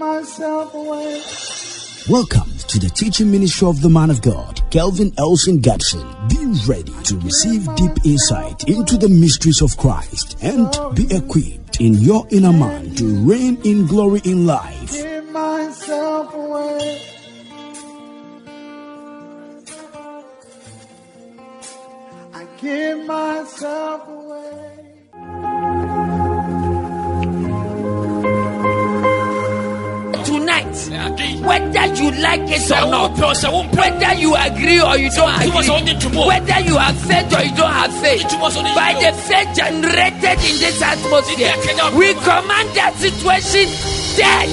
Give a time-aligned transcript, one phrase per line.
[0.00, 1.22] myself away.
[2.08, 6.02] Welcome to the teaching ministry of the man of God, Kelvin Elson Gadson.
[6.30, 10.66] Be ready to receive deep insight into the mysteries of Christ and
[10.96, 14.90] be equipped in your inner man to reign in glory in life.
[14.90, 17.02] Give myself away.
[22.32, 24.19] I give myself away.
[30.88, 36.76] Whether you like it or not, whether you agree or you don't agree, whether you
[36.78, 38.22] have faith or you don't have faith,
[38.74, 41.54] by the faith generated in this atmosphere,
[41.96, 43.68] we command that situation
[44.16, 44.48] dead.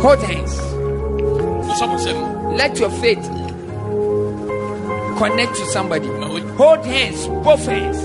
[0.00, 0.60] Hold hands.
[2.56, 3.24] Let your faith
[5.18, 6.08] connect to somebody.
[6.56, 7.98] Hold hands, both hands.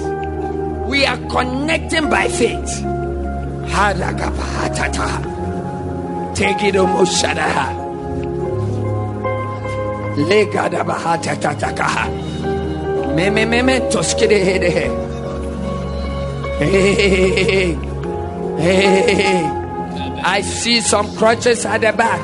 [0.89, 2.83] We are connecting by faith.
[6.35, 6.75] Take it
[13.63, 14.87] me toskide hede he.
[16.59, 17.73] Hey,
[18.59, 19.61] hey.
[20.23, 22.21] I see some crutches at the back.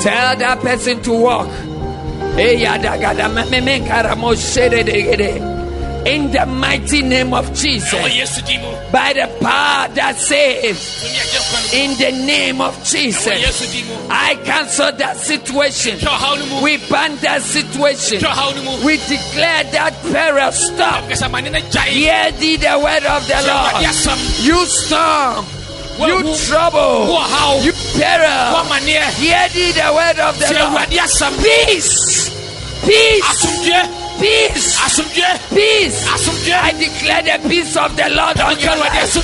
[0.00, 1.48] Tell that person to walk.
[2.36, 2.64] Hey,
[3.50, 5.57] me me karamo shede de.
[6.06, 7.92] In the mighty name of Jesus
[8.92, 11.04] by the power that saves.
[11.74, 13.26] In the name of Jesus,
[14.08, 15.98] I cancel that situation.
[16.62, 18.20] We ban that situation.
[18.84, 21.04] We declare that peril stop.
[21.92, 23.82] Hear thee the word of the Lord.
[24.40, 25.44] You storm.
[25.98, 27.06] You trouble.
[27.64, 28.54] You peril.
[29.18, 30.88] Hear thee the word of the Lord.
[31.42, 32.30] Peace.
[32.86, 33.24] Peace.
[34.20, 34.78] Peace.
[35.54, 36.06] Peace.
[36.50, 39.14] I declare the peace of the Lord on your life.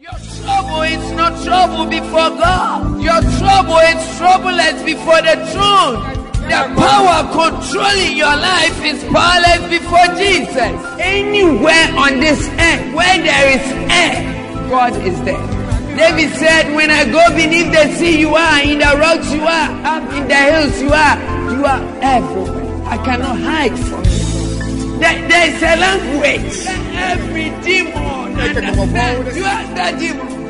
[0.00, 3.00] Your trouble is not trouble before God.
[3.00, 6.20] Your trouble is troubleless before the throne.
[6.50, 10.74] The power controlling your life is powerless before Jesus.
[10.98, 15.59] Anywhere on this earth where there is air, God is there.
[15.96, 19.70] David said, When I go beneath the sea, you are, in the rocks, you are,
[19.84, 21.16] up in the hills, you are,
[21.54, 22.82] you are everywhere.
[22.86, 24.98] I cannot hide from you.
[24.98, 26.64] There, there is a language.
[26.64, 29.36] that Every demon understands.
[29.36, 30.40] You are the demon.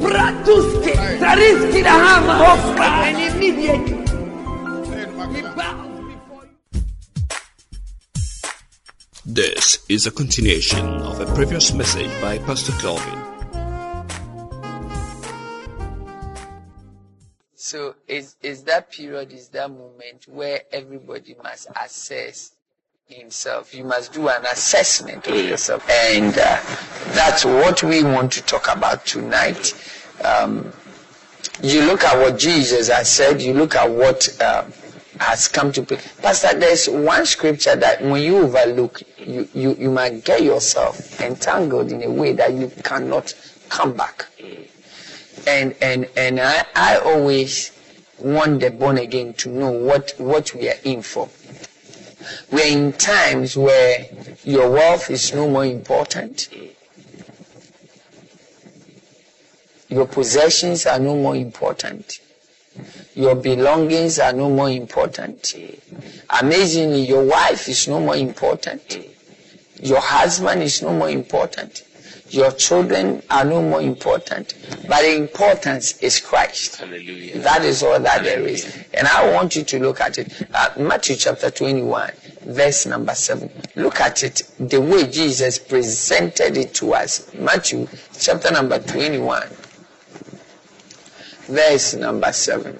[0.00, 3.98] Pratuske, Tariski the hammer, Hofra, and immediately.
[9.26, 13.27] This is a continuation of a previous message by Pastor Kelvin.
[17.68, 22.52] So is is that period, is that moment where everybody must assess
[23.04, 23.74] himself.
[23.74, 26.60] You must do an assessment of yourself, and uh,
[27.12, 29.74] that's what we want to talk about tonight.
[30.24, 30.72] Um,
[31.62, 33.42] you look at what Jesus has said.
[33.42, 34.72] You look at what um,
[35.20, 35.98] has come to play.
[36.22, 41.92] Pastor, there's one scripture that when you overlook, you, you, you might get yourself entangled
[41.92, 43.34] in a way that you cannot
[43.68, 44.24] come back
[45.46, 47.72] and and and I, I always
[48.18, 51.28] want the born again to know what what we are in for.
[52.50, 54.06] We're in times where
[54.44, 56.48] your wealth is no more important.
[59.88, 62.20] Your possessions are no more important.
[63.14, 65.54] Your belongings are no more important.
[66.40, 68.98] Amazingly, your wife is no more important.
[69.80, 71.82] Your husband is no more important.
[72.30, 74.54] Your children are no more important.
[74.86, 76.76] But the importance is Christ.
[76.76, 77.38] Hallelujah.
[77.40, 78.84] That is all that there is.
[78.92, 80.32] And I want you to look at it.
[80.52, 82.12] Uh, Matthew chapter 21,
[82.46, 83.50] verse number 7.
[83.76, 87.32] Look at it the way Jesus presented it to us.
[87.34, 89.48] Matthew chapter number 21,
[91.46, 92.78] verse number 7.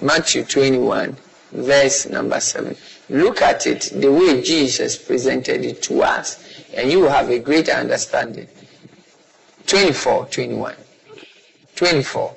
[0.00, 1.16] Matthew 21,
[1.52, 2.76] verse number 7.
[3.08, 6.42] Look at it the way Jesus presented it to us,
[6.74, 8.48] and you will have a greater understanding.
[9.66, 10.74] 24, 21.
[11.76, 12.34] 24.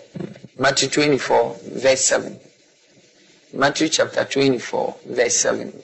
[0.59, 2.39] Matthew 24, verse 7.
[3.53, 5.83] Matthew chapter 24, verse 7.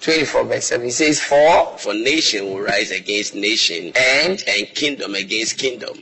[0.00, 0.86] 24, verse 7.
[0.86, 5.98] It says, For For nation will rise against nation, and and kingdom against kingdom.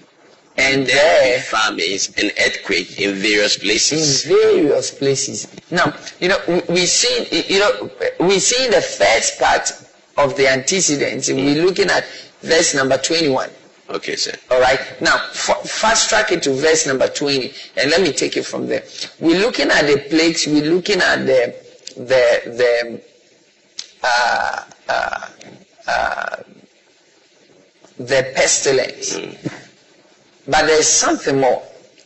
[0.58, 4.24] And There there famines and earthquake in various places.
[4.26, 5.46] in various places.
[5.70, 6.38] Now, you know,
[6.68, 9.70] we, see, you know, we see the first part
[10.16, 11.28] of the antecedents.
[11.30, 12.06] We're looking at
[12.42, 13.50] verse number 21.
[13.90, 14.32] Okay, sir.
[14.50, 14.80] All right.
[15.00, 18.66] Now, f- fast track it to verse number 20, and let me take it from
[18.66, 18.82] there.
[19.20, 21.54] We're looking at the plagues, we're looking at the
[21.96, 23.02] the the
[24.02, 25.28] uh, uh,
[25.86, 26.36] uh,
[27.98, 29.16] the pestilence.
[30.48, 31.62] But there's something more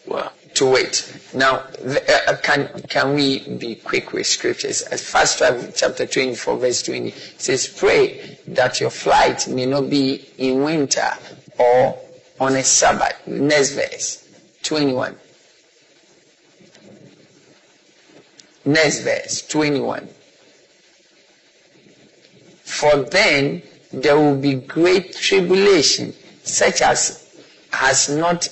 [0.07, 0.33] Wow.
[0.55, 1.05] to it.
[1.35, 4.83] Now, uh, uh, can can we be quick with scriptures?
[4.83, 9.89] As First Travel, chapter 24, verse 20 it says, "Pray that your flight may not
[9.91, 11.11] be in winter
[11.59, 11.99] or
[12.41, 14.25] on a Sabbath." Next verse,
[14.63, 15.17] 21.
[18.65, 20.09] Next verse, 21.
[22.65, 26.15] For then there will be great tribulation,
[26.45, 27.20] such as
[27.73, 28.49] has not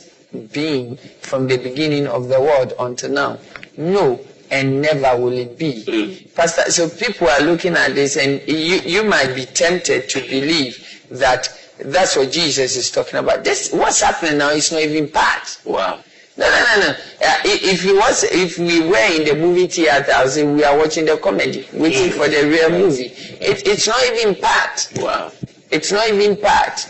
[0.53, 3.39] been from the beginning of the world until now.
[3.77, 4.21] No,
[4.51, 6.29] and never will it be.
[6.35, 11.07] Pastor, so people are looking at this, and you, you might be tempted to believe
[11.11, 11.49] that
[11.79, 13.45] that's what Jesus is talking about.
[13.45, 15.61] This, what's happening now is not even part.
[15.65, 16.01] Wow.
[16.37, 16.91] No, no, no, no.
[16.91, 20.63] Uh, if it was, if we were in the movie theater, I would say we
[20.63, 23.07] are watching the comedy, waiting for the real movie.
[23.41, 24.89] It, it's not even part.
[24.97, 25.33] Wow.
[25.71, 26.87] It's not even part.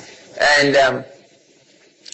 [0.60, 1.04] And um,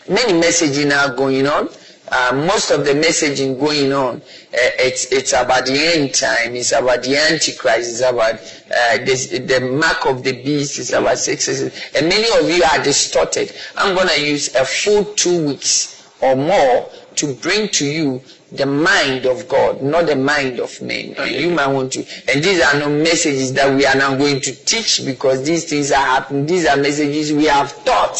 [0.08, 1.68] many messaging are going on.
[2.06, 4.20] Uh, most of the messaging going on, uh,
[4.52, 6.54] it's it's about the end time.
[6.54, 7.90] It's about the antichrist.
[7.90, 10.78] It's about uh, this, the mark of the beast.
[10.78, 11.62] It's about sixes.
[11.94, 13.54] And many of you are distorted.
[13.76, 18.20] I'm gonna use a full two weeks or more to bring to you
[18.52, 21.14] the mind of God, not the mind of men.
[21.18, 22.04] And you might want to.
[22.28, 25.90] And these are not messages that we are now going to teach because these things
[25.90, 26.46] are happening.
[26.46, 28.18] These are messages we have taught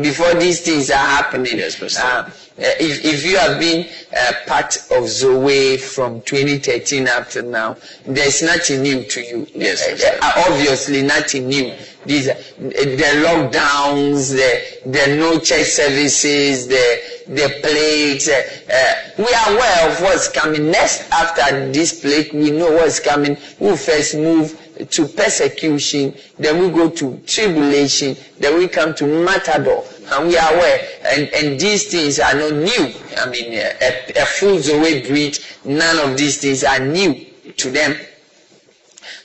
[0.00, 1.58] before these things are happening.
[1.58, 1.80] Yes.
[1.98, 3.86] Uh, if, if you have been
[4.16, 9.46] uh, part of Zoe from 2013 up to now, there's nothing new to you.
[9.54, 11.72] Yes, Uh, uh, obviously nothing new.
[12.04, 18.28] These are the lockdowns, the the no church services, the the plagues.
[18.28, 18.42] Uh,
[18.72, 21.10] uh, we are aware of what's coming next.
[21.12, 23.36] After this plague, we know what's coming.
[23.60, 24.58] We first move
[24.90, 29.82] to persecution, then we go to tribulation, then we come to martyrdom,
[30.12, 30.88] and we are aware.
[31.04, 32.92] And and these things are not new.
[33.16, 35.38] I mean, a, a fool's away breed.
[35.64, 37.26] None of these things are new
[37.56, 37.96] to them.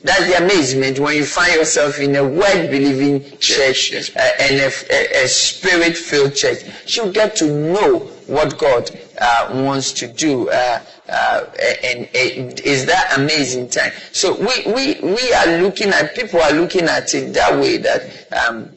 [0.04, 4.14] That's the amazement when you find yourself in a word believing church yes.
[4.16, 6.60] uh, and a, a, a spirit filled church.
[6.94, 10.50] You get to know what God uh, wants to do.
[10.50, 11.46] Uh, uh,
[11.84, 13.92] and is that amazing time.
[14.12, 18.32] So we, we, we are looking at, people are looking at it that way that
[18.34, 18.73] um,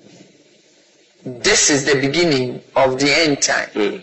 [1.27, 3.69] this is the beginning of the end time.
[3.71, 3.97] Hmm.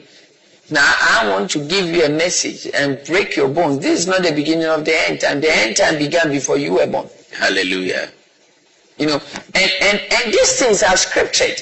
[0.70, 3.80] Now I want to give you a message and break your bones.
[3.80, 5.40] This is not the beginning of the end time.
[5.40, 7.08] The end time began before you were born.
[7.32, 8.10] Hallelujah.
[8.98, 9.22] You know,
[9.56, 11.62] and, and, and these things are scriptured.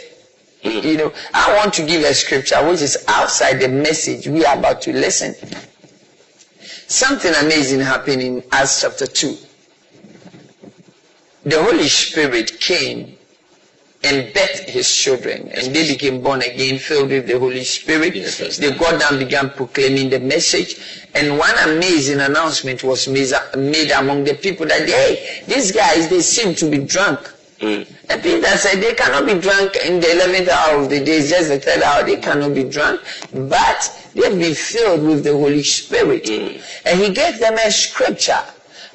[0.64, 0.70] Hmm.
[0.86, 4.58] You know, I want to give a scripture which is outside the message we are
[4.58, 5.36] about to listen.
[6.88, 9.38] Something amazing happened in Acts chapter 2.
[11.44, 13.18] The Holy Spirit came
[14.04, 18.16] and birthed his children, and they became born again, filled with the Holy Spirit.
[18.16, 18.58] Yes.
[18.58, 24.34] They got down, began proclaiming the message, and one amazing announcement was made among the
[24.34, 27.20] people that hey, these guys they seem to be drunk.
[27.60, 27.88] Mm.
[28.10, 31.30] And Peter said they cannot be drunk in the eleventh hour of the day, it's
[31.30, 32.04] just the third hour.
[32.04, 33.02] They cannot be drunk,
[33.32, 36.60] but they've been filled with the Holy Spirit, mm.
[36.88, 38.42] and he gave them a scripture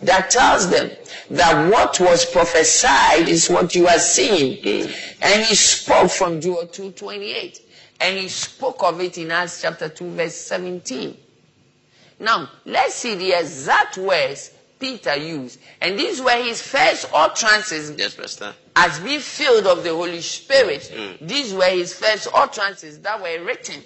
[0.02, 0.91] that tells them
[1.31, 4.59] that what was prophesied is what you are seeing.
[4.62, 4.92] Hmm.
[5.23, 7.61] And he spoke from Joel 2.28.
[8.00, 11.16] And he spoke of it in Acts chapter 2 verse 17.
[12.21, 15.59] Now, let's see the exact words Peter used.
[15.80, 18.54] And these were his first utterances Yes, Pastor.
[18.75, 20.90] as being filled of the Holy Spirit.
[20.95, 21.26] Hmm.
[21.26, 23.83] These were his first utterances that were written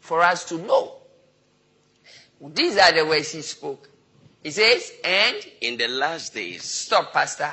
[0.00, 0.94] for us to know.
[2.40, 3.88] These are the words he spoke.
[4.46, 7.50] He says, and In the last days, stop, Pastor.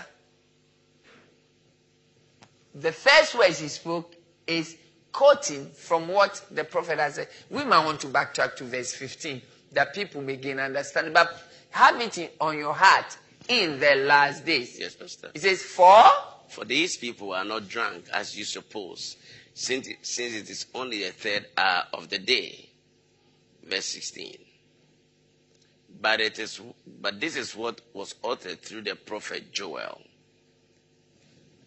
[2.76, 4.78] The first words he spoke is
[5.12, 7.30] quoting from what the prophet has said.
[7.50, 11.14] We might want to backtrack to verse 15 that people may gain understanding.
[11.14, 11.36] But
[11.72, 14.78] have it on your heart in the last days.
[14.80, 15.32] yes, Pastor.
[15.34, 16.04] It says, for
[16.50, 19.18] For these people are not drunk as you suppose,
[19.56, 22.70] since it, since it is only the third hour of the day.
[23.64, 24.43] Verse 16.
[26.04, 26.60] But it is
[27.02, 30.02] but this is what was uttered through the prophet Joel.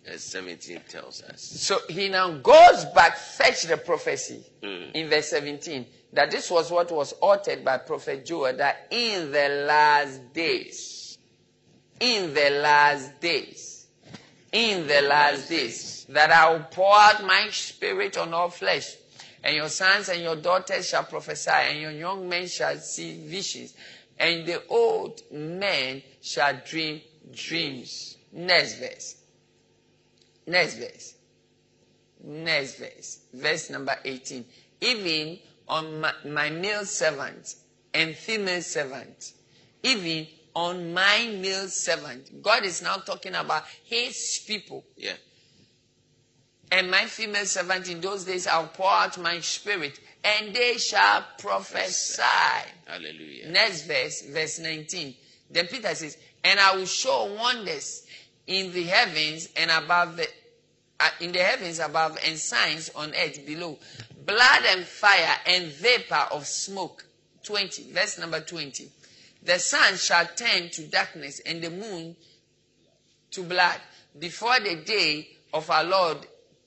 [0.05, 1.41] Verse 17 tells us.
[1.41, 4.93] So he now goes back, fetch the prophecy Mm.
[4.93, 9.49] in verse 17 that this was what was uttered by prophet Joel that in the
[9.67, 11.17] last days,
[11.99, 13.87] in the last days,
[14.53, 18.97] in the last days, that I will pour out my spirit on all flesh,
[19.43, 23.75] and your sons and your daughters shall prophesy, and your young men shall see visions,
[24.19, 27.01] and the old men shall dream
[27.33, 28.17] dreams.
[28.33, 29.17] Next verse.
[30.47, 31.15] Next verse.
[32.23, 33.21] Next verse.
[33.33, 34.45] Verse number 18.
[34.81, 37.55] Even on my, my male servant
[37.93, 39.33] and female servant,
[39.83, 42.43] even on my male servant.
[42.43, 44.85] God is now talking about his people.
[44.97, 45.13] Yeah.
[46.73, 51.25] And my female servant in those days I'll pour out my spirit, and they shall
[51.39, 52.23] prophesy.
[52.87, 53.51] Hallelujah.
[53.51, 55.15] Next verse, verse 19.
[55.51, 58.07] Then Peter says, And I will show wonders
[58.47, 60.27] in the heavens and above the
[60.99, 63.79] uh, in the heavens above and signs on earth below.
[64.25, 67.05] Blood and fire and vapor of smoke.
[67.45, 67.93] 20.
[67.93, 68.91] Verse number 20.
[69.43, 72.17] The sun shall turn to darkness and the moon
[73.31, 73.79] to blood
[74.19, 76.19] before the day of our Lord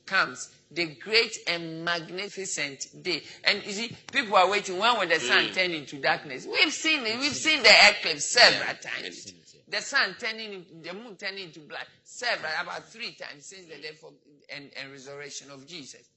[0.05, 3.23] comes, the great and magnificent day.
[3.43, 4.77] And you see, people are waiting.
[4.77, 6.45] When will the sun turn into darkness?
[6.45, 7.19] We've seen it.
[7.19, 9.33] We've seen the eclipse several times.
[9.67, 14.03] The sun turning, the moon turning into black several, about three times since the death
[14.03, 14.13] of,
[14.55, 16.09] and, and resurrection of Jesus.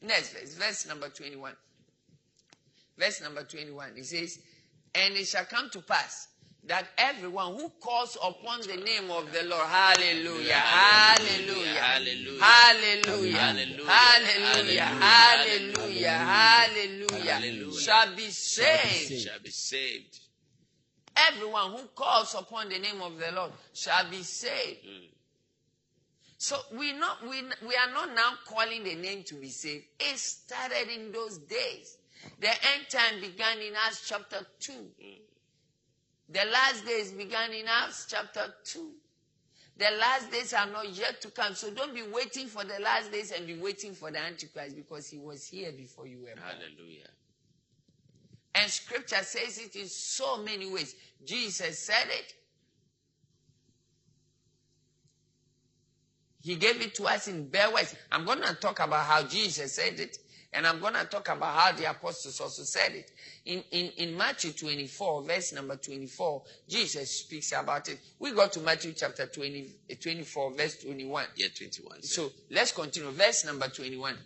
[0.00, 1.52] Next verse, verse number 21.
[2.98, 3.92] Verse number 21.
[3.96, 4.38] It says,
[4.94, 6.28] And it shall come to pass
[6.68, 12.42] that everyone who calls upon the name of the Lord, hallelujah, hallelujah, Hallelujah.
[12.42, 13.38] hallelujah, Hallelujah.
[13.88, 17.80] hallelujah, hallelujah, hallelujah, Hallelujah.
[17.80, 19.22] shall be saved.
[19.22, 20.20] Shall be saved.
[21.16, 24.80] Everyone who calls upon the name of the Lord shall be saved.
[24.84, 25.06] Hmm.
[26.36, 29.84] So we not we, we are not now calling the name to be saved.
[29.98, 31.96] It started in those days.
[32.40, 34.72] The end time began in Acts chapter 2.
[34.72, 34.84] Hmm.
[36.28, 38.90] The last days began in Acts chapter 2.
[39.78, 41.54] The last days are not yet to come.
[41.54, 45.08] So don't be waiting for the last days and be waiting for the Antichrist because
[45.08, 46.38] he was here before you were born.
[46.44, 47.08] Hallelujah.
[48.56, 50.96] And scripture says it in so many ways.
[51.24, 52.34] Jesus said it.
[56.42, 57.94] He gave it to us in bare words.
[58.10, 60.18] I'm going to talk about how Jesus said it,
[60.52, 63.10] and I'm going to talk about how the apostles also said it.
[63.44, 67.98] In, in, in Matthew 24, verse number 24, Jesus speaks about it.
[68.18, 71.26] We go to Matthew chapter 20, eh, 24, verse 21.
[71.36, 72.02] Yeah, 21.
[72.02, 72.08] sir.
[72.08, 73.10] So let's continue.
[73.10, 74.16] Verse number 21.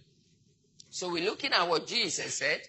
[0.90, 2.60] So we're looking at what Jesus said.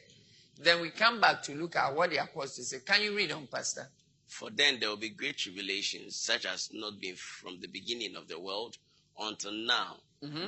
[0.59, 2.85] Then we come back to look at what the apostles said.
[2.85, 3.87] Can you read on, Pastor?
[4.27, 8.27] For then there will be great tribulations, such as not been from the beginning of
[8.27, 8.77] the world
[9.19, 9.97] until now.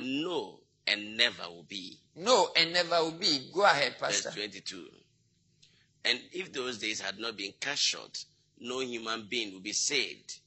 [0.02, 1.98] No, and never will be.
[2.16, 3.50] No, and never will be.
[3.52, 4.30] Go ahead, Pastor.
[4.30, 4.84] Verse 22.
[6.04, 8.24] And if those days had not been cut short,
[8.60, 10.38] no human being would be saved.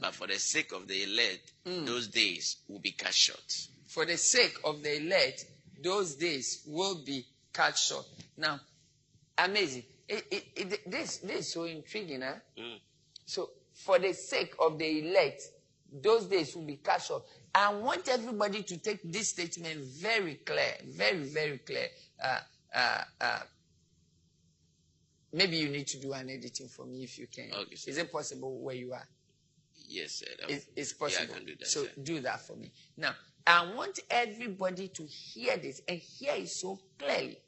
[0.00, 3.68] But for the sake of the elect, those days will be cut short.
[3.86, 5.46] For the sake of the elect,
[5.82, 8.06] those days will be cut short.
[8.36, 8.60] Now,
[9.38, 9.84] amazing.
[10.08, 12.34] It, it, it, this, this is so intriguing, huh?
[12.58, 12.78] Mm.
[13.24, 15.42] So, for the sake of the elect,
[15.90, 17.22] those days will be cut short.
[17.54, 21.86] I want everybody to take this statement very clear, very, very clear.
[22.22, 22.38] Uh,
[22.74, 23.38] uh, uh,
[25.32, 27.50] maybe you need to do an editing for me if you can.
[27.52, 27.90] Okay, sir.
[27.90, 29.06] Is it possible where you are?
[29.86, 30.26] Yes, sir.
[30.48, 31.34] It's, it's Yeah, I possible.
[31.34, 31.90] can do that, so sir.
[32.02, 32.72] do that for me.
[32.96, 33.14] Now,
[33.46, 37.38] I want everybody to hear this and hear it so clearly.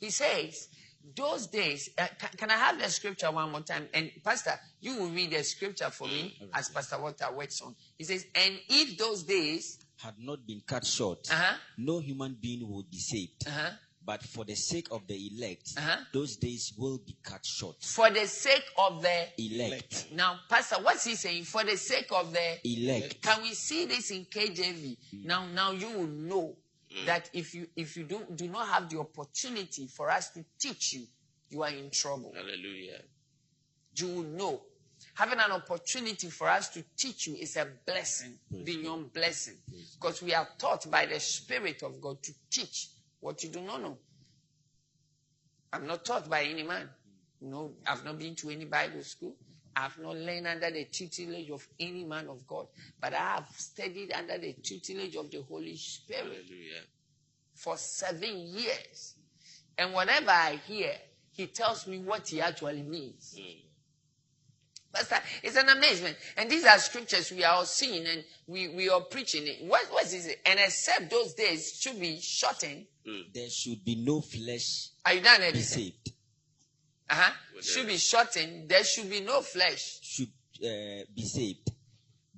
[0.00, 0.68] He says,
[1.16, 3.88] those days, uh, can, can I have the scripture one more time?
[3.94, 7.74] And Pastor, you will read the scripture for me as Pastor Walter works on.
[7.96, 11.56] He says, and if those days, had not been cut short, Uh-huh.
[11.78, 13.46] no human being would be saved.
[13.48, 13.70] uh-huh,
[14.04, 15.96] But for the sake of the elect, Uh-huh.
[16.12, 17.82] those days will be cut short.
[17.82, 19.26] for the sake of the.
[19.38, 20.12] Elect.
[20.12, 21.44] Now, Pastor, what's he saying?
[21.44, 22.58] For the sake of the.
[22.64, 23.20] Elect.
[23.22, 24.96] Can we see this in KJV?
[25.24, 26.56] Now, now you will know
[27.06, 30.92] that if you if you do do not have the opportunity for us to teach
[30.94, 31.06] you,
[31.50, 32.32] you are in trouble.
[32.34, 33.02] Hallelujah.
[33.96, 34.62] You will know.
[35.14, 39.54] Having an opportunity for us to teach you is a blessing beyond blessing,
[39.94, 42.88] because we are taught by the Spirit of God to teach
[43.20, 43.98] what you do not know.
[45.72, 46.88] I'm not taught by any man.
[47.40, 49.36] No, I've not been to any Bible school.
[49.80, 52.66] I've not learned under the tutelage of any man of God,
[53.00, 56.82] but I have studied under the tutelage of the Holy Spirit Hallelujah.
[57.54, 59.14] for seven years.
[59.76, 60.92] And whatever I hear,
[61.30, 63.38] he tells me what he actually means.
[63.38, 63.60] Hmm.
[64.92, 66.16] Pastor, it's an amazement.
[66.36, 69.64] And these are scriptures we are all seeing and we, we are preaching it.
[69.64, 70.40] What, what is it?
[70.44, 72.86] And except those days should be shortened.
[73.06, 73.20] Hmm.
[73.32, 75.62] There should be no flesh Are you done be editing?
[75.62, 76.12] saved.
[77.10, 77.32] Uh-huh.
[77.62, 78.68] Should be shortened.
[78.68, 79.98] There should be no flesh.
[80.02, 80.28] Should
[80.62, 81.70] uh, be saved.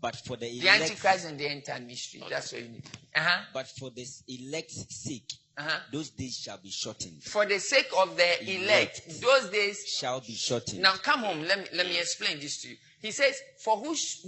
[0.01, 2.23] But for the The elect, Antichrist and the end time mystery.
[2.31, 2.85] That's what you need.
[3.15, 3.43] Uh-huh.
[3.53, 5.79] but for the elect's sake, Uh-huh.
[5.93, 7.23] those days shall be shortened.
[7.23, 10.81] For the sake of the elect, those days Shall be shortened.
[10.81, 11.43] Now come home.
[11.43, 12.77] Let me let me explain this to you.
[13.03, 14.27] He says, "For whose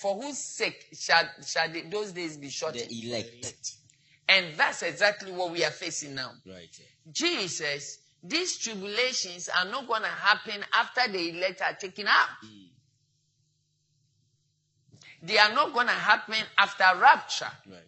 [0.00, 3.72] for whose sake shall shall the, those days be shortened?" the elect.
[4.28, 6.32] And that's exactly what we are facing now.
[6.46, 6.70] Right.
[7.12, 12.28] Jesus, these tribulations are not going to happen after the elect are taken up.
[12.44, 12.66] Mm.
[15.22, 17.50] They are not going to happen after rapture.
[17.68, 17.78] Right.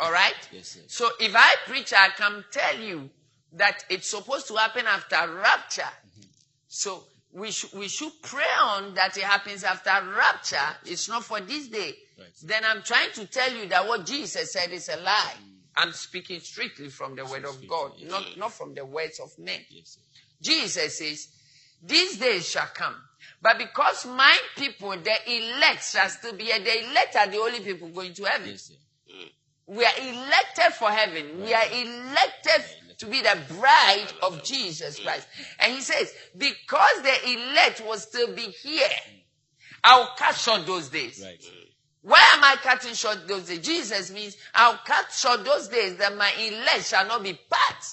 [0.00, 0.48] All right?
[0.52, 0.80] Yes, sir.
[0.86, 3.10] So if I preach, I can tell you
[3.52, 5.82] that it's supposed to happen after rapture.
[5.82, 6.22] Mm-hmm.
[6.68, 10.56] So we should we should pray on that it happens after rapture.
[10.86, 11.94] It's not for this day.
[12.18, 12.28] Right.
[12.42, 15.34] Then I'm trying to tell you that what Jesus said is a lie.
[15.80, 19.60] I'm speaking strictly from the word of God, not, not from the words of men.
[20.42, 21.28] Jesus says,
[21.82, 22.94] These days shall come.
[23.40, 27.60] But because my people, the elect, shall still be here, the elect are the only
[27.60, 28.50] people going to heaven.
[28.50, 29.30] Mm.
[29.68, 31.40] We are elected for heaven.
[31.40, 32.64] We are elected
[32.98, 34.44] to be the bride of mm.
[34.44, 35.26] Jesus Christ.
[35.60, 39.20] And he says, because the elect will still be here, mm.
[39.82, 41.22] I'll catch on those days.
[41.24, 41.42] Right.
[42.02, 43.60] Why am I cutting short those days?
[43.60, 47.84] Jesus means I'll cut short those days that my elect shall not be part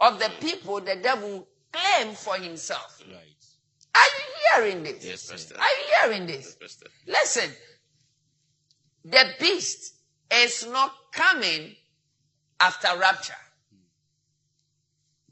[0.00, 0.46] of the hmm.
[0.46, 3.02] people the devil claim for himself.
[3.06, 3.18] Right.
[3.94, 5.04] Are you hearing this?
[5.04, 5.56] Yes, Pastor.
[5.58, 6.54] Are you hearing this?
[6.54, 6.86] Pastor.
[7.06, 7.50] Listen,
[9.04, 9.94] the beast
[10.32, 11.74] is not coming
[12.60, 13.34] after rapture.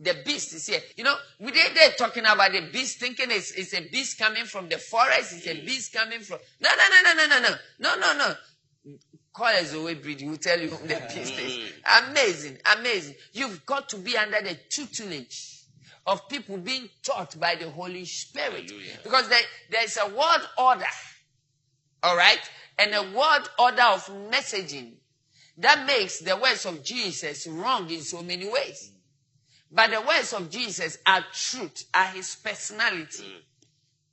[0.00, 0.80] The beast is here.
[0.96, 4.44] You know, we they they're talking about the beast, thinking it's, it's a beast coming
[4.44, 6.38] from the forest, it's a beast coming from.
[6.60, 7.48] No, no, no, no, no, no,
[7.78, 8.96] no, no, no, no.
[9.32, 10.22] Call us away, breed.
[10.22, 11.58] We'll tell you who the beast is.
[11.58, 12.10] Mm-hmm.
[12.10, 13.14] Amazing, amazing.
[13.32, 15.62] You've got to be under the tutelage
[16.06, 18.70] of people being taught by the Holy Spirit.
[18.70, 18.98] Hallelujah.
[19.02, 20.84] Because there, there's a word order.
[22.02, 22.38] All right?
[22.78, 24.94] And a word order of messaging
[25.58, 28.90] that makes the words of Jesus wrong in so many ways.
[29.74, 33.24] But the words of Jesus are truth, are his personality.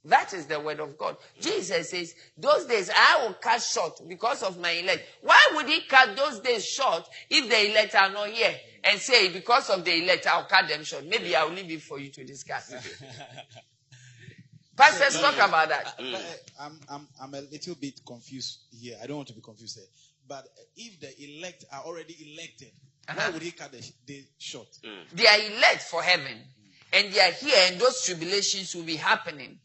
[0.05, 1.17] That is the word of God.
[1.39, 5.03] Jesus says, those days I will cut short because of my elect.
[5.21, 8.55] Why would he cut those days short if the elect are not here?
[8.83, 11.05] And say, because of the elect, I'll cut them short.
[11.05, 12.74] Maybe I'll leave it for you to discuss.
[14.75, 15.93] Pastors, talk about that.
[16.00, 16.17] Uh,
[16.59, 18.97] I'm, I'm, I'm a little bit confused here.
[19.03, 19.85] I don't want to be confused here.
[20.27, 22.71] But if the elect are already elected,
[23.07, 23.31] why Uh-huh.
[23.33, 24.68] would he cut the, the short?
[25.14, 26.37] They are elect for heaven.
[26.94, 29.57] And they are here and those tribulations will be happening.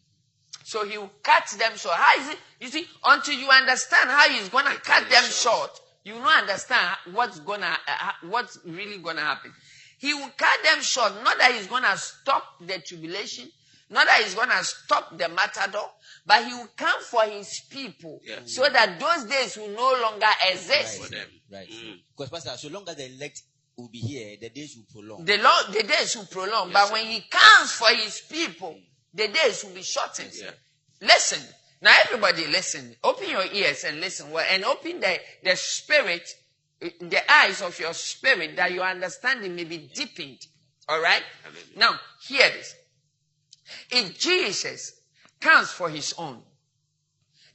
[0.65, 1.95] So he will cut them short.
[1.97, 2.39] How is it?
[2.61, 5.71] You see, until you understand how he's going to cut them short,
[6.05, 9.53] you will not understand what's going to, uh, what's really going to happen.
[9.99, 13.49] He will cut them short, not that he's going to stop the tribulation,
[13.89, 15.85] not that he's going to stop the martyrdom,
[16.27, 18.41] but he will come for his people Yeah.
[18.45, 21.01] so that those days will no longer exist.
[21.01, 21.09] Right.
[21.09, 21.29] For them.
[21.53, 21.69] Right.
[21.69, 21.85] Mm.
[21.85, 22.01] Mm.
[22.17, 23.43] Because, Pastor, so long as the elect
[23.77, 25.25] will be here, the days will prolong.
[25.25, 28.77] The, Lord, the days will prolong, but when he comes for his people,
[29.15, 30.33] the days will be shortened.
[30.35, 30.51] Yeah.
[31.01, 31.43] Listen.
[31.83, 32.97] Now everybody listen.
[33.05, 36.29] Open your ears and listen well, and open the, the spirit,
[36.81, 40.39] the eyes of your spirit that your understanding may be deepened.
[40.89, 41.23] All right?
[41.45, 41.79] Hallelujah.
[41.79, 42.75] Now, hear this.
[43.91, 45.01] If Jesus
[45.41, 46.43] comes for his own,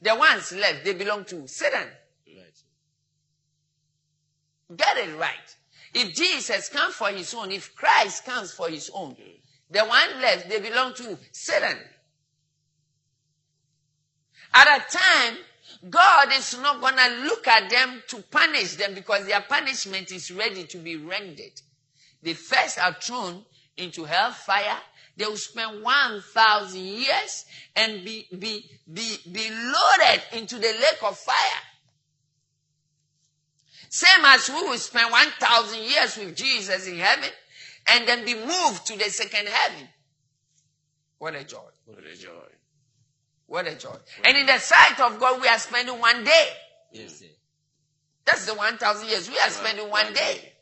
[0.02, 1.88] the ones left, they belong to Satan.
[2.28, 2.64] Right.
[4.76, 5.56] Get it right.
[5.94, 9.40] If Jesus comes for his own, if Christ comes for his own, mm.
[9.70, 11.78] the one left, they belong to Satan.
[14.54, 15.38] At a time,
[15.90, 20.32] God is not going to look at them to punish them because their punishment is
[20.32, 21.62] ready to be rendered.
[22.22, 23.46] They first are thrown
[23.78, 24.78] into hellfire.
[25.22, 31.16] They will spend 1,000 years and be, be, be, be loaded into the lake of
[31.16, 31.62] fire.
[33.88, 37.30] Same as we will spend 1,000 years with Jesus in heaven
[37.90, 39.88] and then be moved to the second heaven.
[41.20, 41.60] What a joy.
[41.86, 42.32] What a joy.
[43.46, 43.98] What a joy.
[44.26, 46.48] And in the sight of God, we are spending one day.
[46.94, 47.24] Yes.
[48.26, 49.30] That's the 1,000 years.
[49.30, 50.54] We are spending one day.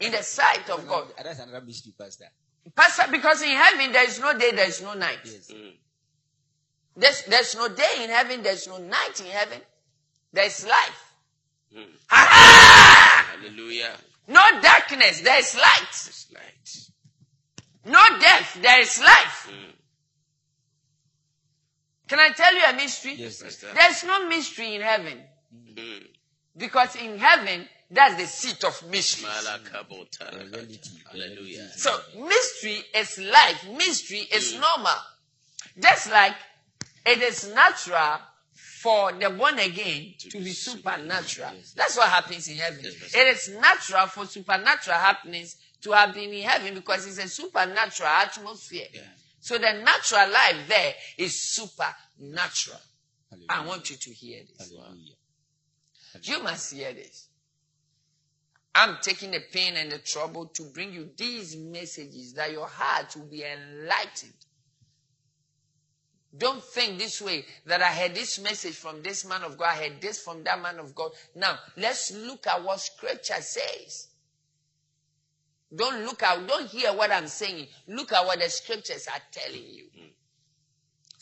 [0.00, 1.08] In the sight of God.
[1.22, 2.28] That's another mystery, Pastor.
[2.74, 5.18] Pastor, because in heaven there is no day, there is no night.
[5.24, 5.50] Yes.
[5.52, 5.72] Mm.
[6.96, 9.60] There's, there's no day in heaven, there's no night in heaven.
[10.32, 11.12] There's life.
[11.76, 11.84] Mm.
[12.08, 13.92] Hallelujah.
[14.28, 15.90] No darkness, there is light.
[15.92, 17.92] There's light.
[17.92, 19.48] No death, there is life.
[19.50, 19.72] Mm.
[22.08, 23.14] Can I tell you a mystery?
[23.14, 23.42] Yes.
[23.42, 23.68] Pastor.
[23.74, 25.18] There's no mystery in heaven.
[25.74, 26.06] Mm.
[26.56, 29.28] Because in heaven, that's the seat of mystery.
[31.10, 31.68] Hallelujah.
[31.76, 33.66] So mystery is life.
[33.76, 34.60] Mystery is mm.
[34.60, 34.98] normal.
[35.80, 36.34] Just like
[37.04, 38.18] it is natural
[38.82, 41.50] for the born again to, be supernatural.
[41.76, 42.80] That's what happens in heaven.
[42.84, 48.86] it is natural for supernatural happenings to happen in heaven because it's a supernatural atmosphere.
[49.40, 52.80] So the natural life there is supernatural.
[53.48, 54.72] I want you to hear this.
[54.72, 55.14] Hallelujah.
[56.22, 57.25] You must hear this.
[58.78, 63.16] I'm taking the pain and the trouble to bring you these messages that your heart
[63.16, 64.34] will be enlightened.
[66.36, 69.88] Don't think this way that I heard this message from this man of God, I
[69.88, 71.12] heard this from that man of God.
[71.34, 74.08] Now, let's look at what scripture says.
[75.74, 77.68] Don't look at, don't hear what I'm saying.
[77.88, 79.86] Look at what the scriptures are telling you.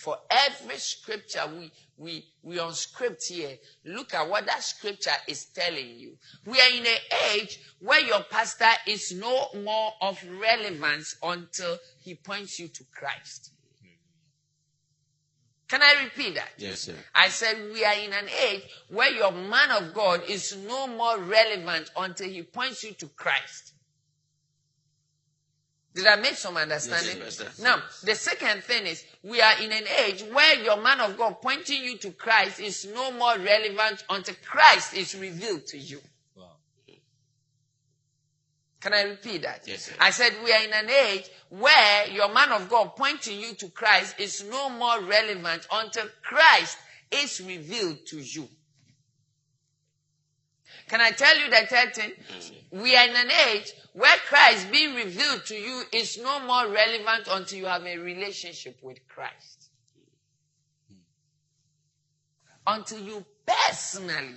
[0.05, 5.97] For every scripture we, we, we unscript here, look at what that scripture is telling
[5.97, 6.19] you.
[6.45, 6.99] We are in an
[7.33, 13.53] age where your pastor is no more of relevance until he points you to Christ.
[15.69, 16.51] Can I repeat that?
[16.59, 16.97] Yes, sir.
[17.15, 21.19] I said we are in an age where your man of God is no more
[21.19, 23.74] relevant until he points you to Christ.
[25.95, 27.19] Did I make some understanding?
[27.19, 31.17] Yes, now, the second thing is we are in an age where your man of
[31.17, 36.01] God pointing you to Christ is no more relevant until Christ is revealed to you.
[36.37, 36.51] Wow.
[38.81, 39.63] Can I repeat that?
[39.67, 39.93] Yes, sir.
[40.01, 43.69] I said we are in an age where your man of God pointing you to
[43.69, 46.77] Christ is no more relevant until Christ
[47.13, 48.49] is revealed to you.
[50.95, 52.13] Can I tell you the third thing?
[52.13, 52.83] Mm.
[52.83, 57.27] We are in an age where Christ being revealed to you is no more relevant
[57.29, 59.71] until you have a relationship with Christ.
[60.93, 60.99] Mm.
[62.69, 64.37] Until you personally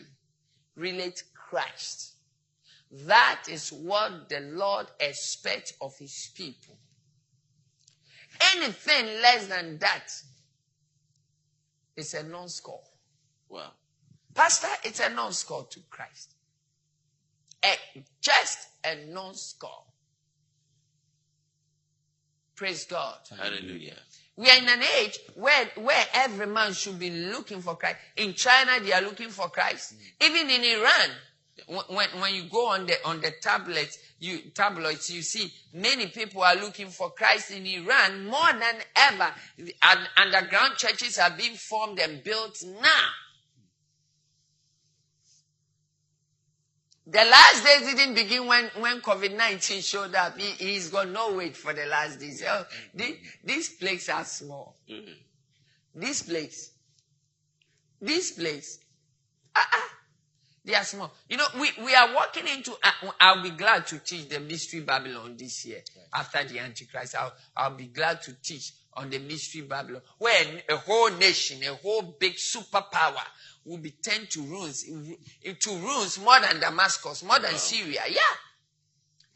[0.76, 2.16] relate Christ.
[3.06, 6.76] That is what the Lord expects of his people.
[8.56, 10.08] Anything less than that
[11.96, 12.82] is a non-score.
[13.48, 13.74] Wow.
[14.34, 16.34] Pastor, it's a non-score to Christ.
[17.68, 19.84] A, just a non-score.
[22.56, 23.18] Praise God.
[23.38, 23.98] Hallelujah.
[24.36, 27.98] We are in an age where, where every man should be looking for Christ.
[28.16, 29.96] In China, they are looking for Christ.
[29.96, 30.30] Mm.
[30.30, 35.22] Even in Iran, when, when you go on the, on the tablet, you, tabloids, you
[35.22, 39.34] see many people are looking for Christ in Iran more than ever.
[39.58, 43.10] And underground churches are being formed and built now.
[47.10, 50.38] The last days didn't begin when, when COVID-19 showed up.
[50.38, 52.44] He, he's got no wait for the last days.
[52.46, 54.76] Oh, the- these plagues are small.
[55.96, 56.72] These plagues.
[58.02, 58.80] These plagues.
[59.56, 59.90] Ah,
[60.66, 61.14] they are small.
[61.30, 64.82] You know, we, we are walking into, uh, I'll be glad to teach the mystery
[64.82, 65.80] Babylon this year
[66.14, 67.16] after the Antichrist.
[67.16, 71.74] I'll, I'll be glad to teach on the mystery Babylon When a whole nation, a
[71.76, 73.22] whole big superpower
[73.68, 78.02] will be turned to ruins, to ruins more than Damascus, more than Syria.
[78.10, 78.22] Yeah.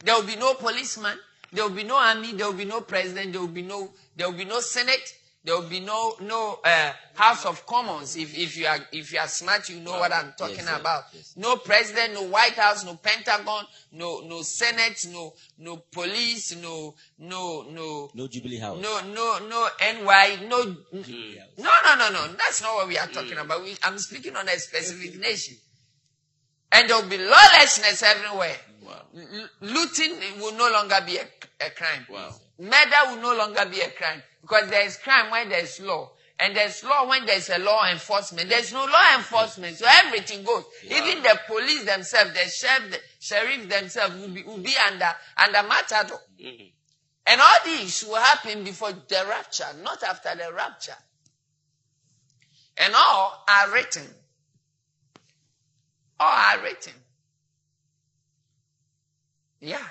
[0.03, 1.17] There will be no policeman.
[1.51, 2.33] There will be no army.
[2.33, 3.33] There will be no president.
[3.33, 3.89] There will be no.
[4.15, 5.13] There will be no senate.
[5.43, 8.15] There will be no no uh, House of Commons.
[8.15, 10.79] If if you are if you are smart, you know what I'm talking Yes, sir.
[10.79, 11.03] about.
[11.13, 11.33] Yes.
[11.35, 17.63] No president, no White House, no Pentagon, no no Senate, no no police, no no
[17.71, 18.79] no No Jubilee House.
[18.79, 22.27] no no no NY, no no no no no.
[22.37, 23.63] That's not what we are talking about.
[23.63, 25.57] We, I'm speaking on a specific nation,
[26.71, 28.57] and there will be lawlessness everywhere.
[28.83, 29.01] Wow.
[29.17, 31.25] L- looting will no longer be a,
[31.65, 32.05] a crime.
[32.11, 32.35] Wow.
[32.59, 36.11] Murder will no longer be a crime because there is crime when there is law.
[36.39, 38.49] And there's law when there's a law enforcement.
[38.49, 40.63] There's no law enforcement, so everything goes.
[40.85, 45.67] Even the police themselves, the sheriff, the sheriff themselves will be, will be under, under
[45.67, 46.17] martyrdom.
[46.41, 46.65] Mm-hmm.
[47.27, 50.97] And all this will happen before the rapture, not after the rapture.
[52.77, 54.07] And all are written.
[56.19, 56.93] All are written.
[59.59, 59.85] Yeah.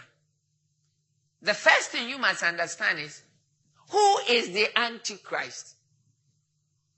[1.43, 3.23] The first thing you must understand is
[3.90, 5.76] who is the Antichrist?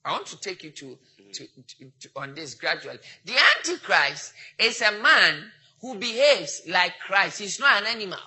[0.05, 0.99] I want to take you to,
[1.33, 2.99] to, to, to- on this gradually.
[3.25, 5.51] The Antichrist is a man
[5.81, 7.41] who behaves like Christ.
[7.41, 8.19] He's not an animal.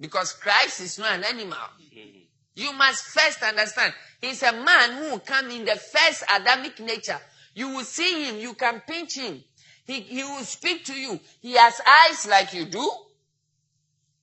[0.00, 1.58] Because Christ is not an animal.
[1.82, 2.18] Mm-hmm.
[2.54, 3.92] You must first understand.
[4.20, 7.20] He's a man who will come in the first Adamic nature.
[7.54, 8.36] You will see him.
[8.36, 9.42] You can pinch him.
[9.84, 11.18] He, he will speak to you.
[11.40, 12.90] He has eyes like you do.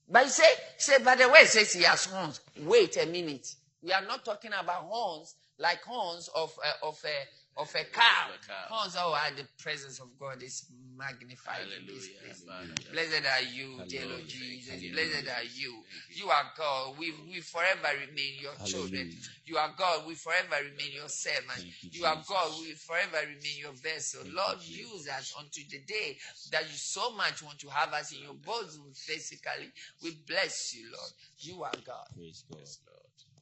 [0.08, 0.44] But he say,
[0.78, 2.40] say, by the way, it says he has horns.
[2.60, 3.54] Wait a minute.
[3.82, 7.08] We are not talking about horns like horns of, uh, of, uh,
[7.56, 8.28] of a cow.
[8.28, 8.72] A.
[8.72, 10.66] Horns, oh, the presence of God is
[10.96, 12.44] magnified in this place.
[12.46, 12.92] Hallelujah.
[12.92, 14.82] Blessed are you, dear Lord Jesus.
[14.82, 14.92] You.
[14.92, 15.74] Blessed are you.
[16.14, 16.98] You are God.
[16.98, 19.10] We, we forever remain your children.
[19.46, 20.06] You are God.
[20.06, 21.64] We forever remain your servant.
[21.82, 22.52] You are God.
[22.60, 24.22] We forever remain your vessel.
[24.32, 26.16] Lord, use us unto the day
[26.52, 29.72] that you so much want to have us in your bosom physically.
[30.02, 31.12] We bless you, Lord.
[31.38, 32.06] You are God.
[32.14, 32.60] Praise God.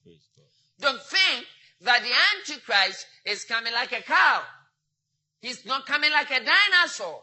[0.05, 0.45] Praise God.
[0.81, 1.47] Don't think
[1.85, 4.43] that the Antichrist is coming like a cow.
[5.41, 7.23] He's not coming like a dinosaur.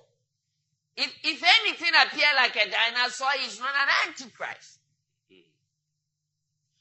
[0.95, 4.79] If, if anything appear like a dinosaur, he's not an Antichrist.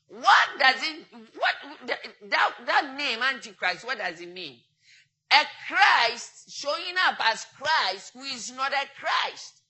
[0.08, 1.54] What does it, what,
[2.28, 4.58] that, that name Antichrist, what does it mean?
[5.32, 9.62] A Christ showing up as Christ who is not a Christ.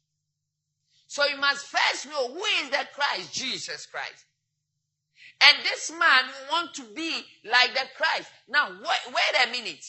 [1.06, 4.24] So you must first know who is the Christ, Jesus Christ.
[5.42, 8.30] And this man want to be like the Christ.
[8.48, 9.84] Now, wait, wait a minute.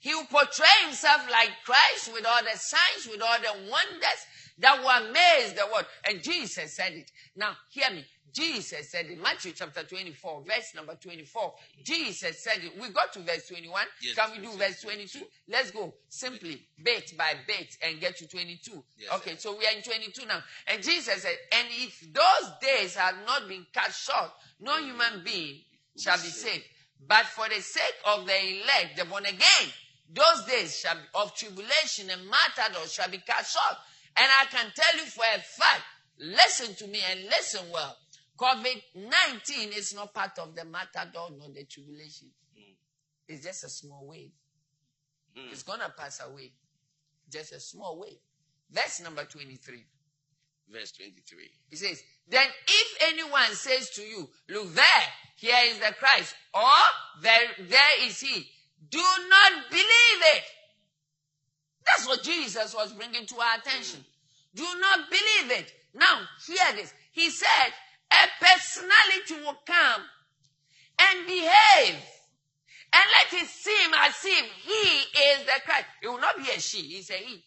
[0.00, 4.26] He will portray himself like Christ with all the signs, with all the wonders
[4.58, 5.86] that will amaze the world.
[6.08, 7.10] And Jesus said it.
[7.36, 8.04] Now, hear me.
[8.34, 11.54] Jesus said in Matthew chapter 24, verse number 24.
[11.84, 12.72] Jesus said it.
[12.80, 13.84] We got to verse 21.
[14.02, 15.20] Yes, Can we do verse 22?
[15.48, 18.82] Let's go simply bit by bit and get to 22.
[18.98, 20.40] Yes, okay, so we are in 22 now.
[20.66, 25.60] And Jesus said, and if those days had not been cut short, no human being
[25.96, 26.64] shall be saved.
[27.06, 29.70] But for the sake of the elect, the born again,
[30.12, 33.78] those days shall be of tribulation and martyrdom shall be cut short.
[34.16, 35.82] And I can tell you for a fact,
[36.18, 37.96] listen to me and listen well.
[38.36, 42.28] COVID 19 is not part of the martyrdom nor the tribulation.
[42.56, 42.72] Hmm.
[43.28, 44.32] It's just a small wave.
[45.36, 45.48] Hmm.
[45.52, 46.52] It's going to pass away.
[47.30, 48.18] Just a small wave.
[48.70, 49.84] Verse number 23.
[50.68, 51.50] Verse 23.
[51.70, 54.84] He says, Then if anyone says to you, Look there,
[55.36, 58.48] here is the Christ, or there, there is he,
[58.90, 59.84] do not believe
[60.36, 60.42] it.
[61.86, 64.00] That's what Jesus was bringing to our attention.
[64.00, 64.56] Hmm.
[64.56, 65.72] Do not believe it.
[65.94, 66.92] Now, hear this.
[67.12, 67.72] He said,
[68.14, 70.02] A personality will come
[71.00, 71.96] and behave.
[72.92, 75.86] And let it seem as if he is the Christ.
[76.02, 77.42] It will not be a she, it's a he.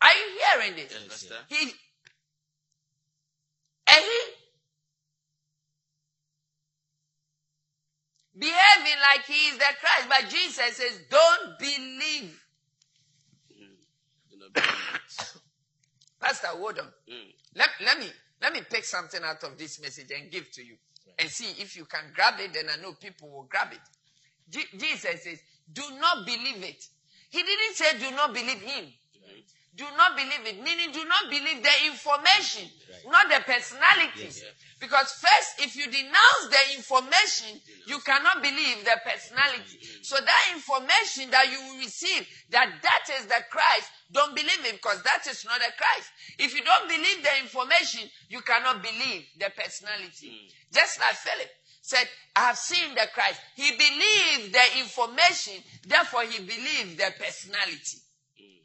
[0.00, 0.92] Are you hearing this?
[0.92, 1.72] Yes, He,
[3.88, 4.20] and he
[8.38, 12.38] behaving like he is the Christ, but Jesus says, "Don't believe."
[14.30, 14.68] Do not believe.
[16.20, 16.92] Pastor, hold on.
[17.10, 17.32] Mm.
[17.54, 18.10] Let, let me
[18.42, 20.76] let me pick something out of this message and give to you,
[21.18, 22.52] and see if you can grab it.
[22.54, 23.80] Then I know people will grab it.
[24.50, 25.40] Je- Jesus says,
[25.72, 26.86] "Do not believe it."
[27.30, 28.92] He didn't say, "Do not believe him."
[29.76, 32.70] Do not believe it, meaning do not believe the information,
[33.10, 34.30] not the personality.
[34.78, 39.78] Because first, if you denounce the information, you cannot believe the personality.
[40.02, 44.74] So that information that you will receive, that that is the Christ, don't believe it
[44.78, 46.10] because that is not the Christ.
[46.38, 50.28] If you don't believe the information, you cannot believe the personality.
[50.28, 50.72] Mm.
[50.72, 51.50] Just like Philip
[51.82, 52.06] said,
[52.36, 53.40] I have seen the Christ.
[53.56, 58.03] He believed the information, therefore he believed the personality.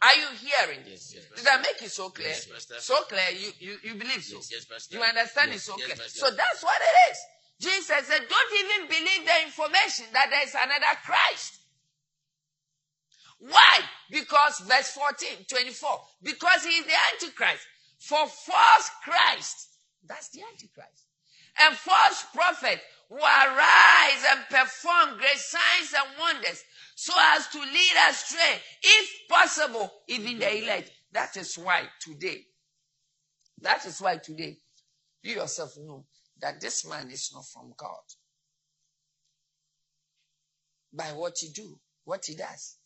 [0.02, 0.80] Are you hearing?
[0.88, 2.30] Yes, yes, Did I make it so clear?
[2.30, 4.38] Yes, so clear, you, you, you believe so.
[4.38, 6.08] Yes, yes, You understand it Yes, so yes, clear.
[6.08, 7.18] So that's what it is.
[7.60, 11.60] Jesus said, don't even believe the information that there is another Christ.
[13.40, 13.80] Why?
[14.10, 15.90] Because verse 14, 24.
[16.24, 17.68] Because he is the Antichrist.
[18.00, 19.68] For false Christ,
[20.08, 21.08] that's the Antichrist.
[21.60, 26.63] And false prophet will arise and perform great signs and wonders
[26.95, 30.91] so as to lead astray, if possible, even the elect.
[31.12, 32.45] That is why today,
[33.62, 34.58] that is why today,
[35.24, 36.06] you yourself know
[36.41, 38.04] that this man is not from God.
[40.93, 42.78] By what he do, what he does.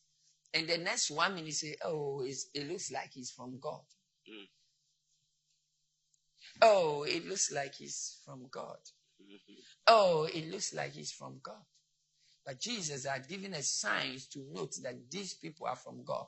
[0.53, 3.81] And the next one minute say, oh, it looks like he's from God.
[4.29, 4.47] Mm.
[6.62, 8.77] Oh, it looks like he's from God.
[9.88, 11.62] Oh, it looks like he's from God.
[12.46, 16.26] But Jesus had given us signs to note that these people are from God.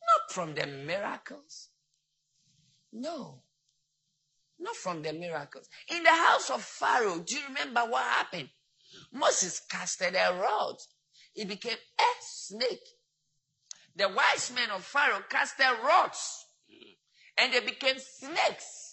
[0.00, 1.68] Not from the miracles.
[2.92, 3.42] No.
[4.58, 5.68] Not from the miracles.
[5.88, 8.50] In the house of Pharaoh, do you remember what happened?
[9.12, 10.76] Moses casted a rod.
[11.34, 12.86] It became a snake.
[13.96, 16.46] The wise men of Pharaoh casted rods.
[17.38, 18.89] And they became snakes.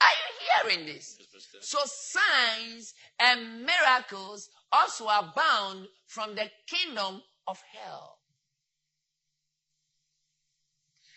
[0.00, 1.18] Are you hearing this?
[1.60, 8.18] So signs and miracles also abound from the kingdom of hell.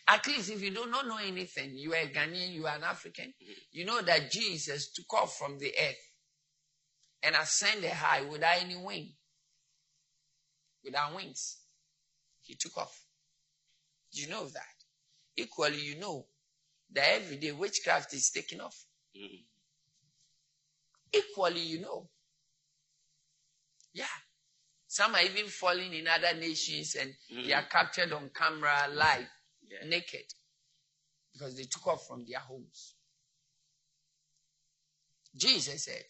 [0.08, 2.84] At least if you do not know anything, you are a Ghanaian, you are an
[2.84, 3.52] African, mm-hmm.
[3.72, 6.12] you know that Jesus took off from the earth
[7.24, 9.13] and ascended high without any wing,
[10.84, 11.58] without wings.
[12.41, 13.06] He took off.
[14.13, 14.62] Do you know that?
[15.38, 16.26] Equally, you know
[16.94, 18.86] that every day witchcraft is taking off.
[19.18, 19.44] Mm.
[21.14, 22.10] Equally, you know.
[23.94, 24.06] Yeah.
[24.88, 27.14] Some are even falling in other nations and
[27.46, 29.28] they are captured on camera live,
[29.68, 29.88] Yeah.
[29.88, 30.26] naked,
[31.34, 32.96] because they took off from their homes.
[35.36, 36.06] Jesus said,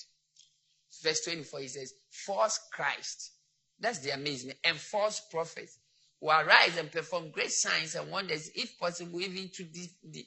[1.02, 3.32] verse 24, he says, false Christ.
[3.80, 4.54] That's the amazing.
[4.65, 5.80] And false prophets
[6.19, 10.26] will arise and perform great signs and wonders, if possible, even to the, the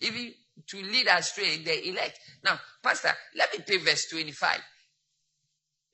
[0.00, 0.32] even
[0.66, 2.18] to lead astray the elect.
[2.44, 4.60] Now, Pastor, let me pay verse 25.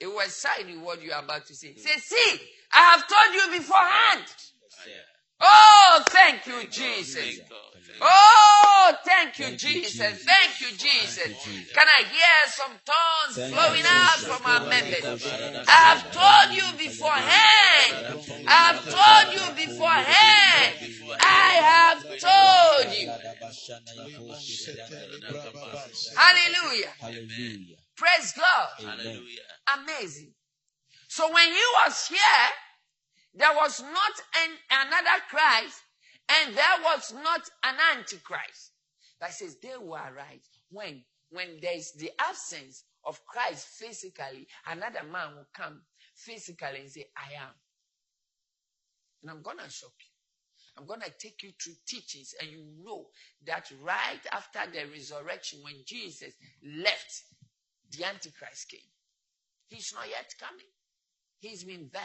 [0.01, 1.73] It was signing what you are about to say.
[1.73, 1.79] Hmm.
[1.79, 2.41] Say, see,
[2.73, 4.25] I have told you beforehand.
[5.45, 7.37] Oh, thank you, Jesus.
[7.37, 7.59] Thank God.
[7.75, 10.25] Thank Oh, thank you, Jesus.
[10.25, 11.29] Thank you, Jesus.
[11.75, 15.05] Can I hear some tongues flowing out from our members?
[15.69, 18.17] I have told you beforehand.
[18.49, 20.75] I have told you beforehand.
[21.21, 23.11] I have told you.
[26.17, 26.93] Hallelujah.
[27.01, 27.77] Hallelujah.
[27.97, 28.69] Praise God.
[28.79, 29.41] Hallelujah.
[29.83, 30.33] Amazing.
[31.09, 32.19] So when he was here,
[33.35, 34.51] there was not an,
[34.87, 35.81] another Christ
[36.29, 38.73] and there was not an antichrist.
[39.21, 45.03] That says they will arise when when there is the absence of Christ physically, another
[45.11, 45.81] man will come
[46.15, 47.51] physically and say, I am.
[49.23, 50.13] And I'm gonna shock you.
[50.77, 53.07] I'm gonna take you through teachings, and you know
[53.47, 57.23] that right after the resurrection, when Jesus left,
[57.91, 58.81] the Antichrist came.
[59.69, 60.67] He's not yet coming.
[61.39, 62.03] He's been there.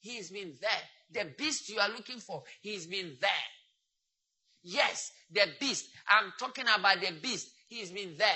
[0.00, 1.24] He's been there.
[1.24, 3.30] The beast you are looking for, he's been there.
[4.62, 5.86] Yes, the beast.
[6.08, 7.48] I'm talking about the beast.
[7.68, 8.28] He's been there.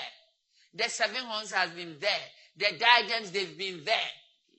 [0.74, 2.10] The seven horns has been there.
[2.56, 3.94] The diadems, they've been there.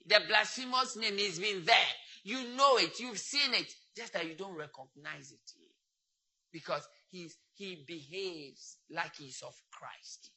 [0.06, 1.76] The blasphemous name has been there.
[2.22, 3.00] You know it.
[3.00, 3.72] You've seen it.
[3.96, 5.52] Just that you don't recognize it.
[6.52, 10.30] Because he's, he behaves like he's of Christ.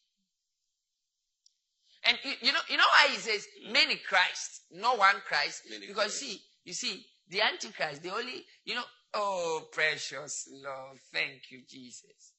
[2.08, 3.74] And you, you know, you know why he says mm.
[3.74, 5.64] many Christ, not one Christ?
[5.70, 6.20] Many because Christ.
[6.20, 12.34] see, you see, the Antichrist, the only, you know, oh precious Lord, thank you, Jesus.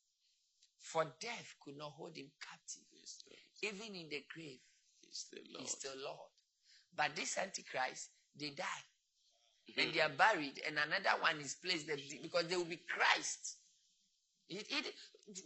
[0.80, 2.84] For death could not hold him captive.
[2.92, 3.24] Yes,
[3.62, 4.58] Even in the grave,
[5.00, 5.62] He's the Lord.
[5.62, 6.28] he's the Lord.
[6.94, 8.64] But this Antichrist, they die.
[9.70, 9.80] Mm-hmm.
[9.80, 13.56] And they are buried, and another one is placed there because they will be Christ.
[14.50, 14.94] It- it-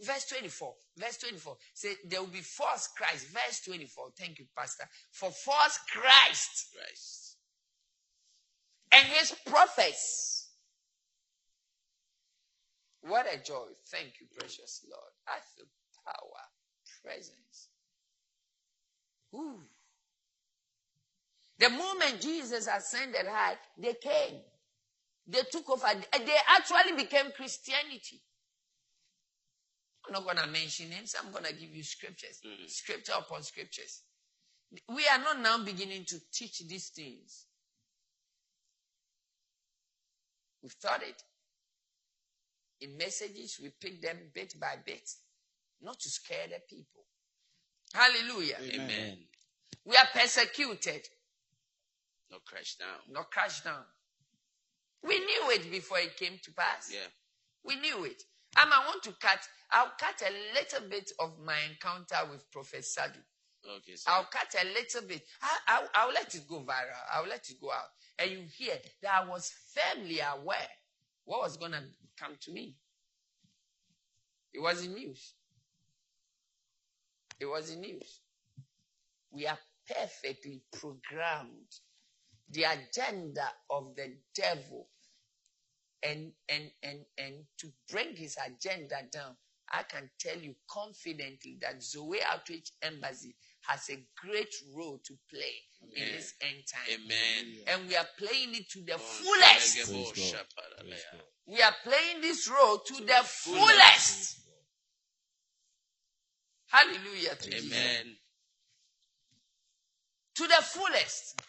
[0.05, 0.75] verse 24.
[0.97, 1.57] Verse 24.
[1.73, 3.27] Say there will be false Christ.
[3.27, 4.11] Verse 24.
[4.17, 4.89] Thank you, Pastor.
[5.11, 7.22] For false Christ Christ.
[8.93, 10.49] And his prophets.
[13.01, 13.67] What a joy.
[13.89, 15.11] Thank you, precious Lord.
[15.27, 15.65] I feel
[16.05, 16.43] power,
[17.03, 17.69] presence.
[19.35, 19.61] Ooh.
[21.59, 24.41] The moment Jesus ascended high, they came.
[25.27, 25.87] They took over.
[25.87, 28.21] and They actually became Christianity.
[30.05, 31.15] I'm not going to mention names.
[31.21, 32.41] I'm going to give you scriptures.
[32.45, 32.69] Mm.
[32.69, 34.01] Scripture upon scriptures.
[34.89, 37.45] We are not now beginning to teach these things.
[40.63, 41.21] We've taught it.
[42.81, 45.09] In messages, we pick them bit by bit,
[45.81, 47.03] not to scare the people.
[47.93, 48.57] Hallelujah.
[48.73, 49.17] Amen.
[49.85, 51.01] We are persecuted,
[52.31, 52.99] No crash down.
[53.09, 53.83] not crushed down.
[55.03, 56.89] We knew it before it came to pass.
[56.91, 57.07] Yeah.
[57.65, 58.23] We knew it.
[58.61, 59.39] Um, I want to cut,
[59.71, 63.19] I'll cut a little bit of my encounter with Prophet Sadu.
[63.77, 65.23] Okay, so I'll cut a little bit.
[65.41, 67.03] I, I, I'll let it go viral.
[67.13, 67.89] I'll let it go out.
[68.19, 70.69] And you hear that I was firmly aware
[71.25, 71.83] what was going to
[72.19, 72.75] come to me.
[74.53, 75.33] It was in news.
[77.39, 78.19] It was in news.
[79.31, 81.73] We are perfectly programmed.
[82.51, 84.87] The agenda of the devil
[86.03, 89.35] and and and and to bring his agenda down,
[89.71, 95.55] I can tell you confidently that Zoe Outreach Embassy has a great role to play
[95.95, 96.99] in this end time.
[97.05, 97.57] Amen.
[97.67, 99.77] And we are playing it to the Oh, fullest.
[99.77, 100.39] Shagabo Praise God.
[100.39, 100.87] Shaparabaya.
[100.87, 101.21] Praise God.
[101.45, 104.39] We are playing this role to the fullest.
[106.67, 107.71] Hallelujah to Jesus.
[107.71, 108.15] Amen.
[110.35, 111.41] To the fullest.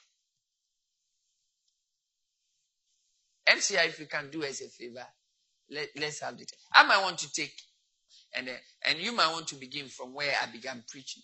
[3.49, 5.07] MCI, if you can do us a favor,
[5.71, 6.51] let, let's have it.
[6.75, 7.55] I might want to take,
[8.35, 8.53] and, uh,
[8.87, 11.23] and you might want to begin from where I began preaching.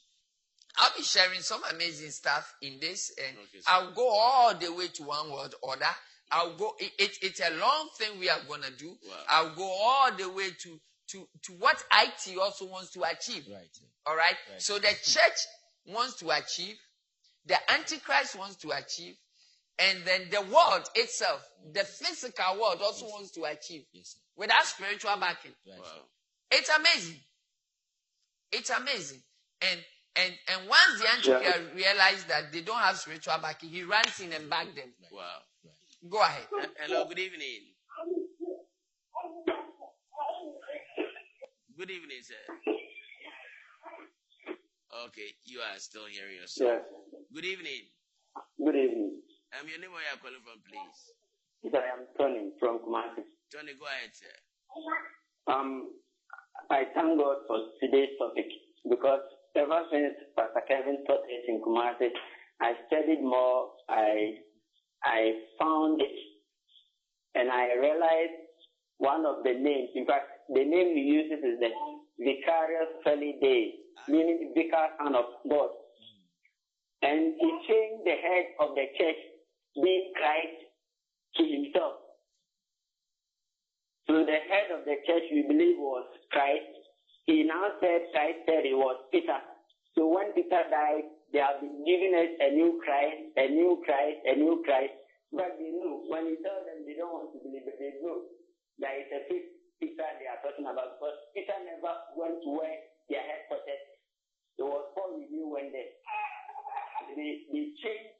[0.76, 3.60] I'll be sharing some amazing stuff in this, and Okay.
[3.66, 5.94] I'll go all the way to one word order.
[6.30, 6.76] I'll go.
[6.78, 8.96] It, it- it's a long thing we are gonna do.
[9.08, 9.24] Wow.
[9.28, 13.46] I'll go all the way to to to what IT also wants to achieve.
[13.50, 13.68] Right.
[14.06, 14.36] All right.
[14.50, 14.62] Right.
[14.62, 15.46] So the church
[15.86, 16.76] wants to achieve.
[17.46, 19.16] the Antichrist wants to achieve,
[19.78, 21.42] and then the world itself,
[21.72, 25.54] the physical world also wants to achieve Yes, without spiritual backing.
[25.66, 25.80] Right.
[25.80, 26.04] Wow.
[26.52, 27.18] It's amazing.
[28.52, 29.22] It's amazing.
[29.62, 29.80] And
[30.16, 34.32] and and once the Antichrist realizes that they don't have spiritual backing, he runs in
[34.32, 34.92] and back them.
[35.12, 35.22] Wow.
[36.08, 36.46] Go ahead.
[36.80, 37.76] Hello, good evening.
[41.76, 42.44] Good evening, sir.
[45.06, 46.82] Okay, you are still hearing yourself.
[46.82, 47.22] Yes.
[47.32, 47.82] Good evening.
[48.58, 49.22] Good evening.
[49.54, 50.98] Um, your name where you are calling from, please.
[51.62, 53.22] Yes, I am Tony from Kumasi.
[53.52, 54.34] Tony, go ahead, sir.
[55.46, 55.94] Um,
[56.70, 58.46] I thank God for today's topic
[58.88, 59.22] because
[59.56, 62.08] ever since Pastor Kevin taught us in Kumasi,
[62.60, 63.70] I studied more.
[63.88, 64.34] I
[65.04, 66.18] I found it,
[67.34, 68.36] and I realized
[68.98, 69.90] one of the names.
[69.94, 71.70] In fact, the name he uses is the
[72.20, 73.74] Vicarius Filii Dei,
[74.08, 75.70] meaning Vicar Son of God.
[77.02, 79.20] And he changed the head of the church,
[79.82, 80.60] being Christ,
[81.36, 81.94] to himself.
[84.06, 86.79] So the head of the church we believe was Christ.
[87.30, 89.38] He now said Christ said it was Peter.
[89.94, 94.18] So when Peter died, they have been giving us a new Christ, a new Christ,
[94.26, 94.98] a new Christ.
[95.30, 98.26] But they know when you tell them they don't want to believe it, they know
[98.82, 99.46] that it's a fake
[99.78, 103.86] Peter they are talking about because Peter never went to where their headquarters.
[104.58, 105.86] It was Paul we knew when they
[107.14, 108.18] they, they changed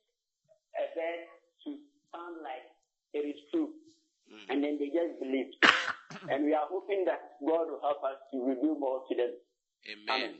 [0.78, 1.26] a verse
[1.66, 1.82] to
[2.14, 2.62] sound like
[3.10, 3.74] it is true.
[4.30, 4.46] Mm.
[4.54, 5.58] And then they just believed.
[6.30, 9.32] and we are hoping that God will help us to reveal more to them.
[9.90, 10.34] Amen.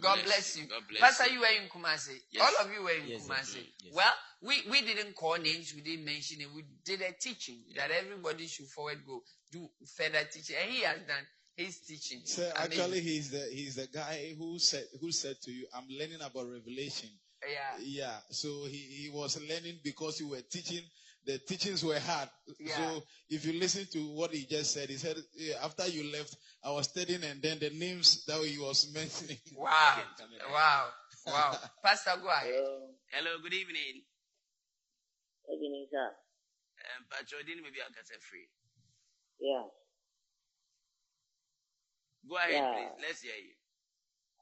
[0.00, 0.66] God bless you.
[0.66, 1.34] God bless Pastor, you.
[1.34, 2.16] you were in Kumasi.
[2.30, 2.42] Yes.
[2.42, 3.28] All of you were in Yes.
[3.28, 3.66] Kumasi.
[3.82, 4.12] Yes, well,
[4.42, 6.48] we, we didn't call names, we didn't mention it.
[6.54, 10.56] We did a teaching that everybody should forward go do further teaching.
[10.62, 11.24] And he has done
[11.56, 12.22] his teaching.
[12.24, 16.20] Sir, actually, he's the he's the guy who said who said to you, "I'm learning
[16.22, 17.10] about Revelation."
[17.42, 17.78] yeah.
[17.80, 20.82] Yeah, so he, he was learning because you were teaching.
[21.28, 22.30] The teachings were hard.
[22.58, 22.74] Yeah.
[22.76, 26.36] So if you listen to what he just said, he said yeah, after you left,
[26.64, 29.38] I was studying, and then the names that he was mentioning.
[29.56, 29.98] Wow.
[30.52, 30.86] Wow.
[31.28, 31.56] Wow.
[31.84, 32.48] Pastor, go ahead.
[32.54, 32.88] Hello.
[33.12, 34.02] Hello, good evening.
[35.46, 36.08] Good evening, sir.
[36.96, 38.48] Um, Patrick, didn't maybe I can say free.
[39.40, 39.64] Yeah.
[42.28, 42.72] Go ahead, Yeah.
[42.72, 43.04] please.
[43.08, 43.57] Let's hear you.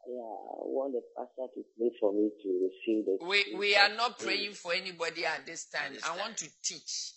[0.08, 3.18] Yeah, I want the pastor to pray for me to receive the.
[3.26, 5.94] We, we are not praying for anybody at this time.
[5.94, 7.12] this I want to teach.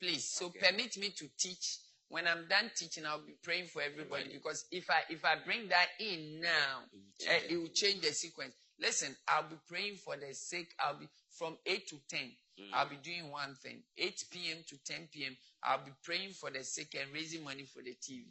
[0.00, 0.24] Please.
[0.24, 1.78] So permit me to teach.
[2.08, 5.68] When I'm done teaching, I'll be praying for everybody because if I if I bring
[5.68, 6.82] that in now,
[7.26, 8.54] eh, it will change the sequence.
[8.78, 10.68] Listen, I'll be praying for the sake.
[10.78, 12.30] I'll be from eight to ten.
[12.72, 13.82] I'll be doing one thing.
[13.98, 14.58] 8 p.m.
[14.68, 15.36] to 10 p.m.
[15.64, 18.26] I'll be praying for the sick and raising money for the TV.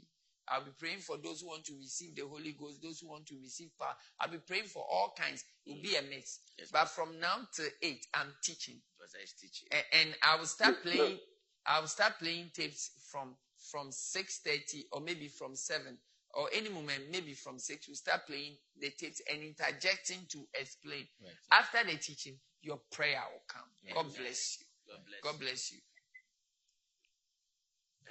[0.54, 3.26] I'll be praying for those who want to receive the Holy Ghost, those who want
[3.28, 3.96] to receive power.
[4.20, 5.44] I'll be praying for all kinds.
[5.66, 6.42] It will be a mess.
[6.60, 8.76] Yes, but from now to 8, I'm teaching.
[8.96, 9.68] Because I teaching.
[9.74, 11.18] A- And, I will start playing,
[11.66, 13.36] I will start playing tapes from,
[13.72, 15.98] from 6.30 or maybe from 7
[16.36, 17.88] or any moment, maybe from 6.
[17.88, 21.08] We'll start playing the tapes and interjecting to explain.
[21.24, 21.34] Right.
[21.52, 23.70] After the teaching, your prayer will come.
[23.96, 24.66] God bless you.
[24.94, 25.22] God bless.
[25.24, 25.80] God bless you.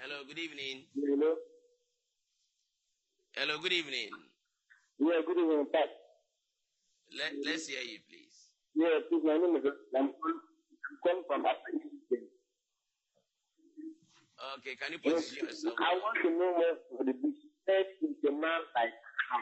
[0.01, 0.87] Hello, good evening.
[0.97, 1.37] Hello.
[3.35, 4.11] Hello, good evening.
[5.01, 5.89] Yeah, good evening, Pat.
[7.17, 8.53] Let, let's hear you, please.
[8.77, 9.65] Yeah, please, my name is.
[9.97, 10.13] I'm
[11.01, 11.81] calling from Africa.
[14.59, 15.81] Okay, can you position yourself?
[15.81, 16.61] I want to know
[16.93, 18.93] for the business is the man like
[19.33, 19.41] how.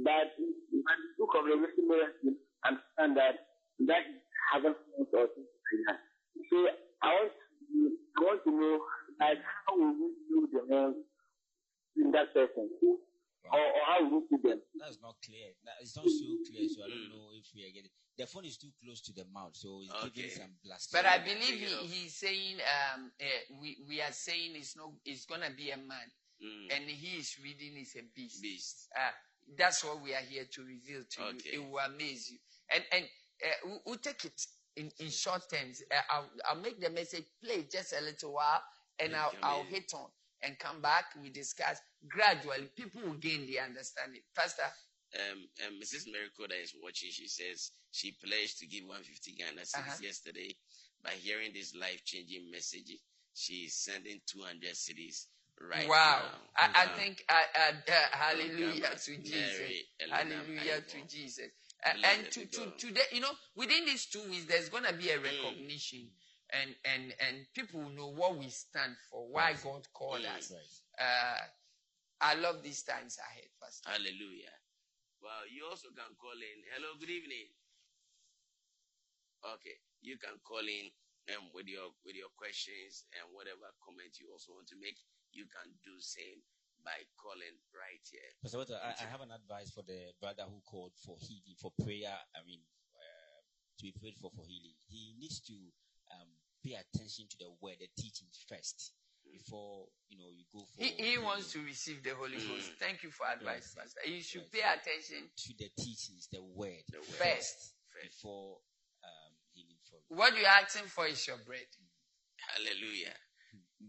[0.00, 2.32] But in the book of Revelation, we
[2.64, 3.44] understand that
[3.92, 4.04] that
[4.56, 6.00] hasn't or something like that.
[6.48, 6.56] So
[7.04, 8.80] I want to, I want to know
[9.20, 10.94] like how we will we do the man
[11.96, 12.68] in that person,
[13.52, 14.60] or, or how will we see them?
[14.78, 15.52] That's not clear.
[15.80, 17.90] It's not so clear, so I don't know if we are getting.
[18.18, 20.10] The phone is too close to the mouth, so it's Okay.
[20.14, 20.92] giving some blast.
[20.92, 23.24] But I believe he, he's saying, um, uh,
[23.60, 26.08] we, we are saying it's, no, it's going to be a man.
[26.42, 26.76] Mm.
[26.76, 28.42] And he is reading is a beast.
[28.42, 28.88] Beast.
[28.96, 29.10] Uh,
[29.56, 31.50] that's what we are here to reveal to Okay.
[31.54, 31.62] you.
[31.62, 32.38] It will amaze you.
[32.74, 33.04] And and
[33.44, 34.40] uh, we'll, we'll take it
[34.76, 35.82] in, in short terms.
[35.90, 38.62] Uh, I'll, I'll make the message play just a little while,
[38.98, 40.08] and I'll, I'll hit on
[40.42, 41.06] and come back.
[41.20, 41.78] We discuss
[42.08, 42.68] gradually.
[42.76, 44.22] People will gain the understanding.
[44.34, 44.64] Pastor,
[45.14, 46.06] Um, um, Mrs.
[46.10, 49.98] Miracle that is watching, she says she pledged to give 150 Ghana cedis Uh-huh.
[50.00, 50.56] yesterday.
[51.02, 52.96] By hearing this life-changing message,
[53.34, 55.26] she is sending 200 cedis
[55.60, 56.22] right wow!
[56.22, 56.38] now.
[56.56, 59.60] I, I think uh, uh, uh, hallelujah to Mary Jesus.
[60.00, 61.50] Elena Hallelujah to Jesus.
[61.84, 65.10] Uh, and to, to, today, you know, within these two weeks, there's going to be
[65.10, 66.08] a recognition,
[66.52, 70.36] and and and people will know what we stand for, why God called Mm.
[70.36, 70.52] us.
[70.52, 70.72] Right.
[71.00, 71.42] Uh,
[72.20, 73.90] I love these times ahead, Pastor.
[73.90, 74.52] Hallelujah.
[75.22, 76.58] Well, you also can call in.
[76.74, 77.50] Hello, good evening.
[79.42, 80.86] Okay, you can call in
[81.34, 84.98] um, with your with your questions and whatever comment you also want to make.
[85.34, 86.42] You can do same
[86.84, 88.30] by calling right here.
[88.42, 91.72] Pastor Walter, I, I have an advice for the brother who called for healing, for
[91.82, 92.14] prayer.
[92.34, 92.62] I mean,
[92.94, 93.38] uh,
[93.78, 94.78] to be prayed for for healing.
[94.86, 95.54] He needs to
[96.14, 96.30] um,
[96.64, 98.92] pay attention to the word, the teachings first,
[99.30, 100.82] before you know you go for.
[100.82, 102.72] He, he wants to receive the Holy Ghost.
[102.78, 103.94] Thank you for advice, Yes.
[103.94, 104.00] Pastor.
[104.10, 104.50] You should Yes.
[104.52, 107.08] pay attention to the teachings, the word, The word.
[107.18, 107.74] first.
[107.92, 108.02] First.
[108.02, 108.56] before
[109.04, 110.16] um, healing for you.
[110.16, 111.66] What you're asking for is your bread.
[112.38, 113.14] Hallelujah.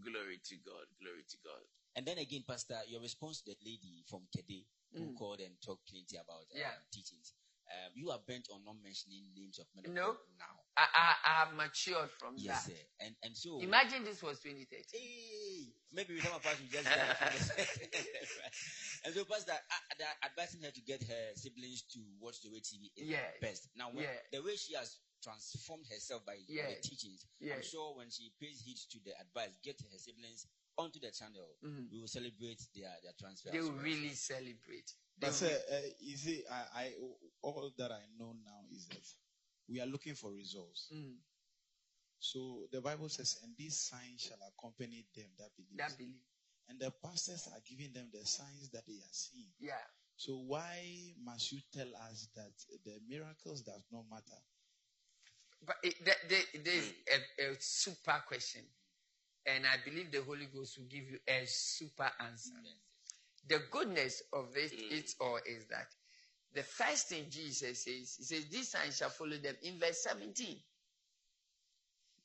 [0.03, 0.85] Glory to God.
[1.01, 1.61] Glory to God.
[1.95, 5.17] And then again, Pastor, your response to that lady from Kede who Mm.
[5.17, 7.33] called and talked plenty about um, teachings.
[7.69, 10.17] Um, you are bent on not mentioning names of men No.
[10.37, 10.62] Now.
[10.75, 12.71] I, I, I have matured from Yes, that.
[12.71, 12.81] sir.
[13.01, 14.83] And and so Imagine this was 2013.
[14.91, 17.13] Hey, maybe we of us will just die
[19.05, 22.59] and so pastor uh, the advising her to get her siblings to watch the way
[22.59, 23.37] TV is Yes.
[23.41, 23.69] best.
[23.75, 24.17] Now when, Yeah.
[24.31, 26.81] the way she has transformed herself by by Yes.
[26.81, 30.47] the teachings, I'm sure when she pays heed to the advice, get her siblings
[30.77, 31.91] onto the channel, Mhm.
[31.91, 33.51] we will celebrate their their transfer.
[33.51, 33.83] They as will well.
[33.85, 34.89] really celebrate.
[35.17, 36.93] They But sir, uh, you see, I, I,
[37.41, 39.05] all that I know now is that
[39.69, 40.89] we are looking for results.
[40.93, 41.15] Mm,
[42.19, 45.77] So the Bible says, and these signs shall accompany them that believe.
[45.77, 46.23] that believe.
[46.69, 49.51] And the pastors are giving them the signs that they are seeing.
[49.59, 49.83] Yeah.
[50.15, 52.53] So why must you tell us that
[52.85, 54.39] the miracles does not matter?
[55.65, 56.93] But it, there, there, there's
[57.39, 58.61] a, a super question.
[59.45, 62.55] And I believe the Holy Ghost will give you a super answer.
[63.47, 65.87] The goodness of it, it all is that
[66.53, 70.57] the first thing Jesus says, he says, These signs shall follow them in verse 17.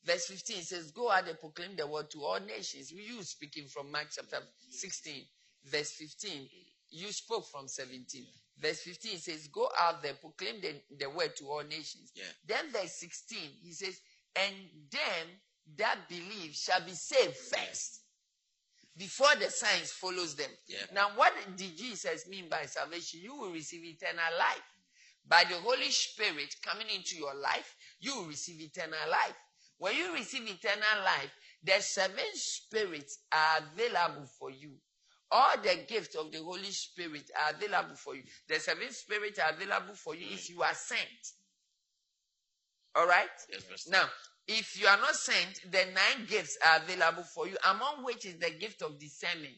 [0.04, 2.92] Verse 15 says, Go out and proclaim the word to all nations.
[2.94, 4.38] We you speaking from Mark chapter
[4.70, 5.22] 16,
[5.64, 6.48] verse 15.
[6.90, 8.24] You spoke from 17.
[8.58, 12.12] Verse 15 says, Go out there, proclaim the, the word to all nations.
[12.14, 12.24] Yeah.
[12.46, 14.00] Then verse 16, he says,
[14.36, 14.54] And
[14.90, 15.28] them
[15.76, 18.00] that believe shall be saved first.
[18.99, 20.51] Before the signs follows them.
[20.66, 20.78] Yeah.
[20.92, 23.20] Now, what did Jesus mean by salvation?
[23.22, 24.62] You will receive eternal life.
[25.26, 29.36] By the Holy Spirit coming into your life, you will receive eternal life.
[29.78, 31.30] When you receive eternal life,
[31.62, 34.72] the seven spirits are available for you.
[35.30, 38.22] All the gifts of the Holy Spirit are available for you.
[38.49, 41.01] The seven spirits are available for you if you are sent.
[42.96, 43.28] All right?
[43.51, 44.09] Yes, Now,
[44.49, 48.38] if you are not sent, the nine gifts are available for you, among which is
[48.38, 49.55] the gift of discernment.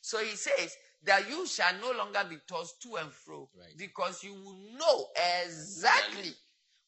[0.00, 0.74] So he says
[1.04, 3.76] that you shall no longer be tossed to and fro Right.
[3.76, 5.06] because you will know
[5.42, 6.32] exactly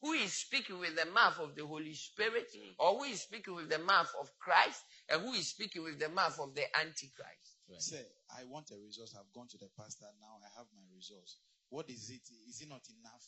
[0.01, 2.75] who is speaking with the mouth of the Holy Spirit mm.
[2.79, 6.09] or who is speaking with the mouth of Christ and who is speaking with the
[6.09, 7.59] mouth of the Antichrist.
[7.69, 7.81] Right.
[7.81, 9.11] Say, I want a result.
[9.19, 10.07] I've gone to the pastor.
[10.21, 11.39] Now I have my results.
[11.71, 12.23] What is it?
[12.49, 13.25] Is it not enough?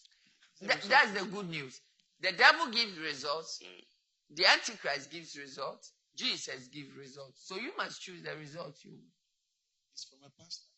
[0.61, 1.81] The that's the good news.
[2.21, 3.61] The devil gives results,
[4.31, 7.47] the Antichrist gives results, Jesus gives results.
[7.47, 8.93] So you must choose the result you
[9.93, 10.69] It's from a pastor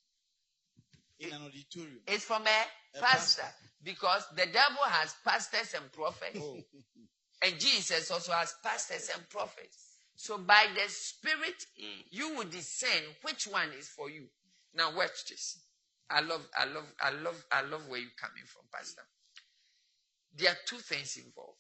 [1.21, 2.01] in an auditorium.
[2.07, 3.55] It's from a A pastor pastor.
[3.83, 6.59] because the devil has pastors and prophets, Oh,
[7.43, 9.97] and Jesus also has pastors and prophets.
[10.17, 12.05] So by the Spirit, mm.
[12.11, 14.27] you will discern which one is for you.
[14.75, 15.61] Now watch this.
[16.11, 19.03] I love, I love, I love, I love where you're coming from, Pastor.
[20.37, 21.59] There are two things involved.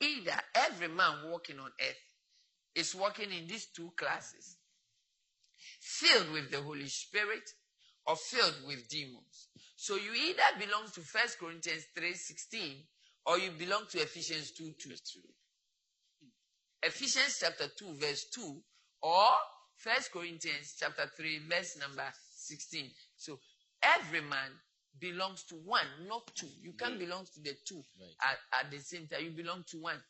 [0.00, 1.96] Either every man walking on earth
[2.74, 4.58] is walking in these two classes,
[5.80, 7.48] filled with the Holy Spirit
[8.06, 9.48] or filled with demons.
[9.76, 12.86] So you either belong to 1 Corinthians 3:16
[13.26, 14.94] or you belong to Ephesians 2 2.
[16.82, 18.62] Ephesians chapter 2, verse 2,
[19.02, 19.28] or
[19.82, 22.90] 1 Corinthians chapter 3, verse number 16.
[23.16, 23.40] So
[23.82, 24.52] every man
[25.00, 26.48] belongs to one, not two.
[26.62, 28.14] You can't belong to the two Right.
[28.52, 29.24] at, at the same time.
[29.24, 30.00] You belong to one.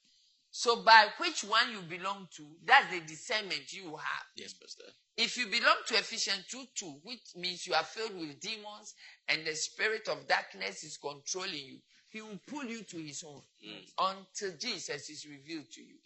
[0.50, 4.26] So by which one you belong to, that's the discernment you have.
[4.36, 4.84] Yes, Pastor.
[5.16, 8.94] If you belong to Ephesians 2 2, which means you are filled with demons
[9.28, 11.78] and the spirit of darkness is controlling you,
[12.08, 13.84] he will pull you to his own mm.
[13.98, 15.96] until Jesus is revealed to you.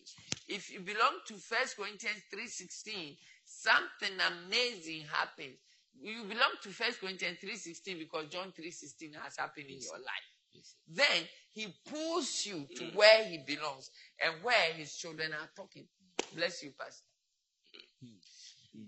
[0.49, 1.43] If you belong to 1
[1.77, 5.59] Corinthians 3.16, something amazing happens.
[5.99, 10.65] You belong to 1 Corinthians 3.16 because John 3.16 has happened in your life.
[10.89, 13.91] Then he pulls you to where he belongs
[14.25, 15.87] and where his children are talking.
[16.35, 17.05] Bless you, Pastor.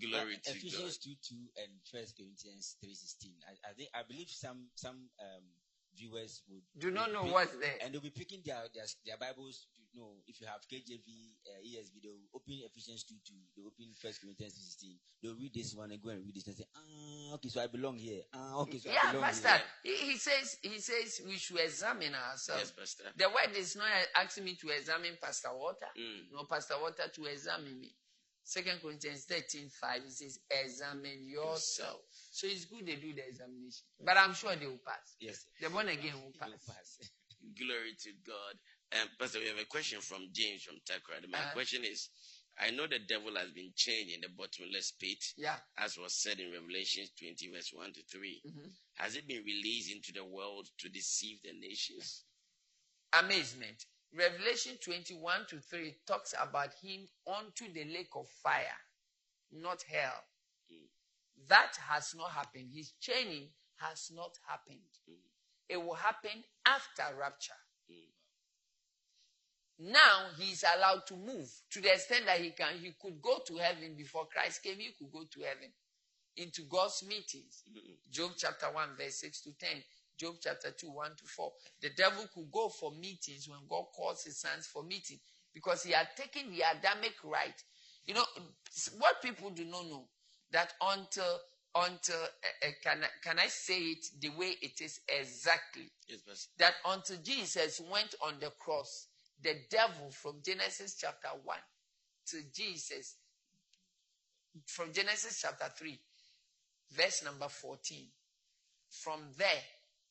[0.01, 0.57] Glory Uh, to God.
[0.57, 3.35] Ephesians 2 2 and First Corinthians three sixteen.
[3.49, 5.43] I, I think I believe some some um,
[5.95, 7.79] viewers would Do not know pick- what's there.
[7.83, 11.05] and they'll be picking their their, their Bibles to, no, if you have KJV,
[11.49, 14.97] uh, ESV, they'll open Ephesians 2 2, they'll open First Corinthians 16.
[15.23, 17.67] They'll read this one and go and read this and say, ah, okay, so I
[17.67, 18.23] belong here.
[18.35, 19.49] Ah, okay, so I Yeah, belong Pastor.
[19.49, 19.97] here.
[19.97, 22.63] He, he says he says we should examine ourselves.
[22.63, 23.05] Yes, Pastor.
[23.17, 23.87] The word is not
[24.17, 25.91] asking me to examine Pastor Walter.
[25.99, 26.33] Mm.
[26.33, 27.95] No, Pastor Walter to examine me.
[28.45, 32.01] Second Corinthians 13, 5, it says, examine yourself.
[32.33, 33.87] So it's good they do the examination.
[34.05, 35.15] But I'm sure they will pass.
[35.21, 35.47] Yes.
[35.61, 36.67] The born again will They'll pass.
[36.67, 36.99] pass.
[37.59, 38.59] Glory to God.
[39.01, 41.29] Um, Pastor, we have a question from James from Takrad.
[41.31, 41.53] My Uh-huh.
[41.53, 42.11] question is
[42.59, 45.59] I know the devil has been chained in the bottomless pit, Yeah.
[45.79, 48.43] as was said in Revelation 20, verse 1 to 3.
[48.45, 48.77] Mhm.
[48.97, 52.25] Has it been released into the world to deceive the nations?
[53.15, 53.87] Amazement.
[54.13, 58.79] Revelation 21 to 3 talks about him onto the lake of fire,
[59.51, 60.29] not hell.
[61.49, 62.71] That has not happened.
[62.75, 64.87] His chaining has not happened.
[65.71, 67.57] It will happen after rapture.
[69.83, 72.79] Now he is allowed to move to the extent that he can.
[72.81, 74.79] He could go to heaven before Christ came.
[74.79, 75.71] He could go to heaven
[76.37, 77.65] into God's meetings.
[78.11, 79.71] Job chapter 1, verse 6 to 10.
[80.19, 81.53] Job chapter 2, 1 to 4.
[81.81, 85.19] The devil could go for meetings when God calls his sons for meeting
[85.53, 87.61] because he had taken the Adamic right.
[88.07, 88.25] You know,
[88.99, 90.05] what people do not know
[90.53, 91.39] that until
[91.75, 96.49] until uh, uh, can I, can I say it the way it is exactly Yes,
[96.59, 99.07] that until Jesus went on the cross,
[99.43, 101.57] the devil from Genesis chapter 1
[102.29, 103.17] to Jesus,
[104.67, 105.99] from Genesis chapter 3,
[106.97, 108.07] verse number 14,
[108.91, 109.63] from there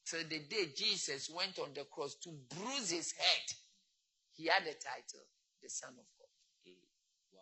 [0.05, 3.47] till the day Jesus went on the cross to bruise his head,
[4.33, 5.23] he had the title,
[5.61, 6.73] the Son of God.
[7.33, 7.39] Wow.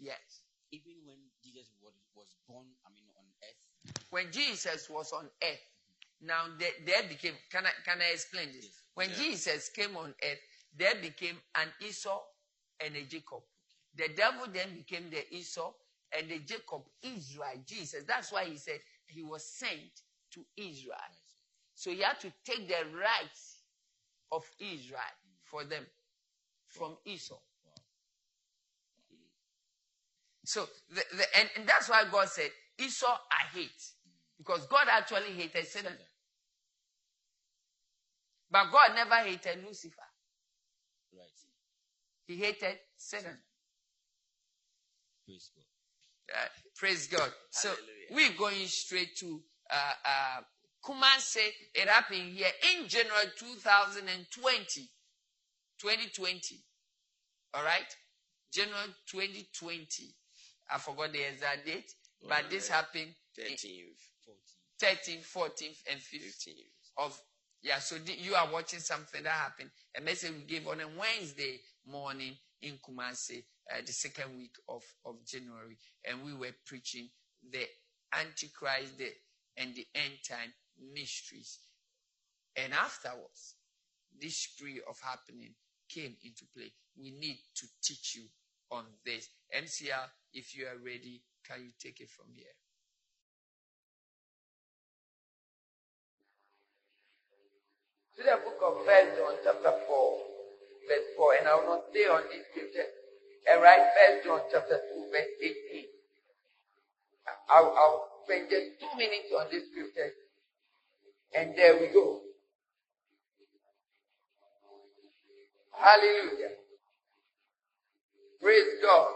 [0.00, 0.42] Yes.
[0.72, 5.64] Even when Jesus was, was born, I mean, on earth, when Jesus was on earth,
[6.22, 8.68] now there, there became, can I, can I explain this?
[8.94, 10.40] When Jesus came on earth,
[10.78, 12.20] there became an Esau
[12.84, 13.42] and a Jacob.
[13.96, 15.72] The devil then became the Esau
[16.16, 18.04] and the Jacob, Israel, Jesus.
[18.06, 20.02] That's why he said he was sent
[20.32, 20.96] to Israel.
[21.74, 23.60] So he had to take the rights
[24.32, 25.00] of Israel
[25.44, 25.84] for them
[26.68, 27.38] from Esau.
[30.44, 33.84] So, the, the, and, and that's why God said, Esau I hate.
[34.38, 35.92] Because God actually hated Satan.
[38.50, 39.96] But God never hated Lucifer.
[42.28, 42.36] Right?
[42.36, 43.38] He hated Satan.
[45.26, 45.64] Praise God.
[46.34, 47.30] Uh, praise God.
[47.50, 48.32] So Hallelujah.
[48.32, 50.40] we're going straight to uh, uh,
[50.84, 51.46] Kumasi.
[51.74, 54.88] It happened here in January 2020.
[55.80, 56.64] 2020.
[57.54, 57.96] All right?
[58.52, 60.14] January 2020.
[60.70, 61.92] I forgot the exact date,
[62.28, 63.94] but this happened 13th,
[64.82, 67.04] 13th, 14th, and 15th 15th.
[67.04, 67.20] of
[67.62, 67.78] yeah.
[67.78, 69.70] So the, you are watching something that happened.
[69.96, 74.82] A message we gave on a Wednesday morning in Kumasi, uh, the second week of
[75.04, 77.08] of January, and we were preaching
[77.50, 77.66] the
[78.12, 79.10] Antichrist the,
[79.56, 80.52] and the end time
[80.94, 81.58] mysteries.
[82.56, 83.54] And afterwards,
[84.20, 85.54] this spree of happening
[85.88, 86.72] came into play.
[86.98, 88.24] We need to teach you
[88.70, 89.28] on this.
[89.54, 92.46] MCR, if you are ready, can you take it from here?
[98.16, 100.35] to the book of First John chapter 4,
[100.88, 102.88] verse 4, and I will not stay on this scripture.
[103.46, 105.86] And write First John chapter 2, verse 18.
[107.50, 110.10] I'll, I'll spend just two minutes on this scripture.
[111.34, 112.20] And there we go.
[115.72, 116.56] Hallelujah.
[118.40, 119.12] Praise God.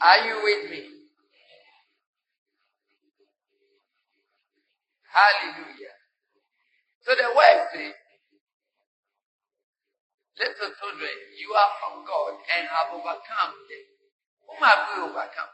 [0.00, 0.84] Are you with me?
[5.10, 5.94] Hallelujah.
[7.02, 7.94] So the word says,
[10.38, 13.86] Little children, you are from God and have overcome them.
[14.46, 15.52] Whom have we overcome?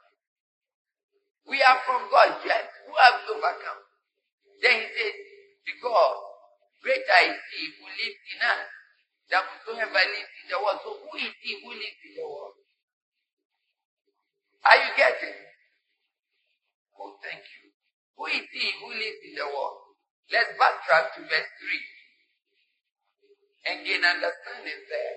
[1.49, 2.69] We are from God, yes.
[2.85, 3.81] Who have we overcome?
[4.61, 5.17] Then he says,
[5.65, 6.21] Because
[6.85, 8.69] greater is he who lives in us
[9.33, 10.81] than whosoever lives in the world.
[10.85, 12.57] So who is he who lives in the world?
[14.69, 15.39] Are you getting?
[17.01, 17.73] Oh, thank you.
[18.21, 19.97] Who is he who lives in the world?
[20.29, 21.94] Let's backtrack to verse 3
[23.67, 25.17] and gain understanding there.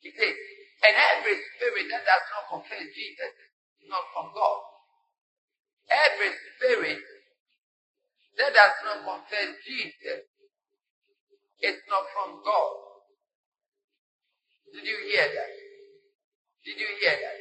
[0.00, 0.36] He says,
[0.80, 3.32] and every spirit that does not confess Jesus
[3.84, 4.60] is not from God.
[5.92, 7.00] Every spirit
[8.38, 10.24] that does not confess Jesus
[11.60, 12.74] is not from God.
[14.72, 15.52] Did you hear that?
[16.64, 17.38] Did you hear that?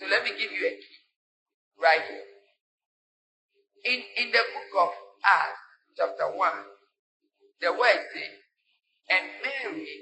[0.00, 0.98] So let me give you a key
[1.76, 2.28] right here.
[3.84, 4.90] In, in the book of
[5.24, 5.60] Acts,
[5.96, 6.40] chapter 1,
[7.64, 8.12] The word
[9.08, 9.96] and Mary,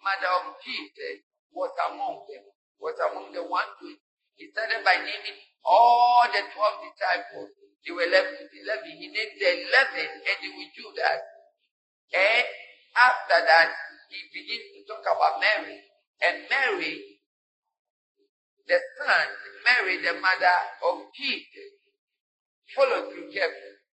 [0.00, 1.20] mother of Jesus,
[1.52, 2.40] was among them,
[2.80, 3.92] was among the one who
[4.32, 7.52] he started by naming all the twelve disciples.
[7.84, 8.96] They were left with eleven.
[8.96, 11.20] He named the eleven and they withdrew that.
[12.16, 12.48] And
[12.96, 13.76] after that,
[14.08, 15.84] he begins to talk about Mary.
[16.24, 16.96] And Mary,
[18.64, 19.26] the son,
[19.68, 20.58] Mary, the mother
[20.88, 21.76] of Jesus.
[22.72, 23.84] Follow through carefully.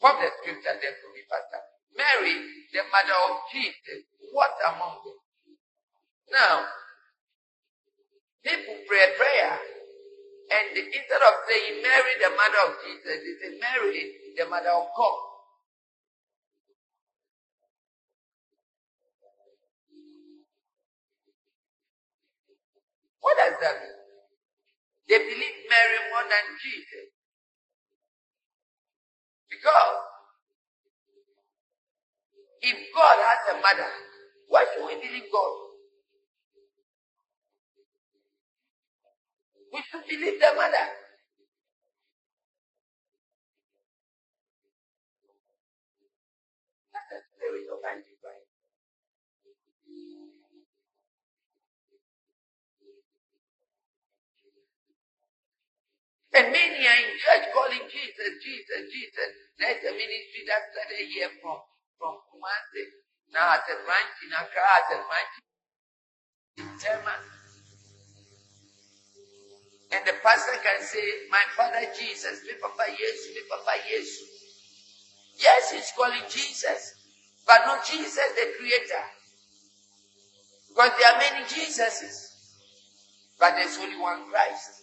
[0.00, 1.76] From the scripture there me, Pastor.
[1.96, 2.36] Mary,
[2.72, 4.04] the mother of Jesus.
[4.32, 5.18] What among them?
[6.32, 6.66] Now,
[8.44, 9.58] people pray prayer.
[10.50, 14.88] And instead of saying Mary, the mother of Jesus, they say Mary, the mother of
[14.96, 15.18] God.
[23.20, 23.98] What does that mean?
[25.08, 27.12] They believe Mary more than Jesus.
[29.50, 29.98] Because
[32.62, 33.90] if God has a mother,
[34.48, 35.54] why should we believe God?
[39.72, 40.86] We should believe the mother.
[46.92, 48.48] That's the spirit of Antichrist.
[56.34, 59.30] And many are in church calling Jesus, Jesus, Jesus.
[59.58, 61.58] There's a ministry that started here from,
[61.98, 62.84] from Kumasi.
[63.34, 65.34] Now at a branch in Accra, at branch
[66.58, 67.20] in German.
[69.90, 74.08] And the pastor can say, My father Jesus, me papa yes, me papa yes.
[75.38, 76.94] Yes, he's calling Jesus,
[77.46, 79.04] but not Jesus the creator.
[80.68, 82.34] Because there are many Jesuses,
[83.38, 84.82] but there's only one Christ.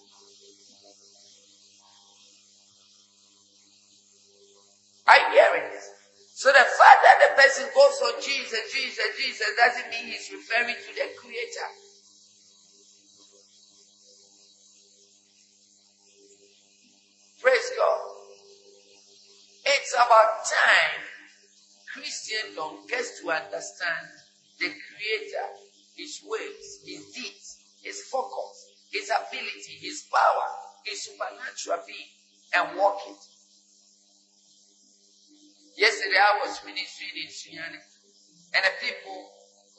[5.07, 5.74] I hear this?
[6.35, 10.75] So the fact that the person goes on Jesus, Jesus, Jesus doesn't mean he's referring
[10.75, 11.69] to the creator.
[17.41, 17.99] Praise God.
[19.63, 21.01] It's about time
[21.93, 24.07] Christendom gets to understand
[24.59, 25.47] the creator,
[25.95, 30.47] his ways, his deeds, his focus, his ability, his power,
[30.83, 32.11] his supernatural being,
[32.53, 33.34] and walk it.
[35.77, 37.79] Yesterday I was ministering in Sunyani,
[38.55, 39.29] and the people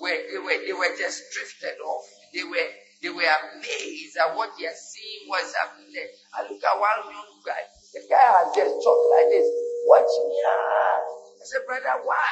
[0.00, 2.04] were they were they were just drifted off.
[2.34, 2.68] They were
[3.02, 3.24] they were
[3.56, 6.08] amazed at what they are seeing was happening there.
[6.34, 7.62] I look at one young guy.
[7.94, 9.48] The guy has just talked like this.
[9.86, 10.36] Watch me.
[10.44, 12.30] I said, brother, why?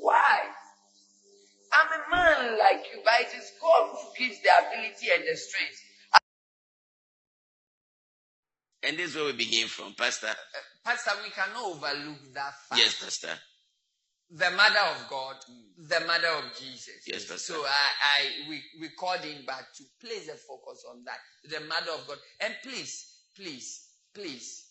[0.00, 0.38] Why?
[1.72, 5.36] I'm a man like you, but it is God who gives the ability and the
[5.36, 5.80] strength.
[8.82, 10.28] And this is where we begin from, Pastor.
[10.84, 12.80] Pastor, we cannot overlook that fact.
[12.80, 13.34] Yes, Pastor.
[14.30, 15.36] the mother of God,
[15.76, 17.02] the mother of Jesus.
[17.06, 17.54] Yes, Pastor.
[17.54, 21.18] So I, I we, we called him back to place a focus on that.
[21.50, 22.18] The mother of God.
[22.40, 24.66] And please, please, please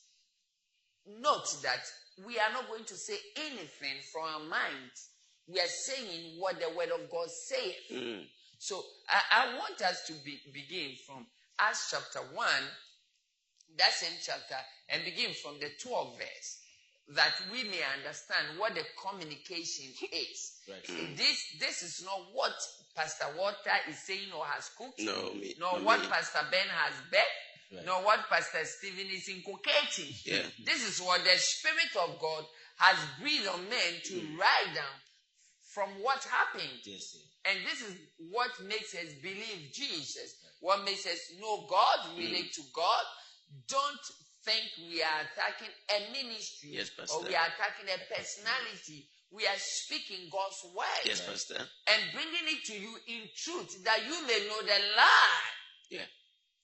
[1.06, 1.82] note that
[2.26, 4.92] we are not going to say anything from our mind.
[5.48, 7.74] We are saying what the word of God says.
[7.92, 8.24] Mm.
[8.60, 11.26] So I, I want us to be, begin from
[11.60, 12.46] Acts chapter 1,
[13.80, 14.60] that same chapter,
[14.90, 16.60] and begin from the 12th verse,
[17.16, 20.60] that we may understand what the communication is.
[20.70, 21.18] Right.
[21.18, 22.54] This, this is not what
[22.96, 25.56] Pastor Walter is saying or has cooked, No, me.
[25.60, 26.08] nor no, what me.
[26.08, 27.26] Pastor Ben has bet,
[27.72, 27.86] Right.
[27.86, 30.10] nor what Pastor Stephen is inculcating.
[30.26, 30.42] Yeah.
[30.66, 32.44] This is what the Spirit of God
[32.78, 34.38] has breathed on men to mm.
[34.40, 34.98] write down
[35.62, 36.82] from what happened.
[36.84, 37.16] Yes.
[37.46, 37.96] And this is
[38.32, 40.36] what makes us believe Jesus.
[40.62, 42.56] What makes us know God, relate mm.
[42.56, 43.06] to God.
[43.68, 44.06] Don't
[44.46, 49.08] think we are attacking a ministry Yes, or we are attacking a personality.
[49.32, 51.58] We are speaking God's word Yes, Pastor.
[51.60, 55.50] and bringing it to you in truth that you may know the lie.
[55.92, 56.06] Yeah.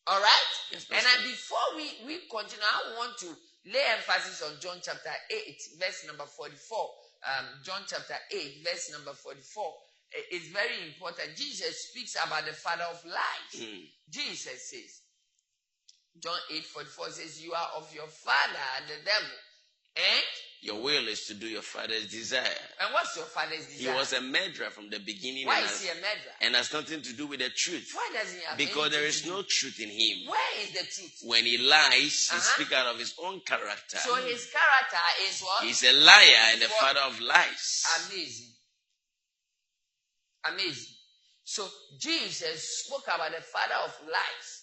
[0.07, 0.49] All right?
[0.71, 1.09] Yes, and Pastor.
[1.21, 3.27] then before we, we continue, I want to
[3.69, 6.89] lay emphasis on John chapter 8, verse number 44.
[7.25, 9.73] Um, John chapter 8, verse number 44.
[10.13, 11.35] I- It's very important.
[11.35, 13.61] Jesus speaks about the father of lies.
[13.61, 13.89] Mm.
[14.09, 15.01] Jesus says,
[16.21, 19.37] John 8, 44 says, You are of your father, the devil.
[19.97, 20.23] And,
[20.61, 22.43] Your will is to do your father's desire.
[22.81, 23.91] and what's your father's desire?
[23.93, 26.35] He was a murderer from the beginning Why is has, he a murderer?
[26.41, 27.91] and has nothing to do with the truth.
[27.93, 30.27] Why doesn't he have Because there is no truth in him.
[30.27, 31.19] Where is the truth?
[31.23, 32.39] When he lies, he Uh-huh.
[32.55, 33.97] speaks out of his own character.
[33.97, 35.63] So his character is what?
[35.63, 37.83] He's a liar and the father of lies.
[38.09, 38.51] Amazing.
[40.45, 40.93] Amazing.
[41.43, 41.67] So
[41.99, 44.54] Jesus spoke about the father of lies.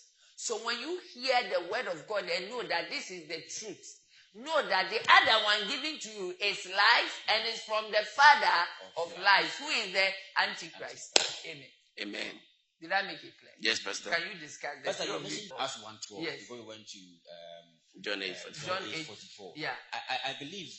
[0.43, 3.86] So when you hear the word of God and know that this is the truth,
[4.34, 8.59] know that the other one given to you is life and is from the father
[8.99, 10.03] of life, who is the
[10.43, 11.14] Antichrist.
[11.47, 11.70] Amen.
[12.03, 12.34] Amen.
[12.80, 13.55] Did I make it clear?
[13.61, 14.11] Yes, Pastor.
[14.11, 14.97] Can you discuss this?
[14.99, 16.38] Pastor, you mentioned Acts 112 Yes.
[16.40, 17.66] before we went to um,
[18.03, 18.34] John 8
[18.66, 19.53] John 8, 8 44.
[19.55, 19.78] yeah.
[19.95, 20.74] I, I, I believe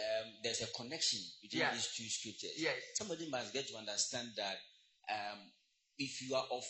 [0.00, 1.74] um, there's a connection between Yeah.
[1.76, 2.56] these two scriptures.
[2.56, 2.80] Yes.
[2.96, 4.56] Somebody must get to understand that
[5.12, 5.44] um,
[5.98, 6.64] if you are of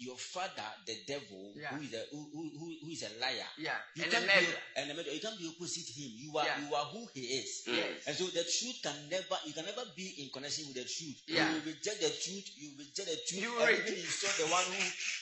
[0.00, 1.68] your father, the devil, Yeah.
[1.76, 3.76] who, is a, who, who, who- is a liar, Yeah.
[3.94, 4.48] you And can't be,
[4.80, 6.10] and a you can't be opposite him.
[6.16, 6.56] You are Yeah.
[6.64, 7.68] you are who he is.
[7.68, 8.08] Yes.
[8.08, 11.20] And so the truth can never you can never be in connection with the truth.
[11.28, 11.52] Yeah.
[11.52, 14.64] You reject the truth, you reject the truth, You and reject- even insult the one
[14.72, 14.80] who,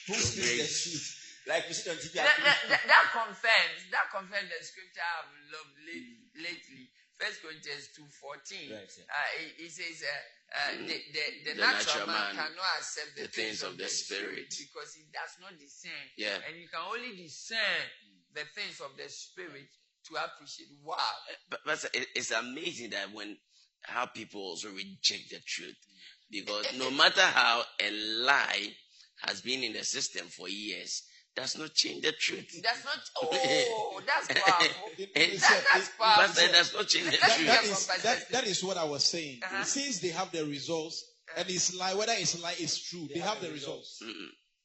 [0.09, 1.07] who speaks the truth.
[1.51, 2.13] Like we see on TV.
[2.23, 6.09] that, that, that, that confirms that confirms the scripture I've loved late,
[6.39, 6.87] lately.
[7.19, 8.71] First Corinthians two fourteen.
[8.71, 9.03] Right, sir.
[9.11, 10.87] uh, it, it says uh, uh, mm.
[10.89, 13.89] the, the, the, The natural, natural man, man, cannot accept the, the things of the
[13.89, 14.49] spirit.
[14.49, 16.05] because he does not discern.
[16.17, 16.41] Yeah.
[16.49, 18.35] And you can only discern mm.
[18.35, 19.69] the things of the spirit
[20.09, 20.69] to appreciate.
[20.83, 20.97] Wow.
[21.31, 21.85] Eh, but, but
[22.15, 23.37] it's amazing that when
[23.83, 25.77] how people also reject the truth,
[26.31, 27.91] because no matter how a
[28.25, 28.73] lie
[29.27, 31.03] has been in the system for years,
[31.41, 32.61] does not change the truth.
[32.63, 32.99] That's not.
[33.23, 34.91] Oh, that's powerful.
[34.99, 36.25] It- That- it's That, a- that's powerful.
[36.27, 37.47] Pastor, it does not change the That- that, truth.
[37.47, 39.41] that Yeah, is from that, that is what I was saying.
[39.45, 39.65] Uh-huh.
[39.65, 41.05] Since they have the results,
[41.37, 43.07] and it's lie, whether it's lie, it's true.
[43.13, 44.03] They, have, the results.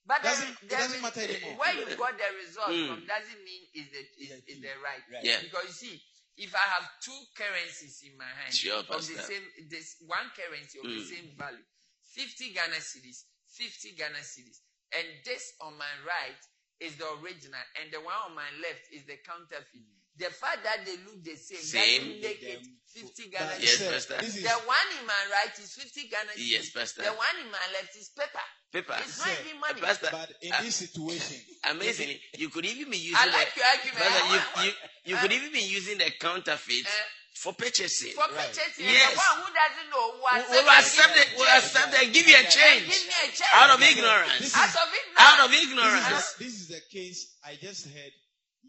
[0.06, 1.56] But Doesn't- is- it there doesn't is- matter anymore.
[1.60, 2.88] Where you got the result Mm.
[2.88, 5.00] from doesn't mean is the is, is the right.
[5.12, 5.24] Right.
[5.24, 5.40] Yeah.
[5.42, 5.96] Because you see,
[6.36, 10.80] if I have two currencies in my hand Sure, of the same this one currency
[10.80, 11.08] of the Mm.
[11.08, 11.64] same value,
[12.04, 14.60] fifty Ghana cedis, fifty Ghana cedis,
[14.92, 16.42] and this on my right
[16.84, 19.88] is the original, and the one on my left is the counterfeit.
[20.16, 22.02] The fact that they look the same, Same.
[22.06, 23.82] doesn't make it fifty But Ghana Yes.
[23.82, 24.18] Pastor.
[24.22, 26.38] The one in my right is fifty Ghana.
[26.38, 27.02] Yes, Pastor.
[27.02, 28.46] The one in my left is paper.
[28.72, 28.94] Paper.
[29.02, 29.82] It's not even money.
[29.82, 31.38] Pastor, but in uh, this situation,
[31.72, 33.98] amazingly, you could even be using I like the, your argument.
[34.06, 34.72] Pastor, you, you,
[35.06, 37.23] you could even be using the counterfeit Eh?
[37.36, 38.14] For purchasing.
[38.14, 38.48] For Right.
[38.48, 39.14] purchasing, Yes.
[39.14, 41.58] the one who doesn't know will Will accept, will accept it, give will me a
[41.58, 43.50] accept it and give you a change give me a check.
[43.54, 44.42] out of ignorance.
[44.42, 45.20] is- Out of ignorance.
[45.20, 46.34] Out of this is, ignorance.
[46.34, 48.12] the, this is the case I just heard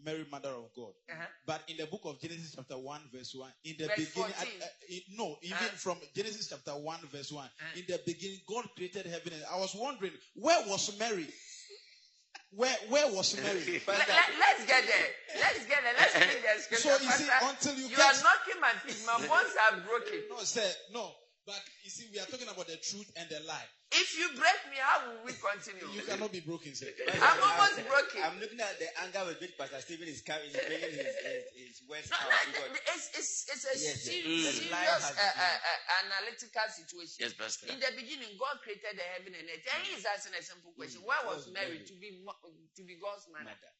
[0.03, 0.91] Mary, Mother of God.
[1.09, 1.25] Uh-huh.
[1.45, 4.61] But in the book of Genesis, chapter 1, verse 1, in the Verse beginning, 14.
[4.61, 5.77] uh, uh, no, even Uh.
[5.77, 7.63] from Genesis chapter 1, verse 1, Uh.
[7.79, 11.31] in the beginning, God created heaven and I was wondering, where was Mary?
[12.51, 13.81] Where where was Mary?
[13.87, 15.07] Let, us get there.
[15.39, 15.95] Let's get there.
[15.97, 16.89] Let's read the scripture.
[16.89, 19.01] So you see, Pastor, until you you get- are knocking my feet.
[19.05, 20.19] My bones are broken.
[20.29, 21.11] No, sir, no.
[21.45, 23.67] But you see, we are talking about the truth and the lie.
[23.93, 25.85] If you break me, how will we continue?
[25.93, 26.89] You cannot be broken, sir.
[27.21, 28.19] I'm almost broken.
[28.25, 31.43] I'm looking at the anger with which Pastor Stephen is carrying, he's bringing his, his,
[31.55, 32.33] his words No, out.
[32.49, 34.57] no, it's, it's, it's a Yes, ser- yes.
[34.57, 37.17] serious The lie has uh, uh, uh, analytical situation.
[37.23, 37.69] Yes, Pastor.
[37.71, 39.63] In the beginning, God created the heaven and earth.
[39.69, 43.29] And He is asking a simple question: Where was Mary to be to be God's
[43.31, 43.53] mother?
[43.53, 43.73] Mother.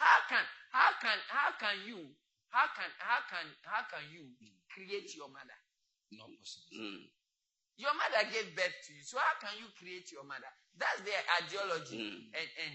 [0.00, 2.02] How can how can how can you
[2.50, 4.26] how can how can how can you
[4.72, 5.56] create your mother?
[6.12, 6.72] Not possible.
[6.72, 7.04] Mm.
[7.76, 10.48] Your mother gave birth to you, so how can you create your mother?
[10.76, 12.32] That's their ideology, Mm.
[12.32, 12.74] and and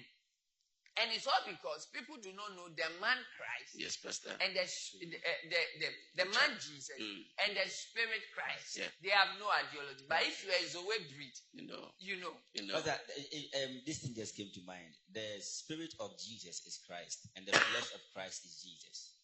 [0.99, 4.36] and it's all because people do not know the man Christ Yes, Pastor.
[4.43, 4.62] and the
[4.99, 5.08] the,
[5.49, 5.89] the, the,
[6.22, 7.24] the man Jesus Mm.
[7.47, 8.78] and the spirit Christ.
[8.78, 8.91] Yeah.
[9.02, 10.04] They have no ideology.
[10.08, 12.34] But if you are a Zoe breed, You know, you know.
[12.54, 12.76] you know.
[12.76, 14.93] But that, uh, uh, um, this thing just came to mind.
[15.10, 19.16] The spirit of Jesus is Christ, and the flesh of Christ is Jesus.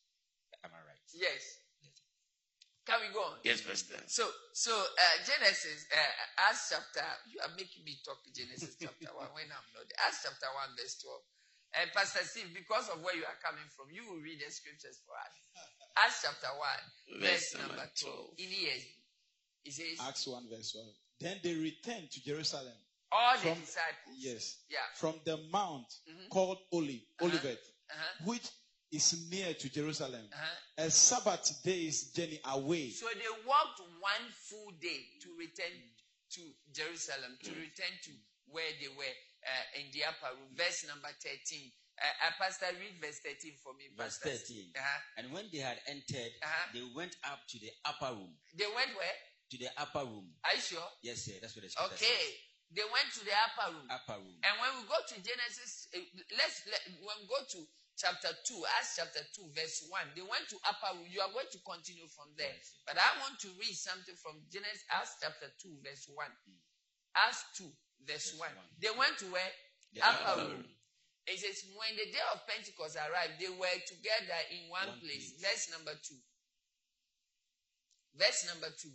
[0.64, 1.06] Am I right?
[1.14, 1.44] Yes.
[2.88, 3.36] Can we go on?
[3.44, 4.00] Yes, Pastor.
[4.08, 4.24] So,
[4.56, 9.52] so uh, Genesis, uh, Acts chapter, you are making me talk Genesis chapter 1 when
[9.52, 10.00] I'm not there.
[10.08, 11.84] Acts chapter 1, verse 12.
[11.84, 15.04] And Pastor Steve, because of where you are coming from, you will read the scriptures
[15.04, 15.36] for us.
[16.00, 18.40] Acts chapter 1, verse, Verse number number 12.
[18.40, 18.88] In ESV,
[19.68, 20.88] it says, Acts 1, verse 1.
[21.20, 22.78] Then they returned to Jerusalem.
[23.12, 24.16] all the From- disciples.
[24.16, 24.64] Yes.
[24.72, 24.80] Yeah.
[24.96, 26.30] From the mount Mhm.
[26.30, 27.60] called Oli, Olivet,
[27.92, 28.32] Uh-huh.
[28.32, 28.48] which
[28.92, 30.26] is near to Jerusalem.
[30.32, 30.86] Uh-huh.
[30.86, 32.90] A Sabbath day's journey away.
[32.92, 35.74] So they walked one full day to return
[36.38, 38.12] to Jerusalem, to return to
[38.48, 40.52] where they were uh, in the upper room.
[40.56, 41.72] Verse number 13.
[41.98, 43.90] Uh, uh, Pastor, read verse 13 for me.
[43.98, 44.54] Verse Pastor.
[44.54, 44.72] 13.
[44.78, 45.00] Uh-huh.
[45.18, 46.68] And when they had entered, Uh-huh.
[46.74, 48.32] they went up to the upper room.
[48.56, 49.18] They went where?
[49.52, 50.28] To the upper room.
[50.46, 50.88] Are you sure?
[51.02, 51.36] Yes, sir.
[51.42, 52.24] That's what the scripture Okay.
[52.76, 53.88] They went to the upper room.
[53.88, 54.36] Upper room.
[54.44, 56.04] And when we go to Genesis, uh,
[56.36, 57.60] let's let, when we go to
[57.98, 61.10] chapter 2, Acts chapter 2, verse 1, they went to upper room.
[61.10, 62.54] You are going to continue from there.
[62.86, 66.26] But I want to read something from Genesis, Acts chapter 2, verse 1.
[67.18, 67.66] Acts 2,
[68.06, 68.54] verse, Verse 1.
[68.78, 68.82] 1.
[68.86, 69.54] They went to where?
[69.98, 70.64] The upper room.
[71.28, 75.36] It says, when the day of Pentecost arrived, they were together in one, One place.
[75.36, 75.44] place.
[75.44, 76.16] Verse number 2.
[78.16, 78.88] Verse number 2.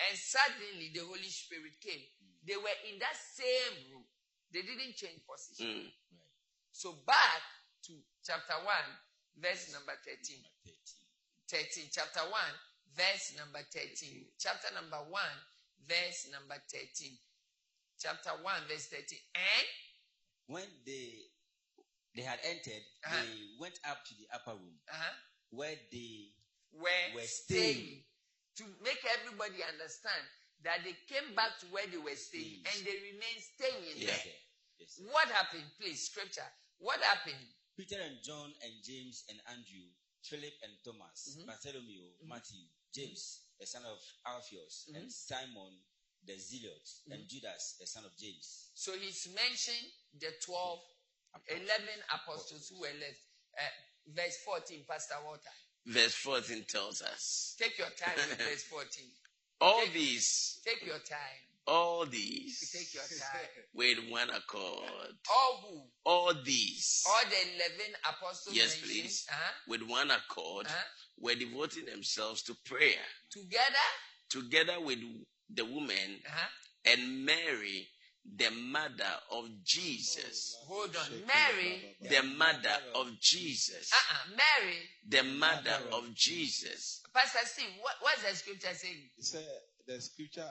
[0.00, 2.00] And suddenly the Holy Spirit came.
[2.46, 4.06] They were in that same room.
[4.48, 5.92] They didn't change position.
[5.92, 5.92] Mm.
[6.72, 7.42] So back
[7.86, 7.92] to
[8.24, 8.66] chapter 1,
[9.40, 10.36] verse number 13.
[10.64, 11.64] 13.
[11.84, 11.90] 13.
[11.92, 12.32] Chapter 1,
[12.96, 14.26] verse number 13.
[14.38, 15.22] Chapter number 1,
[15.88, 17.16] verse number 13.
[17.98, 19.18] Chapter 1, verse 13.
[19.34, 19.66] And
[20.46, 21.30] When they
[22.16, 23.22] they had entered, Uh-huh.
[23.22, 25.14] they went up to the upper room uh-huh,
[25.50, 26.34] where they
[26.72, 27.74] were, Were staying.
[27.74, 28.04] staying.
[28.58, 30.20] To make everybody understand
[30.66, 32.76] that they came back to where they were staying Yes.
[32.76, 34.34] and they remained staying yes, there.
[34.78, 35.00] yes.
[35.06, 35.64] What happened?
[35.78, 36.44] Please, scripture.
[36.78, 37.40] What happened?
[37.80, 39.88] Peter and John and James and Andrew,
[40.22, 41.46] Philip and Thomas, Mhm.
[41.46, 42.60] Bartholomew, Matthew,
[42.92, 44.96] James, the son of Alphaeus, Mhm.
[44.96, 45.80] and Simon
[46.26, 47.12] the Zealot, Mm-hmm.
[47.12, 48.68] and Judas, the son of James.
[48.74, 50.84] So he's mentioned the 12,
[51.48, 53.20] 11 apostles who were left.
[53.58, 53.62] Uh,
[54.08, 55.50] verse 14, Pastor Walter.
[55.86, 59.10] Verse 14 tells us Take your time with verse 14.
[59.62, 61.40] all Take- these, Take your time.
[61.66, 63.64] All these, Take your time.
[63.74, 65.82] with one accord, All who?
[66.04, 69.26] all these, All the 11 apostles Yes, please.
[69.30, 70.84] uh-huh, with one accord, uh-huh,
[71.18, 73.88] were devoting themselves to prayer, together,
[74.30, 74.98] together with
[75.54, 76.48] the woman uh-huh,
[76.92, 77.88] and Mary,
[78.36, 80.56] the mother of Jesus.
[80.66, 81.10] hold on.
[81.26, 83.90] Mary, The mother of Jesus.
[83.92, 84.76] uh-uh, Mary,
[85.08, 87.02] The mother of Jesus.
[87.14, 89.10] Pastor Steve, what, what's the scripture saying?
[89.16, 89.44] He said
[89.86, 90.50] the scripture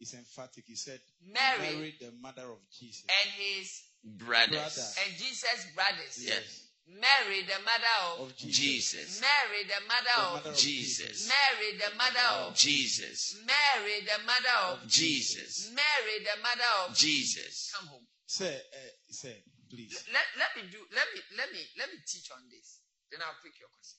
[0.00, 0.64] is emphatic.
[0.66, 3.04] He said, Mary, Mary, the mother of Jesus.
[3.08, 4.50] and his, Brothers.
[4.50, 4.86] Brother.
[5.04, 6.14] and Jesus' brothers.
[6.20, 6.62] Yes.
[6.86, 8.54] Mary, the mother of, Of Jesus.
[8.54, 9.20] Jesus.
[9.20, 11.26] Mary, the The mother of, mother of Jesus.
[11.26, 13.36] Mary, the mother of, Jesus.
[13.42, 15.70] Mary, the mother of, Jesus.
[15.74, 17.74] Mary, the mother of, Jesus.
[17.74, 18.06] come home.
[18.26, 19.98] Say, uh, say, please.
[20.14, 22.78] Let, let me do let me let me let me teach on this.
[23.10, 23.98] Then I'll pick your question.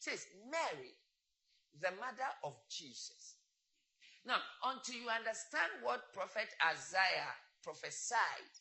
[0.00, 0.96] It says Mary,
[1.80, 3.35] the mother of Jesus.
[4.26, 4.42] Now,
[4.74, 7.30] until you understand what Prophet Isaiah
[7.62, 8.52] prophesied,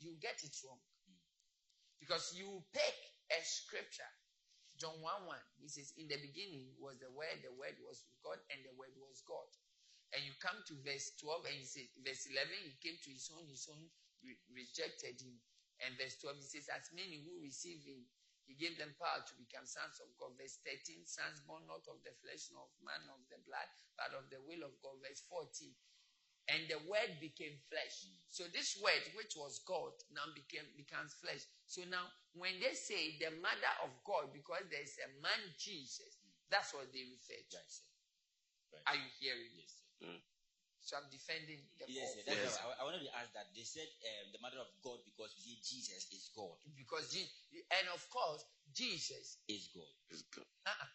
[0.00, 0.80] you get it wrong.
[2.00, 2.96] Because you pick
[3.30, 4.08] a scripture.
[4.80, 5.36] John 1 1.
[5.60, 8.72] He says, In the beginning was the word, the word was with God, and the
[8.74, 9.46] word was God.
[10.12, 13.32] And you come to verse 12 and he says, verse 11, he came to his
[13.32, 13.80] own, his own
[14.20, 15.40] re- rejected him.
[15.80, 18.04] And verse 12, he says, As many who receive him,
[18.46, 20.34] he gave them power to become sons of God.
[20.38, 23.68] Verse 13, sons born not of the flesh, nor of man, nor of the blood,
[23.96, 24.98] but of the will of God.
[25.02, 25.72] Verse 14,
[26.50, 28.10] and the word became flesh.
[28.28, 31.46] So this word, which was God, now became becomes flesh.
[31.66, 36.18] So now, when they say the mother of God, because there is a man Jesus,
[36.50, 37.56] that's what they refer to.
[37.56, 37.86] Right, sir.
[38.86, 39.74] Are you hearing Yes, this?
[40.00, 40.06] sir.
[40.08, 40.20] Mm.
[40.82, 42.22] So I'm defending the Yes, call.
[42.26, 42.58] That's Yes.
[42.58, 43.54] I, I wanted to ask that.
[43.54, 46.58] They said um, the mother of God because we say Jesus is God.
[46.76, 47.30] because Je-
[47.70, 49.38] and of course Jesus.
[49.48, 49.88] Is God.
[50.10, 50.44] It's good.
[50.66, 50.88] Uh-uh.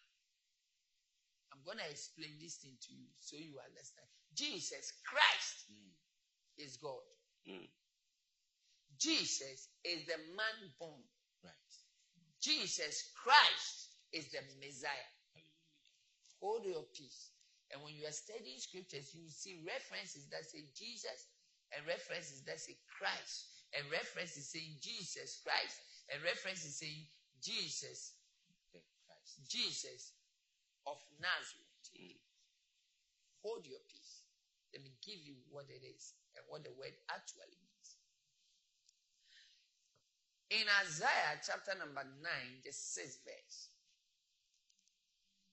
[1.52, 4.08] I'm gonna explain this thing to you so you understand.
[4.34, 5.94] Jesus Christ Mm.
[6.58, 7.02] is God.
[7.48, 7.68] Mm.
[8.98, 11.02] Jesus is the man born.
[11.44, 11.74] Right.
[12.40, 15.10] Jesus Christ is the Messiah.
[16.40, 17.37] Hold your peace.
[17.72, 21.28] And when you are studying scriptures, you see references that say Jesus
[21.76, 25.76] and references that say Christ and references saying Jesus Christ
[26.08, 27.04] and references saying
[27.44, 28.16] Jesus,
[28.72, 29.44] Christ.
[29.48, 30.16] Jesus
[30.88, 31.68] of Nazareth.
[33.44, 34.24] Hold your peace.
[34.72, 37.88] Let me give you what it is and what the word actually means.
[40.50, 43.68] In Isaiah chapter number 9, the sixth verse,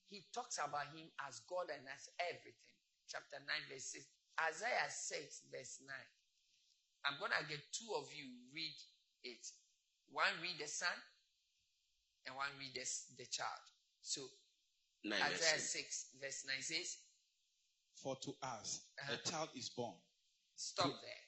[0.10, 2.76] he talks about him as God and as everything.
[3.10, 4.06] Chapter 9, verse 6.
[4.50, 5.90] Isaiah 6, verse 9.
[7.06, 8.76] I'm going to get two of you read
[9.24, 9.46] it.
[10.10, 10.94] One read the son
[12.26, 12.86] and one read the,
[13.18, 13.64] the child.
[14.02, 14.22] So
[15.06, 16.18] Nine Isaiah verses.
[16.18, 16.98] 6, verse 9 says,
[18.02, 19.14] For to us Uh-huh.
[19.14, 19.96] a child is born,
[20.56, 21.24] Stop there.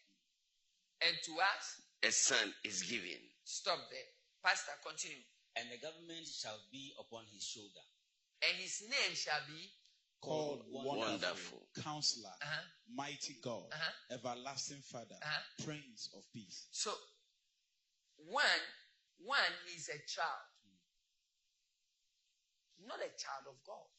[1.09, 1.65] And to us,
[2.03, 3.21] A son is given.
[3.43, 4.09] stop there.
[4.43, 5.21] Pastor, continue.
[5.57, 7.85] And the government shall be upon his shoulder.
[8.43, 9.69] And his name shall be
[10.21, 10.97] called Wonderful.
[10.99, 11.67] Wonderful.
[11.83, 12.63] Counselor, uh-huh,
[12.95, 14.15] Mighty God, Uh-huh.
[14.15, 15.63] Everlasting Father, Uh-huh.
[15.65, 16.67] Prince of Peace.
[16.71, 16.93] So,
[18.17, 18.63] one,
[19.19, 20.45] one, he's a child.
[22.85, 23.89] Not a child of God.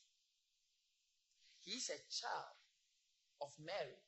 [1.62, 2.56] He's a child
[3.42, 3.98] of Mary.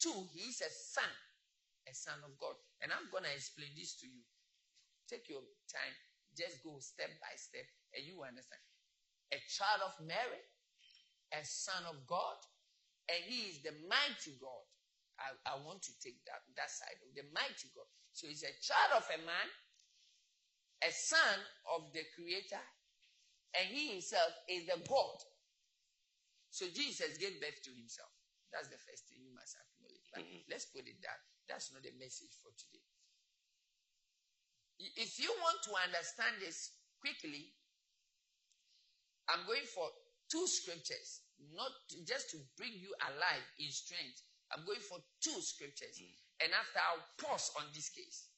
[0.00, 1.08] Two, he's a son,
[1.88, 2.56] a son of God.
[2.82, 4.22] And I'm going to explain this to you.
[5.08, 5.94] Take your time,
[6.36, 7.66] just go step by step,
[7.96, 8.60] and you understand.
[9.34, 10.44] A child of Mary,
[11.34, 12.38] a son of God,
[13.10, 14.64] and he is the mighty God.
[15.18, 17.88] I, I want to take that, that side of the mighty God.
[18.12, 19.48] So he's a child of a man,
[20.84, 21.40] a son
[21.74, 22.62] of the creator,
[23.56, 25.18] and he himself is the God.
[26.52, 28.12] So Jesus gave birth to himself.
[28.52, 30.06] That's the first thing you must acknowledge.
[30.12, 30.48] But mm-hmm.
[30.48, 32.84] let's put it that That's not the message for today.
[34.78, 37.52] If you want to understand this quickly,
[39.28, 39.88] I'm going for
[40.30, 41.22] two scriptures,
[41.54, 44.22] not to- just to bring you alive in strength.
[44.52, 45.98] I'm going for two scriptures.
[46.40, 48.28] And after I'll pause on this case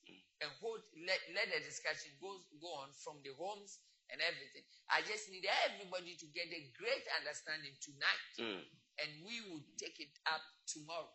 [0.40, 3.78] and hold let, let the discussion go, go on from the homes
[4.10, 4.62] and everything.
[4.88, 8.64] I just need everybody to get a great understanding tonight Mm.
[9.02, 11.12] and we will take it up tomorrow.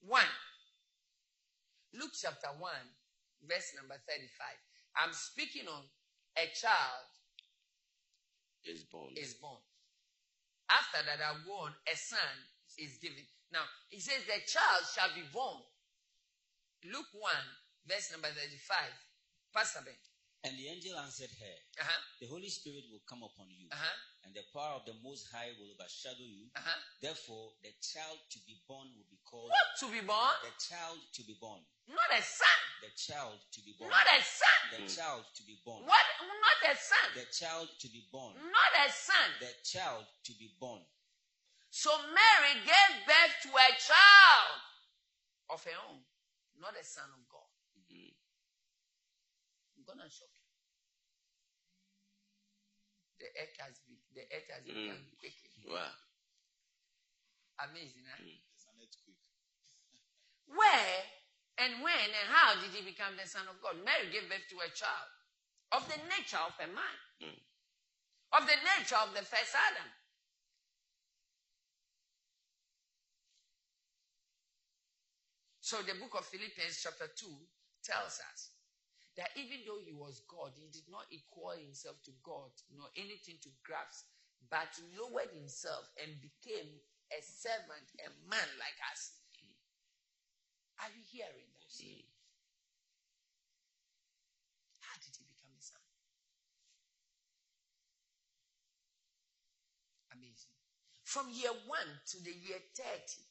[0.00, 0.28] One,
[1.94, 2.70] Luke chapter 1,
[3.46, 4.30] verse number 35.
[4.96, 5.82] I'm speaking on
[6.38, 7.06] a child
[8.64, 9.10] Is born.
[9.16, 9.58] is born.
[10.70, 12.36] After that, I'll go on, a son
[12.78, 13.26] is given.
[13.52, 15.58] Now, he says, the child shall be born.
[16.86, 17.32] Luke 1,
[17.88, 18.78] verse number 35.
[19.52, 19.94] Pastor Ben.
[20.44, 24.32] And the angel answered her, Uh-huh, The Holy Spirit will come upon you, uh-huh, and
[24.32, 26.48] the power of the Most High will overshadow you.
[26.56, 26.80] uh-huh.
[27.04, 30.32] Therefore, the child to be born will be called What to be born?
[30.40, 31.60] the child to be born.
[31.92, 32.58] Not a son.
[32.80, 33.92] The child to be born.
[33.92, 34.58] Not a son.
[34.80, 35.84] The child to be born.
[35.84, 36.06] What?
[36.24, 37.06] Not a son.
[37.20, 38.32] The child to be born.
[38.40, 39.28] Not a son.
[39.44, 40.80] The child to be born.
[41.68, 44.56] So Mary gave birth to a child
[45.54, 46.02] of her own,
[46.58, 47.29] not a son of God.
[49.90, 50.46] I'm gonna shock you.
[53.18, 54.70] The earth has been, the earth has Mm.
[54.70, 55.52] become wicked.
[55.66, 55.92] Wow.
[57.58, 58.22] Amazing, huh?
[58.54, 59.18] It's an earthquake.
[60.46, 61.02] Where
[61.58, 63.76] and when and how did he become the son of God?
[63.84, 65.10] Mary gave birth to a child
[65.72, 67.40] of the nature of a man, Mm.
[68.32, 69.90] of the nature of the first Adam.
[75.60, 77.26] So the book of Philippians, chapter 2,
[77.84, 78.49] tells us
[79.16, 83.36] that even though he was God, he did not equal himself to God nor anything
[83.42, 84.06] to grasp,
[84.50, 86.80] but lowered himself and became
[87.10, 89.18] a servant, a man like us.
[90.80, 91.72] Are you hearing that?
[91.84, 92.04] Mm.
[94.80, 95.82] How did he become the son?
[100.16, 100.56] Amazing.
[101.04, 103.22] From year one to the year 30,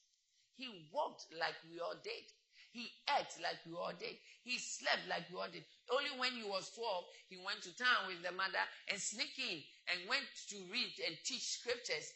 [0.55, 2.27] he walked like we all did.
[2.72, 4.13] He ate like we all did.
[4.45, 5.65] He slept like we all did.
[5.89, 9.57] Only when he was 12, he went to town with the mother and sneak in
[9.89, 12.13] and went to read and teach scriptures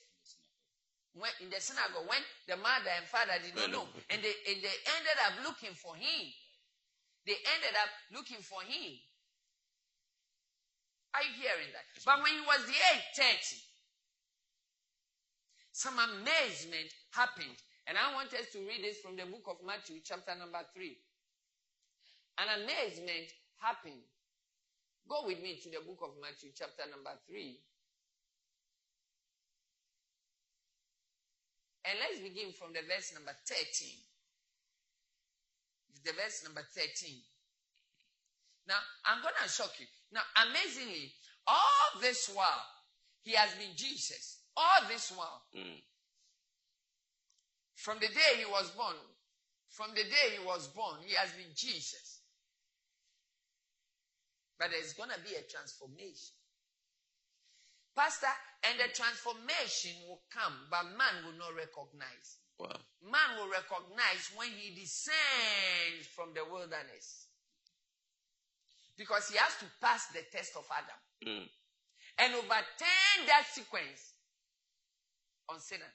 [1.17, 3.85] when, in the synagogue when the mother and father did not know.
[4.09, 6.21] And they, and they ended up looking for him.
[7.25, 8.93] They ended up looking for him.
[11.13, 11.85] Are you hearing that?
[12.05, 13.57] But when he was the age 30,
[15.71, 17.57] some amazement happened.
[17.87, 20.97] And I want us to read this from the book of Matthew, chapter number 3.
[22.39, 23.29] An amazement
[23.59, 24.07] happened.
[25.07, 27.59] Go with me to the book of Matthew, chapter number 3.
[31.85, 33.89] And let's begin from the verse number 13.
[36.05, 37.19] The verse number 13.
[38.67, 39.85] Now, I'm going to shock you.
[40.11, 41.11] Now, amazingly,
[41.45, 42.63] all this while,
[43.23, 44.39] he has been Jesus.
[44.55, 45.43] All this while.
[45.55, 45.83] Mm.
[47.75, 48.95] From the day he was born,
[49.69, 52.21] from the day he was born, he has been Jesus.
[54.59, 56.37] But there's going to be a transformation.
[57.95, 58.31] Pastor,
[58.69, 62.41] and the transformation will come, but man will not recognize.
[62.57, 62.77] Wow.
[63.01, 67.27] Man will recognize when he descends from the wilderness.
[68.97, 71.49] Because he has to pass the test of Adam Mm.
[72.19, 74.13] and overturn that sequence
[75.49, 75.87] on Satan.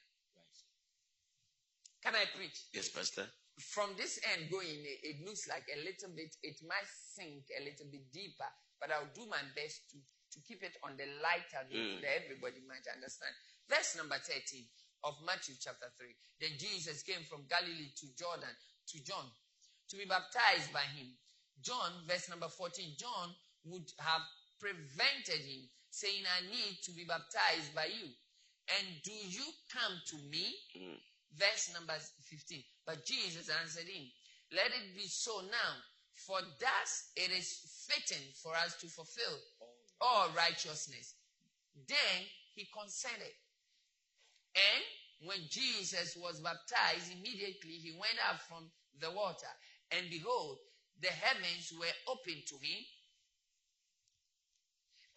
[2.03, 2.71] Can I preach?
[2.73, 3.27] Yes, Pastor.
[3.59, 7.91] From this end going, it, looks like a little bit, it might sink a little
[7.91, 8.47] bit deeper,
[8.79, 12.01] but I'll do my best to, to keep it on the lighter note Mm.
[12.07, 13.35] that everybody might understand.
[13.67, 14.63] Verse number 13
[15.05, 16.07] of Matthew chapter 3.
[16.39, 18.55] Then Jesus came from Galilee to Jordan,
[18.95, 19.27] to John,
[19.91, 21.11] to be baptized by him.
[21.59, 23.35] John, verse number 14, John
[23.67, 24.23] would have
[24.63, 28.07] prevented him, saying, I need to be baptized by you.
[28.79, 30.47] And do you come to me?
[30.79, 30.99] Mm.
[31.37, 32.63] Verse number 15.
[32.87, 34.07] But Jesus answered him,
[34.53, 35.73] Let it be so now,
[36.15, 39.39] for thus it is fitting for us to fulfill
[40.01, 41.15] all righteousness.
[41.87, 43.35] Then he consented.
[44.57, 49.51] And when Jesus was baptized, immediately he went up from the water.
[49.91, 50.59] And behold,
[51.01, 52.83] the heavens were opened to him.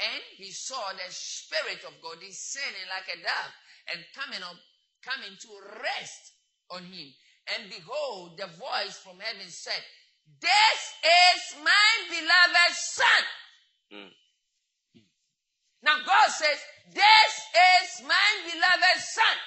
[0.01, 3.53] And he saw the Spirit of God descending like a dove
[3.93, 4.57] and coming up,
[5.03, 5.51] coming to
[5.81, 6.23] rest
[6.69, 7.09] on him.
[7.57, 9.81] And behold, the voice from heaven said,
[10.39, 13.23] This is my beloved Son.
[13.91, 14.11] Mm.
[15.83, 16.59] Now God says,
[16.93, 17.33] This
[17.73, 19.37] is my beloved Son.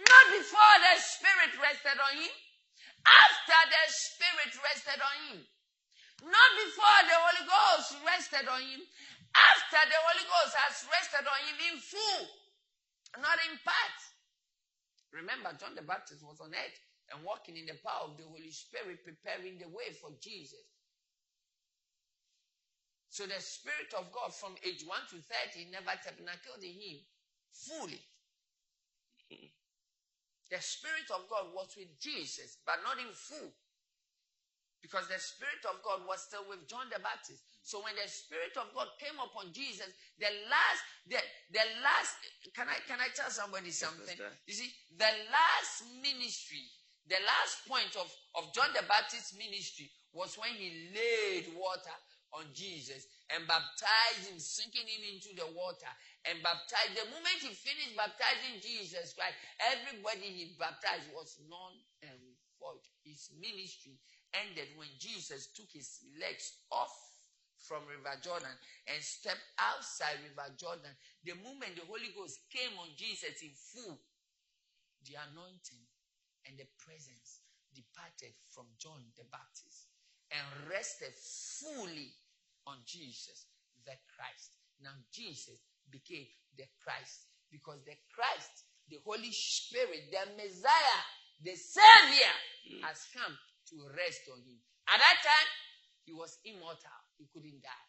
[0.00, 2.34] Not before the Spirit rested on him.
[3.04, 5.38] After the Spirit rested on him.
[6.24, 8.80] Not before the Holy Ghost rested on him.
[9.34, 12.24] After the Holy Ghost has rested on him in full,
[13.18, 13.98] not in part.
[15.12, 16.78] Remember, John the Baptist was on earth
[17.12, 20.64] and walking in the power of the Holy Spirit, preparing the way for Jesus.
[23.12, 26.98] So the Spirit of God from age 1 to 30 never tabernacled in him
[27.52, 28.00] fully.
[30.48, 33.52] The Spirit of God was with Jesus, but not in full.
[34.80, 37.51] Because the Spirit of God was still with John the Baptist.
[37.62, 39.86] So when the Spirit of God came upon Jesus,
[40.18, 41.18] the last, the,
[41.54, 42.18] the last,
[42.58, 44.18] can I, can I tell somebody something?
[44.50, 46.66] You see, the last ministry,
[47.06, 51.94] the last point of, of John the Baptist's ministry was when he laid water
[52.34, 55.88] on Jesus and baptized him, sinking him into the water
[56.26, 56.98] and baptized.
[56.98, 62.18] The moment he finished baptizing Jesus Christ, everybody he baptized was non and
[62.58, 62.82] void.
[63.06, 64.00] His ministry
[64.34, 67.11] ended when Jesus took his legs off
[67.62, 68.52] from River Jordan
[68.90, 70.92] and stepped outside River Jordan.
[71.22, 73.98] The moment the Holy Ghost came on Jesus in full,
[75.06, 75.86] the anointing
[76.46, 79.88] and the presence departed from John the Baptist
[80.34, 82.10] and rested fully
[82.66, 83.46] on Jesus,
[83.84, 84.54] the Christ.
[84.80, 86.26] Now, Jesus became
[86.56, 91.00] the Christ because the Christ, the Holy Spirit, the Messiah,
[91.42, 92.34] the Savior,
[92.66, 92.82] hmm.
[92.82, 93.34] has come
[93.70, 94.58] to rest on him.
[94.88, 95.50] At that time,
[96.04, 97.86] he was immortal, he couldn't die.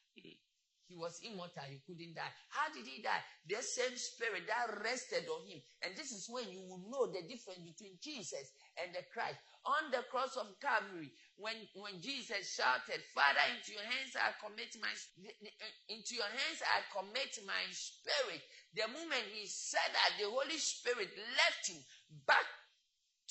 [0.94, 2.30] He was immortal, he couldn't die.
[2.54, 3.24] How did he die?
[3.50, 5.58] The same spirit that rested on him.
[5.82, 9.42] And this is when you will know the difference between Jesus and the Christ.
[9.66, 14.76] On the cross of Calvary, when, when Jesus shouted, Father, into your hands I commit
[14.78, 18.44] my uh, into your hands I commit my spirit.
[18.76, 21.82] The moment he said that, the Holy Spirit left him
[22.28, 22.46] back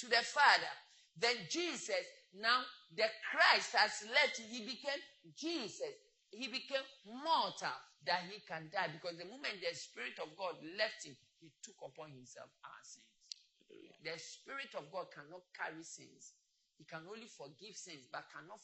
[0.03, 0.73] to the Father.
[1.15, 2.03] Then Jesus,
[2.35, 2.63] now
[2.97, 4.41] the Christ has left.
[4.41, 5.01] He became
[5.37, 5.95] Jesus
[6.33, 7.77] he became mortal
[8.09, 11.77] that he can die because the moment the Spirit of God left him, he took
[11.85, 13.07] upon himself our sins.
[14.03, 16.35] The Spirit of God cannot carry sins.
[16.81, 18.59] He can only forgive sins, but cannot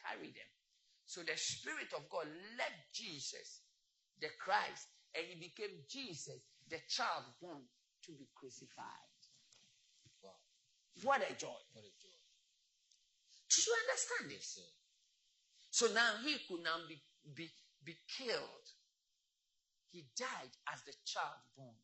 [0.00, 0.50] carry them.
[1.06, 2.26] So the Spirit of God
[2.56, 3.62] left Jesus,
[4.18, 7.62] the Christ, and he became Jesus, the child born
[8.08, 9.12] to be crucified.
[10.24, 10.40] Wow.
[11.04, 11.60] What a joy.
[11.76, 12.09] What a joy.
[13.50, 14.62] Did you understand this?
[15.70, 17.02] So now he could now be,
[17.34, 17.50] be,
[17.84, 18.66] be killed.
[19.90, 21.74] He died as the child born.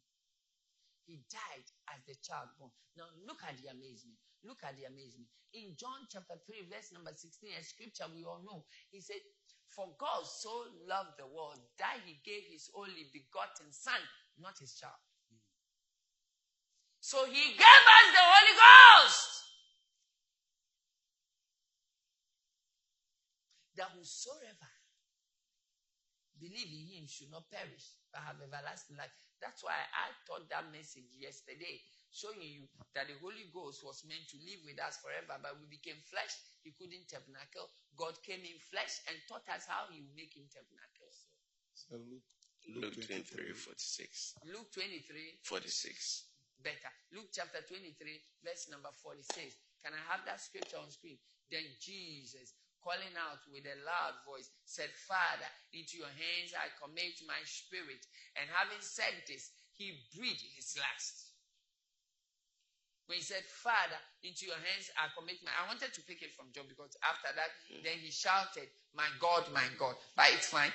[1.07, 2.71] He died as the child born.
[2.95, 4.19] Now look at the amazement.
[4.47, 5.27] Look at the amazement.
[5.55, 8.63] In John chapter 3, verse number 16, a scripture we all know,
[8.95, 9.23] he said,
[9.71, 13.99] For God so loved the world that he gave his only begotten son,
[14.39, 14.99] not his child.
[17.03, 19.36] So he gave us the Holy Ghost.
[23.77, 24.71] That whosoever
[26.39, 29.13] believe in him should not perish but have everlasting life.
[29.41, 31.81] That's why I taught that message yesterday,
[32.13, 35.69] showing you that the Holy Ghost was meant to live with us forever, but we
[35.69, 36.33] became flesh.
[36.65, 37.69] He couldn't tabernacle.
[37.97, 41.13] God came in flesh and taught us how he would make him tabernacle.
[41.77, 42.25] So Luke,
[42.73, 44.41] Luke 23, 46.
[44.49, 46.25] Luke 23, 46.
[46.65, 46.93] better.
[47.13, 47.93] Luke chapter 23,
[48.45, 49.53] verse number 46.
[49.85, 51.21] Can I have that scripture on screen?
[51.53, 57.21] Then Jesus, calling out with a loud voice, said, Father, into your hands I commit
[57.27, 58.03] my spirit.
[58.37, 61.27] And having said this, he breathed his last.
[63.07, 65.51] When he said, Father, into your hands I commit my.
[65.55, 67.83] I wanted to pick it from John because after that, hmm.
[67.85, 69.95] then he shouted, My God, my God.
[70.17, 70.73] But it's fine.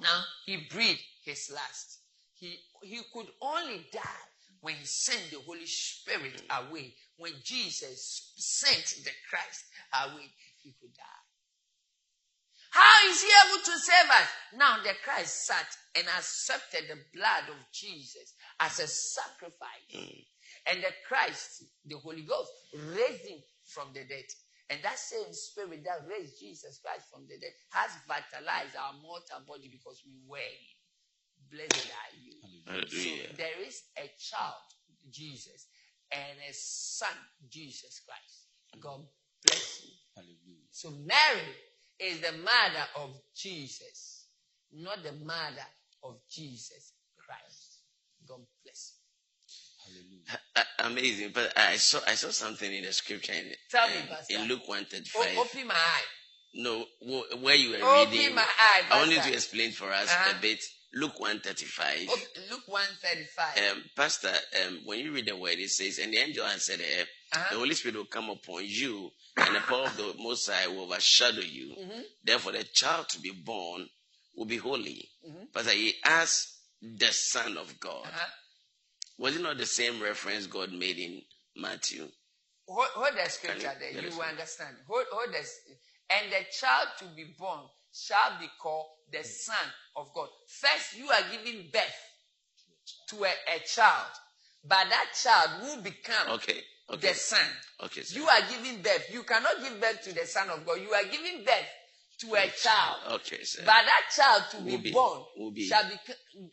[0.00, 1.98] Now he breathed his last.
[2.32, 4.24] He, he could only die
[4.62, 6.66] when he sent the Holy Spirit hmm.
[6.66, 6.94] away.
[7.18, 11.22] When Jesus sent the Christ away, he could die.
[12.72, 14.28] How is he able to save us?
[14.56, 19.92] Now the Christ sat and accepted the blood of Jesus as a sacrifice.
[19.94, 20.24] Mm.
[20.66, 24.24] And the Christ, the Holy Ghost, raised him from the dead.
[24.70, 29.44] And that same spirit that raised Jesus Christ from the dead has vitalized our mortal
[29.46, 30.80] body because we were him.
[31.52, 32.32] Blessed are you.
[32.64, 33.28] Hallelujah.
[33.28, 34.64] So there is a child,
[35.10, 35.66] Jesus,
[36.10, 37.12] and a son,
[37.50, 38.48] Jesus Christ.
[38.76, 38.80] Mm.
[38.80, 39.04] God you.
[39.04, 39.21] Hallelujah.
[40.72, 41.42] So Mary
[42.00, 44.26] is the mother of Jesus,
[44.72, 45.66] not the mother
[46.02, 47.80] of Jesus Christ.
[48.26, 48.94] God bless
[49.86, 49.94] you.
[49.94, 50.66] Hallelujah.
[50.78, 51.30] Amazing.
[51.34, 54.34] But I saw I saw something in the scripture in, Tell me, um, Pastor.
[54.34, 54.70] in Luke you.
[54.70, 55.36] 135.
[55.36, 56.02] O- open my eye.
[56.54, 56.84] No,
[57.40, 58.34] where you were Open reading.
[58.34, 60.34] my eye, I want you to explain for us Uh-huh.
[60.36, 60.62] a bit.
[60.94, 62.08] Luke 135.
[62.10, 62.18] Op-
[62.50, 63.58] Luke 135.
[63.72, 64.32] Um, Pastor,
[64.66, 67.04] um, when you read the word, it says, And the angel answered her,
[67.34, 67.44] Uh-huh.
[67.50, 70.84] the Holy Spirit will come upon you, and the power of the Most High will
[70.84, 71.74] overshadow you.
[71.78, 72.00] Mm-hmm.
[72.24, 73.88] Therefore, the child to be born
[74.36, 75.08] will be holy.
[75.26, 75.44] Mm-hmm.
[75.52, 78.04] But he asked the Son of God.
[78.04, 78.26] Uh-huh.
[79.18, 81.22] Was it not the same reference God made in
[81.56, 82.08] Matthew?
[82.68, 84.02] Hold, hold the scripture there.
[84.02, 84.76] You will understand.
[84.88, 85.58] Hold, hold this.
[86.10, 87.60] And the child to be born
[87.92, 89.24] shall be called the mm.
[89.24, 90.28] Son of God.
[90.48, 92.00] First, you are giving birth
[93.08, 94.10] to a, a child,
[94.64, 96.60] but that child will become Okay,
[96.90, 97.40] okay, the Son.
[97.84, 98.02] okay.
[98.02, 98.18] sir.
[98.18, 99.06] You are giving birth.
[99.12, 100.80] You cannot give birth to the Son of God.
[100.80, 101.68] You are giving birth
[102.20, 102.98] to a child.
[103.14, 103.62] Okay, sir.
[103.64, 105.96] But that child to be, Will be- born will be- shall be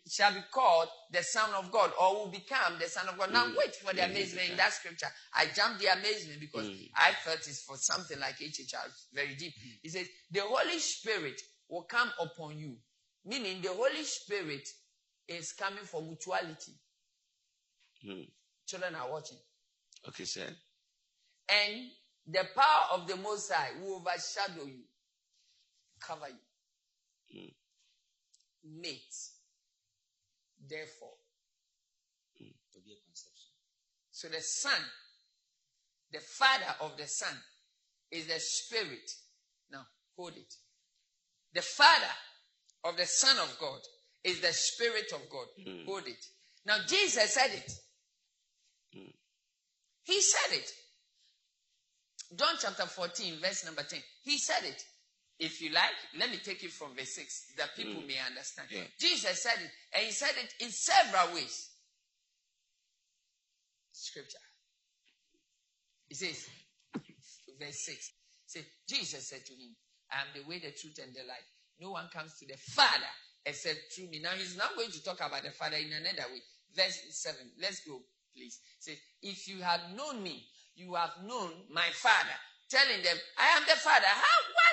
[0.09, 3.31] shall be called the Son of God, or will become the Son of God.
[3.31, 3.55] Now Mm.
[3.57, 4.11] wait for the Mm.
[4.11, 5.11] amazement in that scripture.
[5.33, 6.89] I jumped the amazement because Mm.
[6.95, 9.53] I felt it's for something like HHR, very deep.
[9.83, 12.77] He says the Holy Spirit will come upon you,
[13.25, 14.67] meaning the Holy Spirit
[15.27, 16.73] is coming for mutuality.
[18.65, 19.37] Children are watching,
[20.07, 20.47] Okay, sir.
[21.49, 21.89] and
[22.27, 24.83] the power of the Most High will overshadow you,
[25.99, 26.27] cover
[27.31, 27.39] you.
[27.41, 27.53] Mm.
[28.81, 29.15] Mate.
[30.69, 31.13] Therefore,
[32.37, 33.51] To be a conception.
[34.11, 34.79] So the Son,
[36.11, 37.33] the Father of the Son,
[38.11, 39.09] is the Spirit.
[39.71, 39.85] Now,
[40.15, 40.53] hold it.
[41.53, 42.13] The Father
[42.83, 43.79] of the Son of God
[44.23, 45.47] is the Spirit of God.
[45.87, 46.23] Hold it.
[46.65, 47.71] Now, Jesus said it.
[50.09, 50.71] He said it.
[52.35, 53.99] John chapter 14, verse number 10.
[54.23, 54.83] He said it.
[55.37, 58.07] If you like, let me take it from verse 6 that people mm.
[58.07, 58.69] may understand.
[58.71, 58.81] Yeah.
[58.99, 61.69] Jesus said it, and he said it in several ways.
[63.91, 64.39] Scripture.
[66.09, 66.49] He says,
[67.59, 68.11] verse 6.
[68.47, 69.75] Say, Jesus said to him,
[70.11, 71.45] I am the way, the truth, and the life.
[71.79, 73.13] No one comes to the Father
[73.45, 74.21] except through me.
[74.21, 76.41] Now he's now going to talk about the Father in another way.
[76.75, 77.37] Verse 7.
[77.61, 78.01] Let's go,
[78.35, 78.59] please.
[78.79, 80.45] Say, if you had known me,
[80.75, 82.37] you have known my Father.
[82.69, 84.05] Telling them, I am the Father.
[84.05, 84.39] How?
[84.53, 84.71] Why?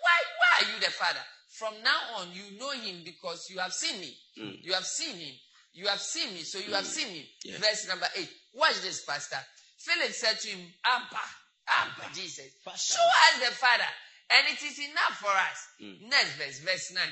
[0.00, 0.18] Why?
[0.38, 1.24] Why are you the Father?
[1.58, 4.14] From now on, you know him because you have seen me.
[4.38, 4.50] Hmm.
[4.62, 5.34] You have seen him.
[5.72, 6.90] You have seen me, so you have hmm.
[6.90, 7.60] seen him.
[7.60, 8.28] Verse number 8.
[8.54, 9.38] Watch this, Pastor.
[9.78, 11.24] Philip said to him, Abba,
[11.68, 13.90] Abba, Jesus, show us the Father,
[14.30, 15.58] and it is enough for us.
[15.80, 16.08] Hmm.
[16.08, 17.02] Next verse, verse 9.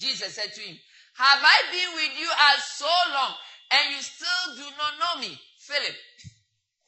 [0.00, 0.76] Jesus said to him,
[1.16, 3.34] Have I been with you as so long,
[3.70, 5.38] and you still do not know me?
[5.58, 5.96] Philip,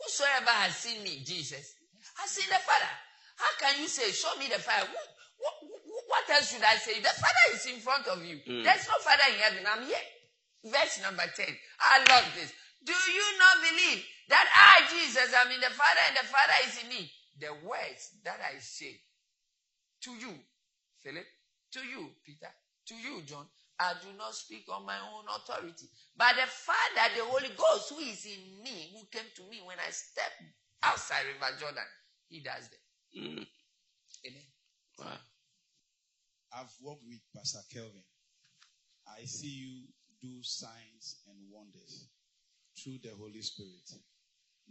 [0.00, 1.74] whosoever has seen me, Jesus,
[2.18, 2.92] has seen the Father.
[3.36, 4.86] How can you say, Show me the Father?
[4.90, 5.06] What,
[5.38, 7.00] what, what else should I say?
[7.00, 8.38] The Father is in front of you.
[8.46, 8.64] Mm.
[8.64, 9.64] There's no Father in heaven.
[9.66, 10.06] I'm here.
[10.64, 11.46] Verse number 10.
[11.80, 12.52] I love this.
[12.84, 16.82] Do you not believe that I, Jesus, am in the Father and the Father is
[16.82, 17.10] in me?
[17.40, 19.00] The words that I say
[20.02, 20.34] to you,
[21.02, 21.26] Philip,
[21.72, 22.50] to you, Peter,
[22.86, 23.46] to you, John,
[23.82, 25.86] I do not speak on my own authority.
[26.16, 29.78] But the Father, the Holy Ghost, who is in me, who came to me when
[29.78, 30.38] I stepped
[30.82, 31.84] outside River Jordan,
[32.28, 33.18] he does that.
[33.18, 33.46] Mm.
[34.26, 34.48] Amen.
[34.98, 35.18] Wow.
[36.54, 38.04] I've worked with Pastor Kelvin.
[39.08, 39.82] I see you
[40.22, 42.08] do signs and wonders
[42.78, 43.90] through the Holy Spirit.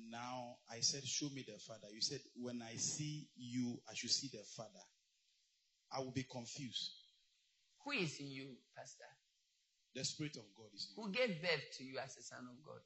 [0.09, 1.87] Now, I said, Show me the Father.
[1.93, 4.85] You said, When I see you, I should see the Father.
[5.91, 7.00] I will be confused.
[7.85, 8.47] Who is in you,
[8.77, 9.09] Pastor?
[9.95, 11.03] The Spirit of God is in you.
[11.03, 12.81] Who gave birth to you as a son of God?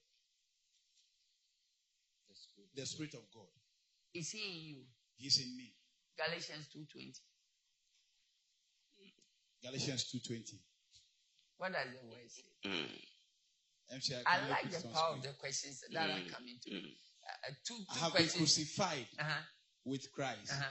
[2.76, 3.48] The Spirit of God.
[4.14, 4.82] Is he in you?
[5.18, 5.74] He's in me.
[6.18, 7.20] Galatians 2.20.
[9.64, 10.56] Galatians 2.20.
[11.58, 12.70] What does the word say?
[12.70, 13.96] Mm.
[13.96, 16.72] MC, I can like the it on power of the questions that are coming to
[16.72, 16.98] me.
[17.26, 19.42] Uh, uh, two, I two have been crucified Uh-huh,
[19.86, 20.52] with Christ.
[20.52, 20.66] uh-huh.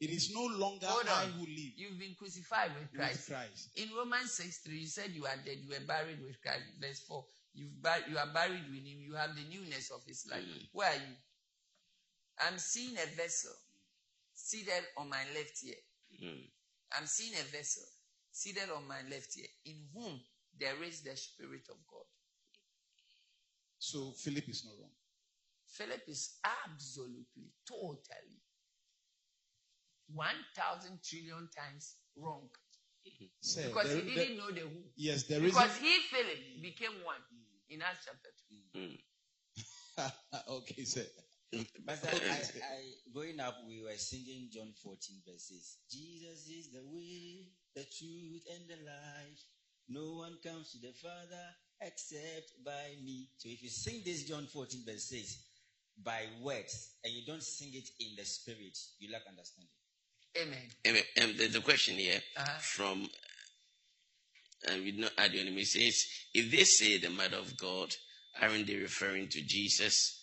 [0.00, 1.30] It is no longer Hold I on.
[1.32, 3.28] who live You've been crucified with with Christ.
[3.28, 3.70] Christ.
[3.76, 6.64] In Romans 6 3, you said you are dead, you were buried with Christ.
[6.80, 7.24] Verse 4,
[7.54, 10.44] you've bur- you are buried with him, you have the newness of his life.
[10.72, 11.16] Where are you?
[12.40, 13.52] I'm seeing a vessel
[14.34, 15.80] seated on my left ear.
[16.22, 16.44] Mm.
[16.98, 17.84] I'm seeing a vessel
[18.30, 20.20] seated on my left ear, in whom
[20.60, 22.04] there is the Spirit of God.
[23.78, 24.90] So Philip is not wrong.
[25.66, 28.40] Philip is absolutely, totally,
[30.14, 32.48] 1,000 trillion times wrong.
[33.06, 33.26] Mm-hmm.
[33.40, 34.82] Sir, Because there- he didn't know the who.
[34.96, 35.52] yes, there is.
[35.52, 37.22] Because he, Philip, became one
[37.70, 38.30] in Acts chapter
[38.74, 38.78] 2.
[38.78, 38.98] Mm.
[40.58, 41.04] okay, sir.
[41.86, 42.80] But I, I, I,
[43.14, 45.78] growing up, we were singing John 14 verses.
[45.90, 49.40] Jesus is the way, the truth, and the life.
[49.88, 51.46] No one comes to the Father
[51.80, 53.28] except by me.
[53.38, 55.38] So if you sing this John 14 verses
[56.02, 59.70] by words and you don't sing it in the spirit, you lack understanding.
[60.42, 60.58] Amen.
[60.86, 61.02] Amen.
[61.22, 62.58] Um, there's a question here Uh-huh.
[62.60, 63.08] from,
[64.68, 65.58] and we not add your name.
[65.58, 66.04] It says,
[66.34, 67.94] if they say the mother of God,
[68.40, 70.22] aren't they referring to Jesus?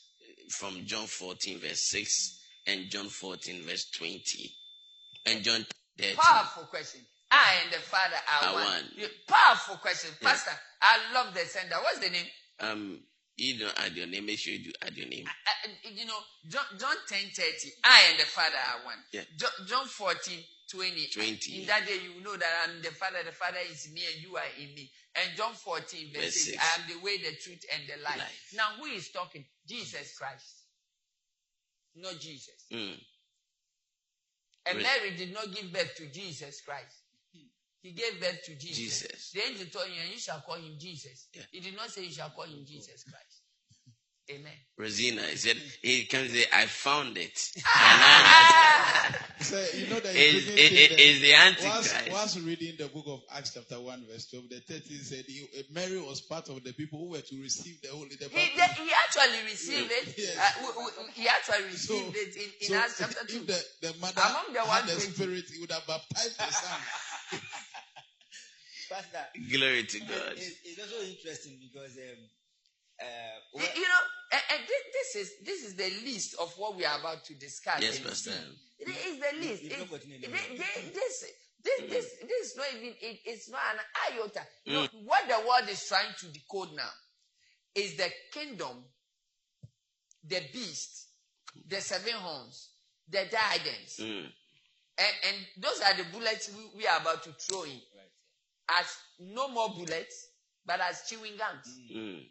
[0.50, 4.54] from John 14, verse 6, and John 14, verse 20,
[5.26, 5.66] and John
[5.98, 6.18] 13.
[6.18, 7.00] Powerful question.
[7.32, 8.64] I and the Father are Are one.
[8.66, 9.10] one.
[9.26, 10.12] Powerful question.
[10.22, 10.28] Yeah.
[10.28, 11.76] Pastor, I love the sender.
[11.82, 12.26] What's the name?
[12.60, 13.00] Um,
[13.38, 15.26] you don't add your name, make sure you do add your name.
[15.26, 18.98] Uh, uh, you know, John, John 10 30, I and the Father are one.
[19.12, 19.22] Yeah.
[19.38, 20.40] John, John 14
[20.72, 21.08] 20.
[21.14, 21.62] 20.
[21.62, 24.36] In that day, you know that I'm the Father, the Father is me, and you
[24.38, 24.90] are in me.
[25.16, 26.58] And John 14, verse, Verse 6.
[26.58, 28.18] I am the way, the truth, and the life.
[28.18, 28.54] Life.
[28.56, 29.46] Now, who is talking?
[29.68, 30.64] Jesus Christ.
[31.96, 32.66] Not Jesus.
[32.72, 32.98] Mm.
[34.66, 34.78] And.
[34.82, 37.03] Mary did not give birth to Jesus Christ.
[37.84, 38.78] He gave birth to Jesus.
[38.78, 39.32] Jesus.
[39.36, 41.28] The angel told you, and you shall call him Jesus.
[41.36, 41.42] Yeah.
[41.52, 43.42] He did not say you shall call him Jesus Christ.
[44.32, 44.54] Amen.
[44.78, 47.38] Rosina, he said, he can say, I found it.
[49.42, 52.12] So you know that Is it's it, it, is the Whilst, Antichrist.
[52.14, 55.64] whilst reading the book of Acts chapter 1 verse 12, the 13 said he, uh,
[55.74, 58.86] Mary was part of the people who were to receive the Holy the He, baptism.
[58.88, 60.16] he actually received it.
[60.18, 60.38] Yes.
[60.40, 63.36] Uh, w- w- he actually So, received it in, in so Acts chapter 2.
[63.36, 66.80] if the, the mother Among the had the spirit, he would have baptized the son.
[68.94, 70.34] Pastor, Glory to God.
[70.38, 72.22] it- it's also interesting because um,
[73.02, 74.04] uh, You- well, you know,
[74.34, 77.34] and, and thi- this is this is the list of what we are about to
[77.36, 77.82] discuss.
[77.82, 78.32] Yes, Pastor.
[78.80, 79.64] It is the list.
[79.64, 80.40] You've It- it- anywhere.
[80.94, 81.26] this,
[81.64, 82.94] this, this, this is not even.
[83.02, 83.80] It, it's not an
[84.14, 84.42] iota.
[84.66, 85.06] You know, Mm.
[85.06, 86.90] what the world is trying to decode now
[87.74, 88.84] is the kingdom,
[90.28, 91.08] the beast,
[91.68, 92.70] the seven horns,
[93.10, 94.26] the diadems, Mm.
[94.98, 97.80] and, and those are the bullets we, we are about to throw in.
[98.80, 98.86] As
[99.20, 100.28] no more bullets,
[100.66, 101.80] but as chewing gums.
[101.96, 102.22] Mm.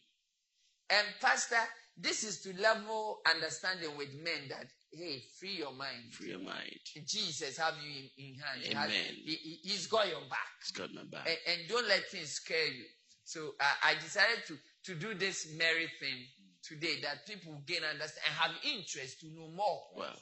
[0.90, 1.56] And Pastor,
[1.96, 6.12] this is to level understanding with men that hey, free your mind.
[6.12, 6.78] Free your mind.
[7.06, 8.60] Jesus have you in, in hand.
[8.62, 9.14] He has- Amen.
[9.24, 10.52] he, he, he's got your back.
[10.60, 11.26] It's got my back.
[11.26, 12.84] And, and don't let things scare you.
[13.24, 16.26] So uh, I decided to, to do this merry thing
[16.62, 19.80] today that people will gain understand and have interest to know more.
[19.96, 20.12] Wow.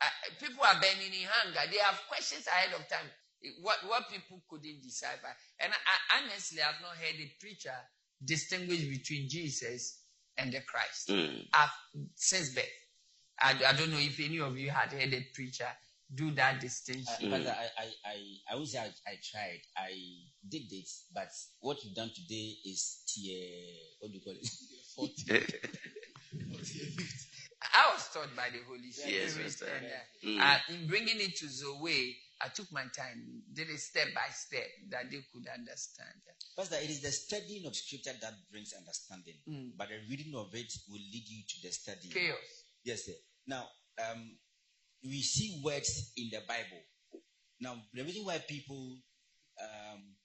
[0.00, 0.06] Uh,
[0.38, 1.60] people are burning in hunger.
[1.70, 3.08] They have questions ahead of time.
[3.62, 5.34] What, what people couldn't decipher.
[5.60, 7.74] And I, honestly, I've not heard a preacher
[8.24, 10.02] distinguish between Jesus
[10.36, 11.08] and the Christ.
[11.08, 11.46] Mm.
[11.54, 11.70] I've,
[12.14, 12.64] since birth.
[13.40, 15.66] I, I don't know if any of you had heard a preacher
[16.14, 17.32] do that distinction.
[17.32, 18.16] uh, Pastor, I, I, I,
[18.52, 19.60] I would say I, I tried.
[19.76, 19.92] I
[20.46, 21.28] did it, but
[21.60, 23.48] what you've done today is tier,
[24.00, 25.50] what do you call it?
[27.74, 29.14] I was taught by the Holy Spirit.
[29.22, 29.66] Yes, Pastor.
[29.76, 30.40] and, uh, Mm.
[30.40, 34.66] uh, in bringing it to Zoe, I took my time, did it step by step
[34.90, 36.14] that they could understand.
[36.56, 39.76] Pastor, it is the studying of scripture that brings understanding, Mm.
[39.76, 42.08] but the reading of it will lead you to the study.
[42.08, 42.64] Chaos.
[42.82, 43.12] Yes, sir.
[43.46, 43.68] Now,
[43.98, 44.38] um,
[45.04, 46.82] we see words in the Bible.
[47.60, 48.98] Now, the reason why people
[49.60, 50.16] um,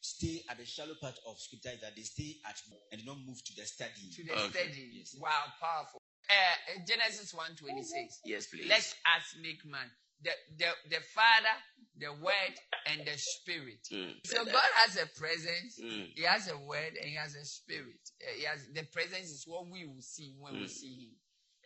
[0.00, 2.60] stay at the shallow part of scripture is that they stay at
[2.92, 4.10] and do not move to the study.
[4.14, 4.68] To the Okay.
[4.68, 4.90] study.
[4.92, 5.16] Yes.
[5.18, 6.00] Wow, powerful.
[6.28, 8.20] Uh, Genesis 1.26.
[8.24, 8.68] Yes, please.
[8.68, 8.80] Let
[9.16, 9.90] us make man.
[10.22, 11.56] The, the, the Father,
[11.98, 12.54] the Word,
[12.86, 13.86] and the Spirit.
[13.92, 14.14] Mm.
[14.24, 16.08] So God has a presence, Mm.
[16.14, 18.00] He has a word, and He has a spirit.
[18.22, 20.70] Uh, he has the presence is what we will see when we Mm.
[20.70, 21.10] see Him.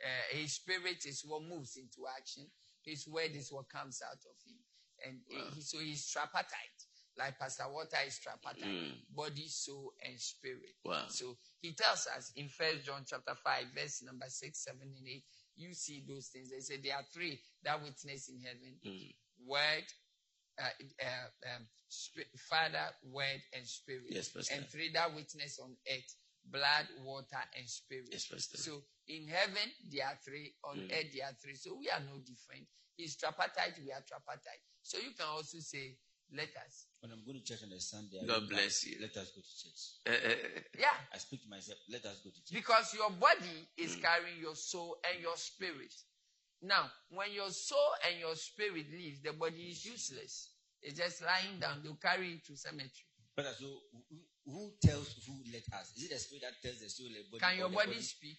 [0.05, 2.45] Uh, his spirit is what moves into action.
[2.83, 4.59] His word is what comes out of Him,
[5.07, 6.81] and uh, he, so He's tripartite,
[7.19, 8.93] like Pastor Walter is tripartite: Mm.
[9.15, 10.75] body, soul, and spirit.
[10.85, 11.05] Wow.
[11.09, 15.25] So He tells us in First John chapter five, verse number six, seven, and eight.
[15.61, 16.51] You see those things.
[16.51, 19.15] They say there are three that witness in heaven: Mm.
[19.47, 19.85] word,
[20.59, 20.71] uh,
[21.03, 24.05] uh, um, spi- Father, Word, and Spirit.
[24.11, 24.55] Yes, Pastor.
[24.55, 28.09] And three that witness on earth blood, water, and spirit.
[28.11, 28.57] Yes, Pastor.
[28.57, 30.55] So in heaven, there are three.
[30.65, 30.93] On Mm.
[30.93, 31.55] earth, there are three.
[31.55, 32.67] So we are no different.
[32.97, 34.63] He's tripartite, we are tripartite.
[34.83, 35.99] So you can also say,
[36.35, 36.87] let us.
[37.01, 38.99] When I'm going to church on a Sunday, I God bless back, you.
[39.01, 39.81] Let us go to church.
[40.07, 40.61] Eh, eh, eh.
[40.79, 40.97] Yeah.
[41.13, 41.79] I speak to myself.
[41.91, 42.53] Let us go to church.
[42.53, 44.03] Because your body is Mm.
[44.03, 45.95] carrying your soul and your spirit.
[46.63, 50.51] Now, when your soul and your spirit leaves, the body is useless.
[50.83, 51.83] It's just lying down.
[51.83, 52.91] They'll carry it to cemetery.
[53.37, 55.93] But so who, who tells who let us?
[55.97, 57.41] Is it the spirit that tells the soul and body?
[57.41, 58.39] Can your the body speak?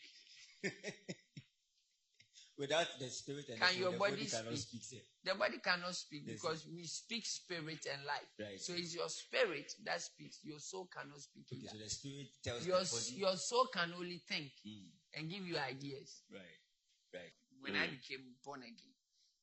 [2.57, 4.83] Without the spirit and Can the your body body cannot speak?
[4.83, 5.03] speak.
[5.23, 8.29] The body cannot speak Yes, because we speak spirit and life.
[8.39, 8.59] Right.
[8.59, 10.39] So it's your spirit that speaks.
[10.43, 13.15] Your soul cannot speak Okay, so the spirit tells Your, body.
[13.15, 16.21] your soul can only think Mm, and give you ideas.
[16.31, 16.59] right,
[17.13, 17.33] right.
[17.61, 17.91] When I Mm.
[17.91, 18.95] became born again,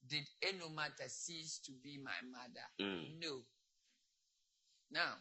[0.06, 2.66] did Enomata cease to be my mother?
[2.80, 3.18] Mm.
[3.20, 3.42] No.
[4.90, 5.14] Now,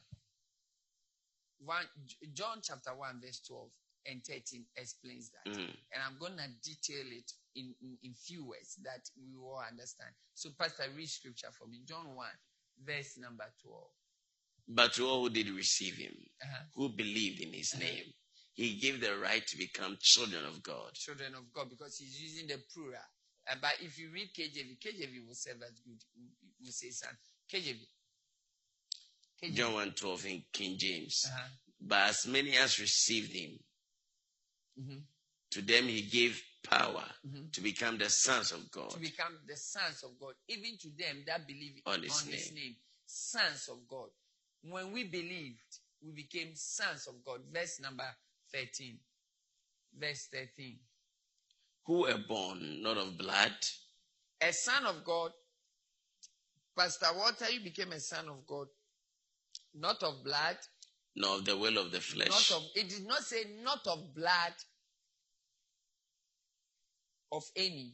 [1.59, 1.85] one,
[2.33, 3.71] John chapter 1, verse 12
[4.09, 5.51] and 13 explains that.
[5.51, 5.67] Mm.
[5.93, 10.11] And I'm going to detail it in, in, in few words that we all understand.
[10.33, 11.81] So, Pastor, read scripture for me.
[11.85, 12.25] John 1,
[12.85, 13.83] verse number 12.
[14.69, 16.13] But to all who did receive him,
[16.43, 16.63] Uh-huh.
[16.75, 18.03] who believed in his name,
[18.53, 20.93] he gave the right to become children of God.
[20.93, 22.99] children of God because he's using the plural.
[23.49, 26.01] Uh, but if you read KJV, KJV will serve as good.
[26.59, 27.11] will say son.
[27.53, 27.79] KJV.
[29.41, 29.53] KJV.
[29.53, 31.23] John 1 12 in King James.
[31.27, 31.47] Uh-huh.
[31.79, 33.57] But as many as received him,
[34.79, 35.03] Mhm.
[35.51, 37.51] to them he gave power Mhm.
[37.53, 38.91] to become the sons of God.
[38.91, 42.55] to become the sons of God, even to them that believe On his his name.
[42.55, 42.75] name,
[43.05, 44.09] sons of God.
[44.61, 47.41] When we believed, we became sons of God.
[47.51, 48.15] Verse number
[48.51, 48.99] 13.
[49.93, 50.79] Verse 13.
[51.85, 53.55] who were born not of blood,
[54.41, 55.31] A son of God.
[56.75, 58.67] Pastor Walter, you became a son of God,
[59.73, 60.57] not of blood,
[61.17, 64.13] nor of the will of the flesh, not of it did not say not of
[64.13, 64.53] blood
[67.31, 67.93] of any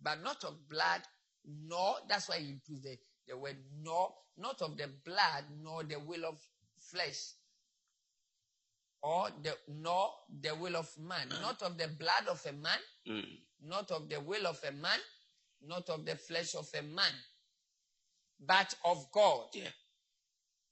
[0.00, 1.02] but not of blood
[1.44, 2.96] nor that's why he includes the,
[3.28, 6.38] the word nor not of the blood nor the will of
[6.78, 7.32] flesh
[9.02, 10.10] or the nor
[10.40, 12.78] the will of man not of the blood of a man
[13.08, 13.24] Mm.
[13.62, 14.98] not of the will of a man
[15.64, 17.12] not of the flesh of a man
[18.44, 19.68] but of god Yeah.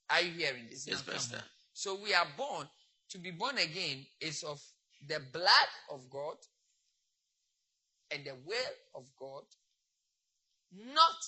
[0.09, 1.41] are you hearing this Yes, Pastor.
[1.75, 2.67] So we are born
[3.09, 4.61] to be born again is of
[5.09, 6.37] the blood of God
[8.11, 9.43] and the will of God,
[10.71, 11.19] not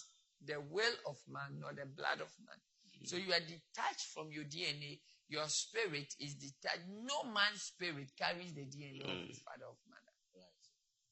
[0.45, 2.57] the will of man, nor the blood of man.
[3.03, 5.01] So you are detached from your DNA.
[5.27, 6.87] Your spirit is detached.
[7.03, 10.47] No man's spirit carries the DNA of his father or mother.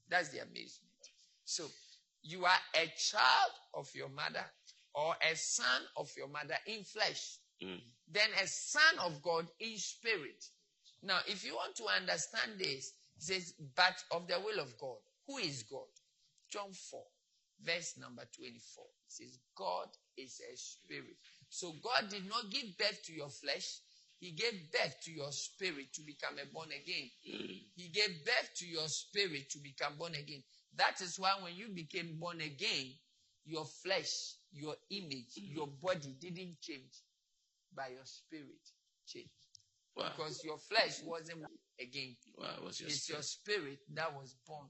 [0.09, 0.95] That's the amazement.
[1.43, 1.65] So
[2.23, 4.45] you are a child of your mother
[4.93, 7.79] or a son of your mother in flesh Mm.
[8.11, 10.45] Then a son of God in spirit.
[11.01, 14.97] Now, if you want to understand this, it says, but of the will of God.
[15.27, 15.87] Who is God?
[16.51, 17.01] John 4,
[17.63, 18.83] verse number 24.
[18.85, 19.87] It says, God
[20.17, 21.17] is a spirit.
[21.49, 23.79] So God did not give birth to your flesh.
[24.19, 27.09] He gave birth to your spirit to become a born again.
[27.23, 30.43] He gave birth to your spirit to become born again.
[30.77, 32.93] That is why when you became born again,
[33.45, 36.91] your flesh, your image, your body didn't change,
[37.75, 38.61] but your spirit
[39.05, 39.29] change.
[39.95, 40.09] Wow.
[40.09, 42.15] Because your flesh wasn't born again.
[42.37, 43.79] wow, what's your It's your spirit?
[43.79, 44.69] spirit that was born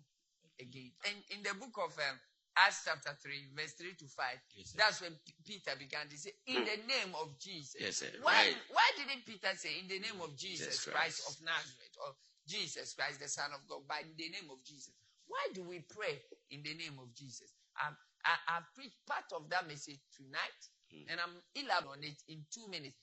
[0.59, 0.91] again.
[1.05, 2.19] And in the book of um,
[2.57, 6.31] Acts chapter 3, verse 3 to 5, Yes, that's when P- Peter began to say,
[6.47, 7.81] In the name of Jesus.
[7.81, 8.11] Yes, sir.
[8.21, 8.57] Why, Right.
[8.69, 11.21] why didn't Peter say, In the name of Jesus Jesus Christ.
[11.23, 11.39] Christ.
[11.41, 12.15] of Nazareth or
[12.47, 14.93] Jesus Christ, the Son of God, by the name of Jesus?
[15.25, 16.21] Why do we pray
[16.51, 17.51] in the name of Jesus?
[17.83, 21.09] Um, I, I preached part of that message tonight, Hmm.
[21.09, 22.95] and I'm elaborating on it in two minutes.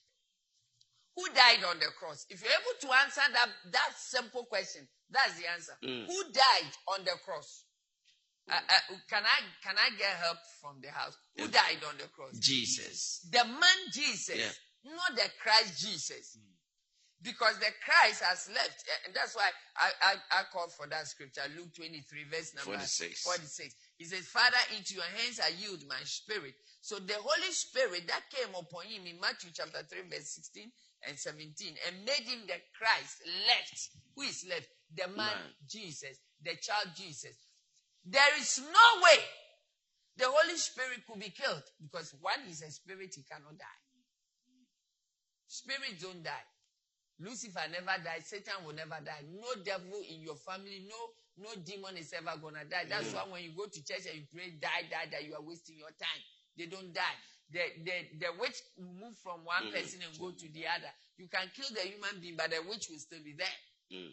[1.17, 2.25] Who died on the cross?
[2.31, 5.77] If you're able to answer that, that simple question, that's the answer.
[5.85, 6.07] Mm.
[6.07, 7.65] Who died on the cross?
[8.51, 11.17] Uh, uh, can I can I get help from the house?
[11.39, 12.33] Who died on the cross?
[12.39, 13.29] Jesus.
[13.31, 14.93] The man Jesus, Yeah.
[14.97, 16.39] not the Christ Jesus.
[17.23, 18.83] Because the Christ has left.
[19.07, 23.23] And that's why I, I, I called for that scripture, Luke 23, verse number 46.
[23.23, 23.75] 46.
[24.03, 26.59] He says, Father, into your hands I yield my spirit.
[26.81, 30.66] So the Holy Spirit that came upon him in Matthew chapter 3, verse 16
[31.07, 31.47] and 17,
[31.87, 33.79] and made him the Christ left.
[34.16, 34.66] Who is left?
[34.91, 35.55] The man, Man.
[35.70, 37.47] Jesus, the child Jesus.
[38.05, 39.23] There is no way
[40.19, 43.83] the Holy Spirit could be killed because one is a spirit, he cannot die.
[45.47, 46.47] Spirits don't die.
[47.20, 48.27] Lucifer never died.
[48.27, 49.23] Satan will never die.
[49.31, 50.99] No devil in your family, no
[51.39, 52.85] no demon is ever gonna die.
[52.89, 55.43] That's why when you go to church and you pray, die, die, die, you are
[55.43, 56.23] wasting your time.
[56.57, 57.19] They don't die.
[57.51, 60.93] The the the witch will move from one person and go to the other.
[61.17, 63.59] You can kill the human being, but the witch will still be there.
[63.93, 64.13] Mm.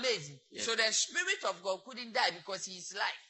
[0.00, 0.40] Amazing.
[0.50, 0.64] Yes.
[0.64, 3.24] So the spirit of God couldn't die because he is life.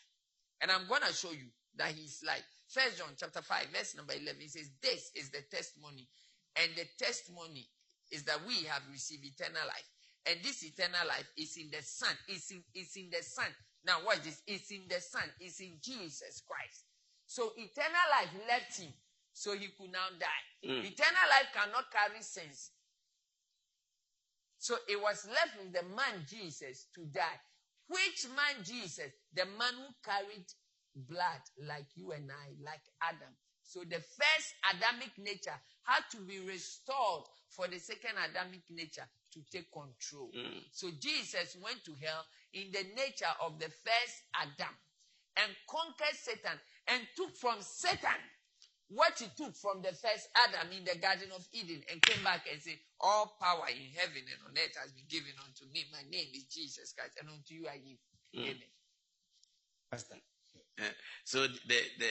[0.63, 2.45] And I'm gonna show you that he is life.
[2.69, 6.09] First John chapter 5, verse number 11 says, This is the testimony.
[6.57, 7.67] And the testimony
[8.11, 9.91] is that we have received eternal life.
[10.27, 12.15] And this eternal life is in the Son.
[12.29, 13.47] It's in, it's in the Son.
[13.85, 14.41] Now, watch this.
[14.47, 15.25] It's in the Son.
[15.41, 16.85] It's in Jesus Christ.
[17.27, 18.93] So eternal life left him.
[19.33, 20.45] So he could now die.
[20.65, 20.85] Mm.
[20.85, 22.71] Eternal life cannot carry sins.
[24.59, 27.41] So it was left with the man Jesus to die.
[27.89, 29.13] Which man Jesus?
[29.35, 30.47] The man who carried
[30.97, 33.35] blood like you and I, like Adam.
[33.63, 39.40] So the first Adamic nature had to be restored for the second Adamic nature to
[39.51, 40.31] take control.
[40.36, 40.62] Mm.
[40.73, 42.24] So Jesus went to hell
[42.55, 44.74] in the nature of the first Adam
[45.36, 46.59] and conquered Satan
[46.89, 48.19] and took from Satan
[48.89, 52.47] what he took from the first Adam in the Garden of Eden and came back
[52.51, 55.85] and said, All power in heaven and on earth has been given unto me.
[55.90, 57.98] My name is Jesus Christ, and unto you I give.
[58.39, 58.56] Amen.
[59.90, 60.16] Pastor.
[60.78, 60.85] Uh,
[61.24, 62.11] so the the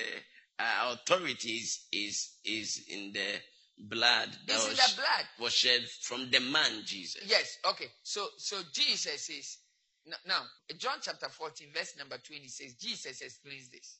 [0.59, 3.39] uh, authority is, is is in the
[3.77, 5.25] blood that in was, the blood.
[5.39, 7.21] was shed from the man Jesus.
[7.25, 7.87] Yes, okay.
[8.03, 9.57] So so Jesus is
[10.07, 10.41] n- now
[10.77, 13.97] John chapter 14, verse number 20 says Jesus explains this.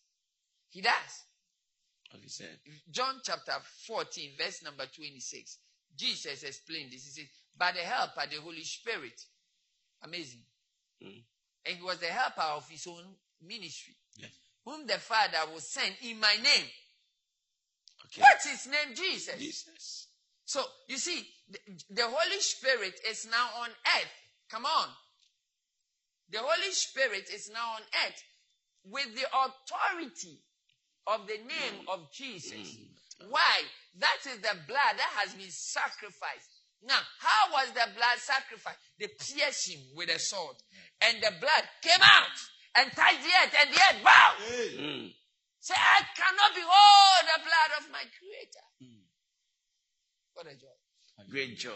[0.69, 1.25] He does.
[2.11, 2.59] What he said.
[2.91, 3.53] John chapter
[3.87, 5.57] 14, verse number 26.
[5.95, 7.03] Jesus explained this.
[7.05, 9.19] He said, By the help of the Holy Spirit.
[10.03, 10.41] Amazing.
[11.03, 11.23] Mm.
[11.65, 13.03] And he was the helper of his own
[13.41, 13.95] ministry.
[14.17, 14.31] Yes.
[14.65, 16.65] Whom the Father will send in my name.
[18.17, 18.95] What's his name?
[18.95, 19.37] Jesus.
[19.37, 20.07] Jesus.
[20.45, 21.59] So you see, the,
[21.89, 24.13] the Holy Spirit is now on earth.
[24.51, 24.87] Come on.
[26.29, 28.23] The Holy Spirit is now on earth
[28.85, 30.39] with the authority
[31.07, 32.77] of the name of Jesus.
[33.29, 33.61] Why?
[33.99, 36.49] That is the blood that has been sacrificed.
[36.85, 38.79] Now, how was the blood sacrificed?
[38.99, 40.55] They pierced him with a sword,
[41.01, 42.37] and the blood came out
[42.75, 44.35] and touched the earth, and the earth bowed.
[44.51, 45.13] Mm.
[45.63, 48.67] Say, I cannot behold the blood of my Creator.
[50.33, 51.31] What a joy.
[51.31, 51.71] Great joy.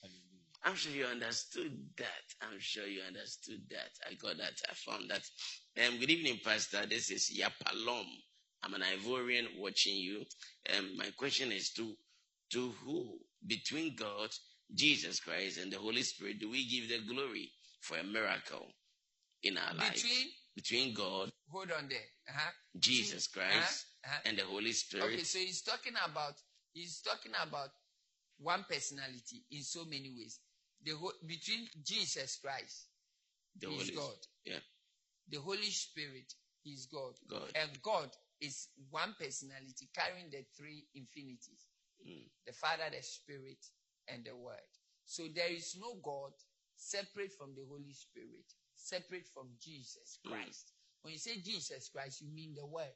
[0.00, 0.46] Hallelujah.
[0.62, 2.26] I'm sure you understood that.
[2.40, 3.90] I'm sure you understood that.
[4.08, 4.54] I got that.
[4.70, 5.22] I found that.
[5.84, 6.86] Um, good evening, Pastor.
[6.86, 8.06] This is Yapalom.
[8.62, 10.24] I'm an Ivorian watching you.
[10.78, 11.94] Um, my question is to
[12.52, 14.30] to who between God,
[14.72, 17.50] Jesus Christ, and the Holy Spirit do we give the glory
[17.80, 18.66] for a miracle
[19.42, 20.02] in our lives?
[20.02, 21.98] Between, Between God, hold on there.
[22.28, 22.50] Uh-huh.
[22.78, 24.20] Jesus Christ, uh-huh, uh-huh.
[24.24, 25.04] and the Holy Spirit.
[25.04, 26.34] Okay, so he's talking about
[26.72, 27.68] he's talking about
[28.38, 30.40] one personality in so many ways.
[30.82, 32.88] The whole, between Jesus Christ,
[33.60, 34.16] the Holy God.
[34.46, 34.64] Yeah,
[35.28, 36.32] the Holy Spirit
[36.64, 37.52] is God, God.
[37.54, 38.08] and God
[38.40, 41.68] is one personality carrying the three infinities:
[42.00, 42.28] Mm.
[42.46, 43.58] the Father, the Spirit,
[44.08, 44.70] and the Word.
[45.04, 46.32] So there is no God
[46.76, 48.44] separate from the Holy Spirit,
[48.76, 50.18] separate from Jesus.
[50.26, 50.72] Christ.
[51.02, 52.94] When you say Jesus Christ, you mean the Word.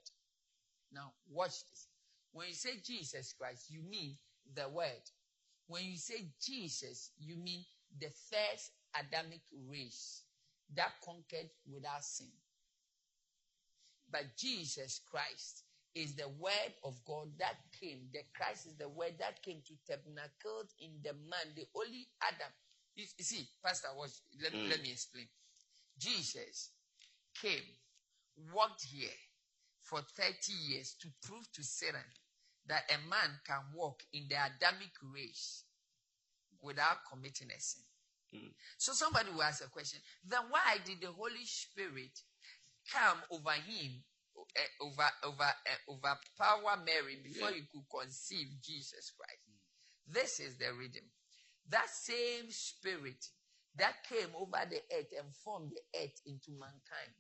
[0.93, 1.89] Now, watch this.
[2.32, 4.16] When you say Jesus Christ, you mean
[4.55, 5.02] the Word.
[5.66, 7.65] When you say Jesus, you mean
[7.98, 10.24] the first Adamic race
[10.74, 12.31] that conquered without sin.
[14.11, 18.09] But Jesus Christ is the Word of God that came.
[18.12, 22.52] The Christ is the Word that came to tabernacle in the man, the only Adam.
[22.97, 24.11] You, you see, Pastor, watch.
[24.43, 24.69] Let, Mm.
[24.70, 25.28] let me explain.
[26.01, 26.72] Jesus
[27.40, 27.62] came,
[28.55, 29.10] walked here
[29.82, 30.35] for 30
[30.68, 32.01] years to prove to Satan
[32.66, 35.64] that a man can walk in the Adamic race
[36.62, 37.82] without committing a sin.
[38.35, 38.52] Mm.
[38.78, 42.20] So somebody will ask a question, then why did the Holy Spirit
[42.93, 44.05] come over him,
[44.39, 47.56] uh, over over uh, overpower Mary before Yeah.
[47.56, 49.43] he could conceive Jesus Christ?
[50.06, 51.05] This is the rhythm.
[51.68, 53.24] That same spirit
[53.76, 57.14] that came over the earth and formed the earth into mankind.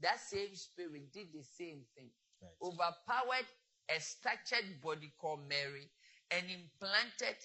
[0.00, 2.10] That same spirit did the same thing.
[2.40, 2.50] Right.
[2.62, 3.46] Overpowered
[3.88, 5.90] a structured body called Mary
[6.30, 7.36] and implanted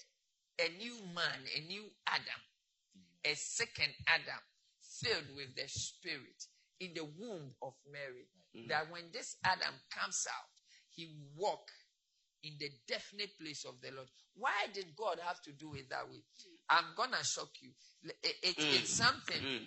[0.58, 2.42] a new man, a new Adam,
[3.24, 4.42] a second Adam
[4.82, 6.46] filled with the spirit
[6.80, 8.26] in the womb of Mary.
[8.68, 10.50] That when this Adam comes out,
[10.90, 11.70] he walk
[12.42, 14.08] in the definite place of the Lord.
[14.34, 16.22] Why did God have to do it that way?
[16.70, 17.70] I'm gonna shock you.
[18.04, 19.42] It- it- it's something.
[19.42, 19.66] Mm.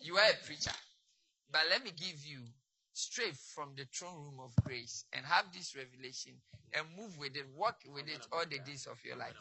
[0.00, 0.74] You are a preacher,
[1.50, 2.42] but let me give you
[2.92, 6.40] straight from the throne room of grace and have this revelation
[6.72, 9.36] and move with it, walk with it all the days of your life.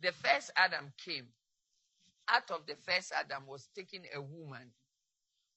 [0.00, 1.32] The first Adam came.
[2.28, 4.72] Out of the first Adam was taken a woman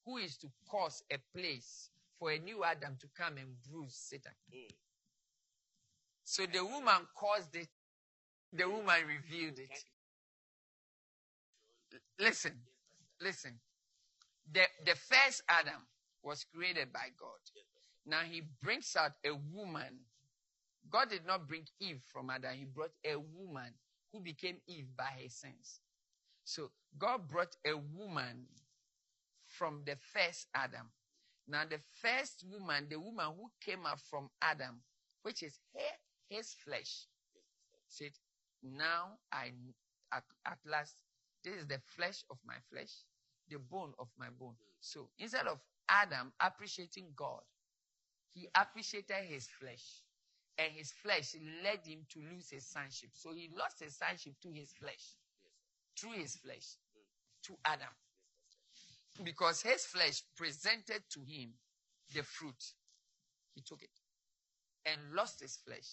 [0.05, 4.33] who is to cause a place for a new Adam to come and bruise Satan.
[6.30, 7.69] So the woman caused it,
[8.53, 9.84] the woman revealed it.
[12.19, 12.53] Listen,
[13.19, 13.60] listen.
[14.51, 15.81] The, the first Adam
[16.22, 17.39] was created by God.
[18.06, 20.01] Now he brings out a woman.
[20.91, 23.73] God did not bring Eve from Adam, he brought a woman
[24.14, 25.80] who became Eve by her sins.
[26.43, 26.69] So
[26.99, 28.45] God brought a woman
[29.47, 30.91] from the first Adam.
[31.47, 34.81] Now the first woman, the woman who came out from Adam,
[35.23, 35.95] which is her,
[36.30, 37.07] his flesh,
[37.88, 38.11] said,
[38.64, 39.51] now I,
[40.14, 40.95] at, at last,
[41.43, 43.03] this is the flesh of my flesh,
[43.49, 44.56] the bone of my bone.
[44.80, 47.41] So instead of Adam appreciating God,
[48.34, 50.03] he appreciated his flesh.
[50.57, 53.11] And his flesh led him to lose his sonship.
[53.14, 55.15] So he lost his sonship to his flesh.
[55.97, 56.76] Through his flesh.
[57.43, 57.88] To Adam.
[59.23, 61.53] Because his flesh presented to him
[62.14, 62.61] the fruit.
[63.56, 63.89] He took it.
[64.85, 65.88] And lost his flesh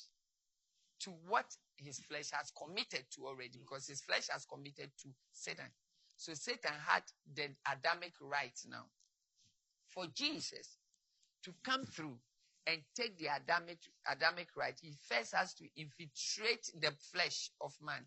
[1.01, 1.47] to what
[1.77, 3.59] his flesh has committed to already.
[3.59, 5.67] Because his flesh has committed to Satan.
[6.17, 7.03] So Satan had
[7.35, 8.85] the Adamic right now
[9.89, 10.79] for Jesus
[11.45, 12.17] to come through
[12.67, 13.79] and take the Adamic,
[14.11, 18.05] Adamic right, he first has to infiltrate the flesh of man,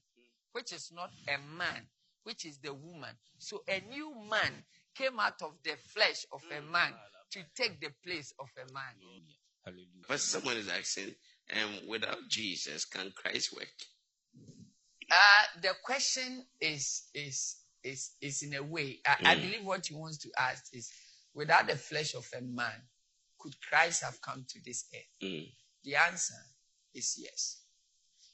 [0.51, 1.87] which is not a man,
[2.23, 3.11] which is the woman.
[3.37, 4.51] So a new man
[4.95, 6.93] came out of the flesh of a man
[7.31, 8.93] to take the place of a man.
[9.63, 10.05] Hallelujah.
[10.07, 11.15] But someone is asking,
[11.53, 13.67] um, without Jesus, can Christ work?
[15.11, 18.99] Uh, the question is is is is in a way.
[19.05, 19.41] I, I Mm.
[19.41, 20.91] believe what he wants to ask is,
[21.33, 22.81] without the flesh of a man,
[23.39, 25.23] could Christ have come to this earth?
[25.23, 25.47] Mm.
[25.83, 26.35] The answer
[26.93, 27.63] is yes.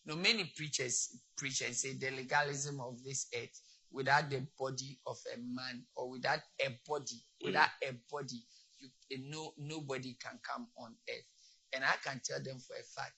[0.05, 3.59] Now, many preachers preach and say the legalism of this earth
[3.91, 8.43] without the body of a man or without a body, without a body,
[8.77, 8.89] you,
[9.29, 11.34] no nobody can come on earth.
[11.75, 13.13] And I can tell them for a fact,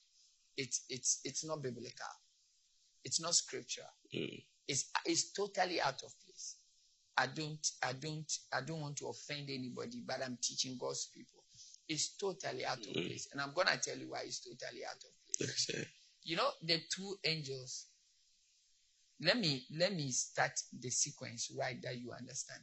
[0.57, 1.91] it's it's it's not biblical.
[3.03, 4.43] It's not scripture, Mm.
[4.67, 6.57] It's it's totally out of place.
[7.15, 11.43] I don't I don't I don't want to offend anybody, but I'm teaching God's people.
[11.87, 13.05] It's totally out of Mm.
[13.07, 13.27] place.
[13.31, 15.69] And I'm gonna tell you why it's totally out of place.
[16.23, 17.85] You know, the two angels.
[19.21, 22.61] Let me let me start the sequence right that you understand.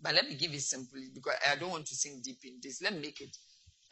[0.00, 2.82] But let me give it simply because I don't want to sink deep in this.
[2.82, 3.36] Let me make it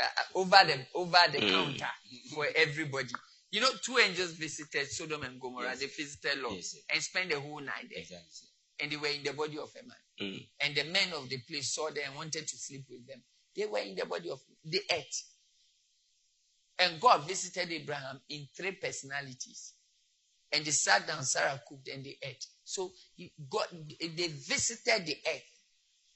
[0.00, 1.50] uh, over the over the Mm.
[1.50, 1.90] counter
[2.34, 3.12] for everybody.
[3.50, 5.70] You know, two angels visited Sodom and Gomorrah.
[5.70, 5.80] Yes.
[5.80, 8.48] They visited Lot Yes, and spent the whole night there, Exactly.
[8.80, 9.96] and they were in the body of a man.
[10.20, 10.48] Mm.
[10.60, 13.22] And the men of the place saw them and wanted to sleep with them.
[13.54, 15.24] They were in the body of the earth.
[16.80, 19.74] And God visited Abraham in three personalities.
[20.52, 22.44] And they sat down, Sarah cooked, and they ate.
[22.64, 23.66] So he- God,
[24.00, 25.42] they visited the earth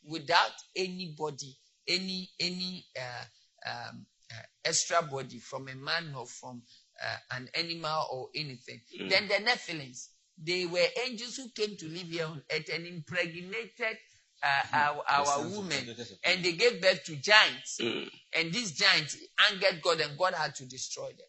[0.05, 1.57] without anybody,
[1.87, 3.25] any any uh,
[3.67, 6.63] um, uh, extra body from a man or from
[7.03, 8.81] uh, an animal or anything.
[9.01, 9.09] Mm.
[9.09, 10.09] Then the Nephilims,
[10.43, 13.97] they were angels who came to live here on earth and impregnated
[14.43, 17.79] uh, our, our women, and they gave birth to giants.
[17.81, 18.09] Mm.
[18.37, 19.17] And these giants
[19.51, 21.27] angered God, and God had to destroy them,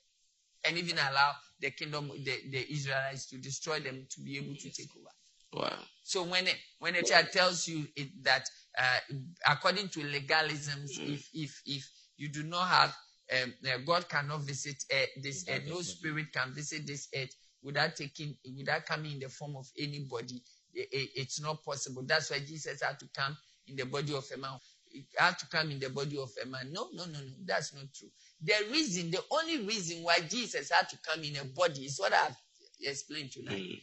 [0.65, 4.69] and even allow the kingdom, the, the Israelites, to destroy them to be able to
[4.69, 5.09] take over.
[5.51, 5.79] Wow.
[6.03, 8.47] So when it, when a child tells you it, that
[8.77, 9.15] uh,
[9.47, 11.89] according to legalisms, if if if
[12.19, 12.95] you do not have
[13.31, 17.95] um, uh, God cannot visit uh, this earth, no spirit can visit this earth without
[17.95, 20.41] taking without coming in the form of anybody.
[20.73, 22.03] it's not possible.
[22.05, 23.37] That's why Jesus had to come
[23.67, 24.51] in the body of a man.
[24.91, 26.71] He had to come in the body of a man.
[26.71, 27.31] No, no, no, no.
[27.45, 28.09] That's not true.
[28.41, 32.13] The reason, the only reason why Jesus had to come in a body is what
[32.13, 32.35] I've
[32.81, 33.61] explained tonight.
[33.61, 33.81] Mm.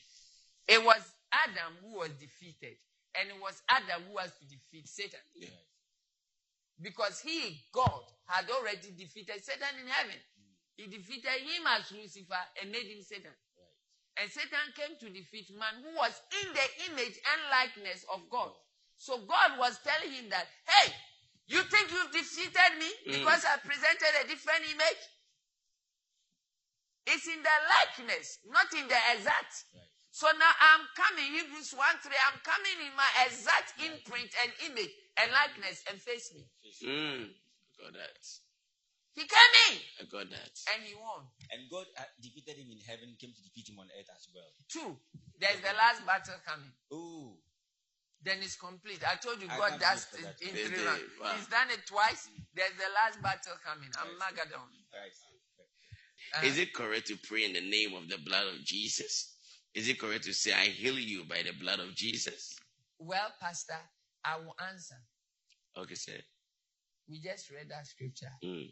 [0.68, 1.00] It was
[1.32, 2.76] Adam who was defeated,
[3.18, 5.20] and it was Adam who has to defeat Satan.
[6.80, 10.18] Because he, God, had already defeated Satan in heaven.
[10.76, 13.32] He defeated him as Lucifer and made him Satan.
[14.20, 16.12] And Satan came to defeat man who was
[16.42, 18.52] in the image and likeness of God.
[18.96, 20.92] So God was telling him that, hey,
[21.48, 23.12] you think you've defeated me mm.
[23.20, 25.02] because I presented a different image?
[27.06, 29.64] It's in the likeness, not in the exact.
[30.16, 34.88] So now I'm coming, Hebrews 1 3, I'm coming in my exact imprint and image
[35.20, 36.48] and likeness and face me.
[36.88, 37.28] Mm.
[37.76, 38.24] Got that.
[39.12, 40.56] He came in I got that.
[40.72, 41.20] and he won.
[41.52, 44.48] And God uh, defeated him in heaven, came to defeat him on earth as well.
[44.72, 44.96] Two,
[45.36, 46.72] there's the last battle coming.
[46.88, 47.36] Oh,
[48.24, 49.04] Then it's complete.
[49.04, 50.40] I told you I God does wait for that.
[50.40, 50.88] it in They three did.
[50.88, 51.12] rounds.
[51.20, 51.36] Wow.
[51.36, 52.32] He's done it twice.
[52.56, 53.92] There's the last battle coming.
[54.00, 54.64] Armageddon.
[54.96, 55.12] right.
[56.40, 59.35] Uh, Is it correct to pray in the name of the blood of Jesus?
[59.76, 62.56] Is it correct to say, I heal you by the blood of Jesus?
[62.98, 63.76] well, Pastor,
[64.24, 64.96] I will answer.
[65.76, 66.18] Okay, sir.
[67.10, 68.32] We just read that scripture.
[68.42, 68.70] Mm.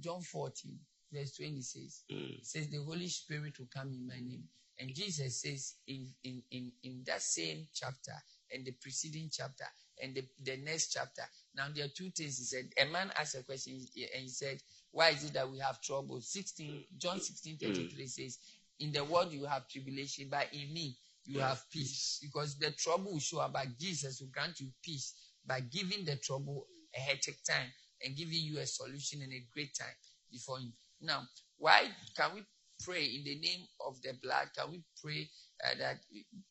[0.00, 0.78] John 14,
[1.12, 2.44] verse 20 says, Mm.
[2.44, 4.48] says the Holy Spirit will come in my name.
[4.78, 8.14] And Jesus says in, in, in, in that same chapter
[8.50, 9.66] and the preceding chapter
[10.02, 11.22] and the, the next chapter.
[11.54, 12.70] Now there are two things he said.
[12.80, 14.62] A man asked a question and he said,
[14.92, 16.20] Why is it that we have trouble?
[16.20, 18.38] 16 John 16 33 says,
[18.80, 22.18] In the world you have tribulation, but in me you have peace.
[22.22, 25.14] Because the trouble will show up, but Jesus will grant you peace
[25.46, 27.68] by giving the trouble a hectic time
[28.04, 29.94] and giving you a solution and a great time
[30.30, 30.72] before him.
[31.00, 31.22] Now,
[31.58, 32.42] why can we
[32.84, 34.48] pray in the name of the blood?
[34.56, 35.28] Can we pray
[35.64, 35.98] uh, that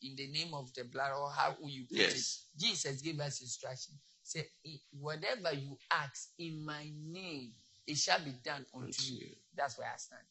[0.02, 2.44] in the name of the blood, or how will you put Yes.
[2.56, 2.62] it?
[2.62, 3.94] Jesus gave us instruction.
[4.24, 7.54] Say, "I- whatever you ask in my name,
[7.88, 9.36] it shall be done unto you.
[9.56, 10.22] That's where I stand.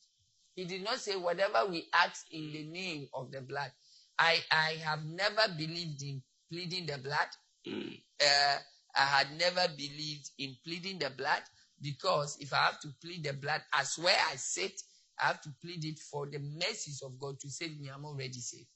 [0.57, 3.71] He did not say whatever we ask in the name of the blood.
[4.19, 7.29] I I have never believed in pleading the blood
[7.67, 8.01] Mm.
[8.23, 8.59] uh,
[8.95, 11.43] I had never believed in pleading the blood
[11.83, 14.81] because if I have to plead the blood as where I sit,
[15.21, 17.89] I have to plead it for the mercies of God to save me.
[17.93, 18.69] I'm already saved.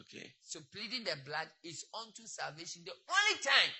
[0.00, 0.32] Okay.
[0.42, 2.82] So pleading the blood is unto salvation.
[2.86, 3.70] The only time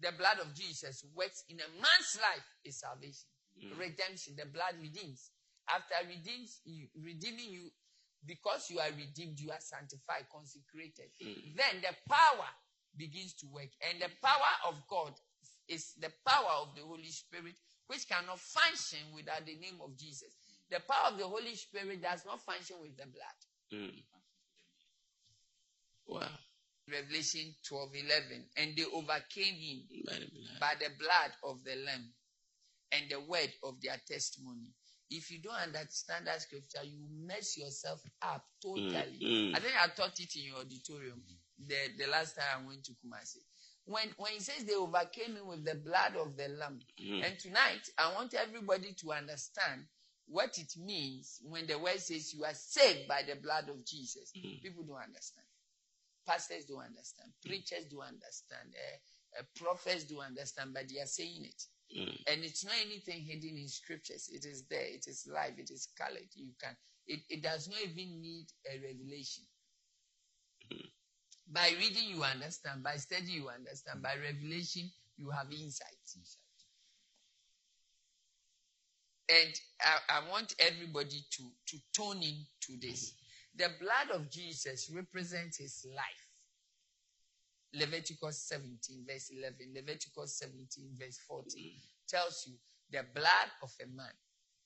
[0.00, 3.28] the blood of Jesus works in a man's life is salvation.
[3.78, 4.34] Redemption.
[4.36, 5.30] The blood redeems.
[5.68, 6.60] After redeems
[7.00, 7.70] redeeming you,
[8.26, 11.10] because you are redeemed, you are sanctified, consecrated.
[11.20, 12.46] Then the power
[12.96, 13.70] begins to work.
[13.90, 15.12] And the power of God
[15.68, 17.54] is the power of the Holy Spirit,
[17.86, 20.36] which cannot function without the name of Jesus.
[20.70, 23.38] The power of the Holy Spirit does not function with the blood.
[23.74, 24.02] Mm.
[26.06, 26.28] Wow.
[26.90, 28.44] Revelation 12 11.
[28.56, 30.60] And they overcame him By the blood.
[30.60, 32.10] by the blood of the Lamb
[32.92, 34.74] and the word of their testimony.
[35.14, 39.20] If you don't understand that scripture, you mess yourself up totally.
[39.22, 39.56] Mm, mm.
[39.56, 41.22] I think I taught it in your auditorium
[41.58, 43.44] the, the last time I went to Kumasi.
[43.84, 46.80] When when he says they overcame him with the blood of the Lamb.
[47.00, 47.26] Mm.
[47.26, 49.84] And tonight I want everybody to understand
[50.26, 54.32] what it means when the word says you are saved by the blood of Jesus.
[54.36, 54.62] Mm.
[54.62, 55.46] People don't understand.
[56.26, 57.32] Pastors don't understand.
[57.44, 58.72] Preachers don't understand.
[58.72, 61.62] Uh, uh, prophets don't understand, but they are saying it.
[61.96, 62.22] Mm.
[62.26, 64.30] And it's not anything hidden in scriptures.
[64.32, 64.86] It is there.
[64.86, 65.58] It is live.
[65.58, 66.28] It is colored.
[66.34, 66.76] You can.
[67.06, 69.44] It, it does not even need a revelation.
[71.50, 72.82] By reading, you understand.
[72.82, 74.02] By study, you understand.
[74.02, 75.88] By revelation, you have insight.
[79.28, 83.14] And I, I want everybody to, to tune in to this.
[83.56, 86.21] The blood of Jesus represents his life.
[87.74, 91.72] Leviticus 17, verse 11, Leviticus 17, verse 14
[92.08, 92.54] tells you
[92.90, 94.12] the blood of a man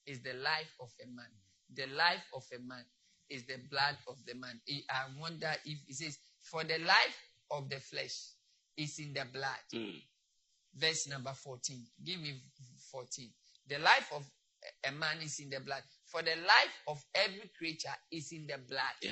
[0.05, 1.31] is the life of a man.
[1.73, 2.83] The life of a man
[3.29, 4.59] is the blood of the man.
[4.89, 7.19] I wonder if it says, for the life
[7.51, 8.31] of the flesh
[8.75, 9.63] is in the blood.
[9.73, 10.01] Mm.
[10.75, 11.77] Verse number 14.
[12.05, 12.35] Give me
[12.91, 13.29] 14.
[13.69, 14.25] The life of
[14.87, 15.81] a man is in the blood.
[16.05, 18.95] For the life of every creature is in the blood.
[19.01, 19.11] Yeah.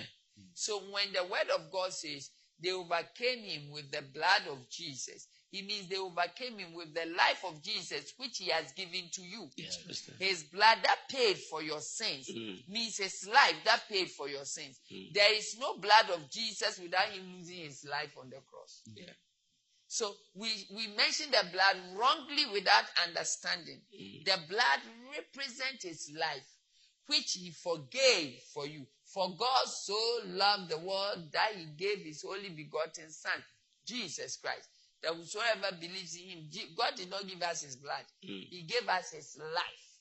[0.54, 2.30] So when the word of God says
[2.62, 7.06] they overcame him with the blood of Jesus, he means they overcame him with the
[7.16, 9.50] life of Jesus, which he has given to you.
[9.56, 12.68] Yes, His blood that paid for your sins Mm.
[12.68, 14.80] means his life that paid for your sins.
[15.14, 18.82] There is no blood of Jesus without him losing his life on the cross.
[18.96, 19.14] Yeah.
[19.88, 23.80] So we, we mention the blood wrongly without understanding.
[24.26, 24.80] The blood
[25.16, 26.48] represents his life,
[27.08, 28.86] which he forgave for you.
[29.16, 33.42] For God so loved the world that he gave his only begotten Son,
[33.88, 34.68] Jesus Christ.
[35.02, 38.04] That whosoever believes in him, God did not give us his blood.
[38.22, 38.42] Hmm.
[38.50, 40.00] He gave us his life.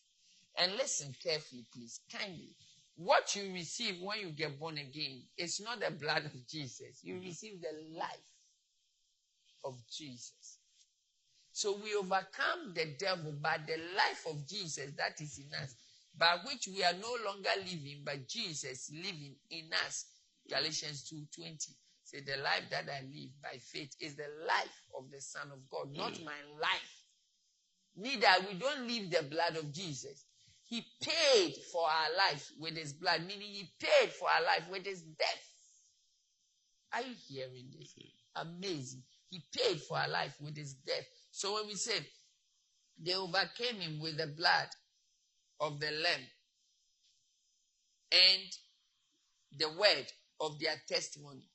[0.58, 2.56] And listen carefully, please, kindly.
[2.96, 6.98] What you receive when you get born again is not the blood of Jesus.
[7.04, 7.26] You hmm.
[7.26, 8.08] receive the life
[9.64, 10.58] of Jesus.
[11.52, 15.76] So we overcome the devil by the life of Jesus that is in us,
[16.16, 20.06] by which we are no longer living, but Jesus living in us.
[20.48, 21.74] Galatians 2:20.
[22.04, 25.68] Say the life that I live by faith is the life of the Son of
[25.70, 26.24] God, not mm.
[26.24, 27.02] my life.
[27.96, 30.26] Neither we don't live the blood of Jesus.
[30.64, 34.84] He paid for our life with his blood, meaning he paid for our life with
[34.84, 35.50] his death.
[36.92, 37.94] Are you hearing this?
[37.98, 38.48] Mm-hmm.
[38.48, 39.02] Amazing.
[39.30, 41.06] He paid for our life with his death.
[41.30, 41.94] So when we say
[42.98, 44.68] they overcame him with the blood
[45.60, 46.26] of the Lamb
[48.12, 48.52] and
[49.58, 50.06] the word
[50.40, 51.48] of their testimony,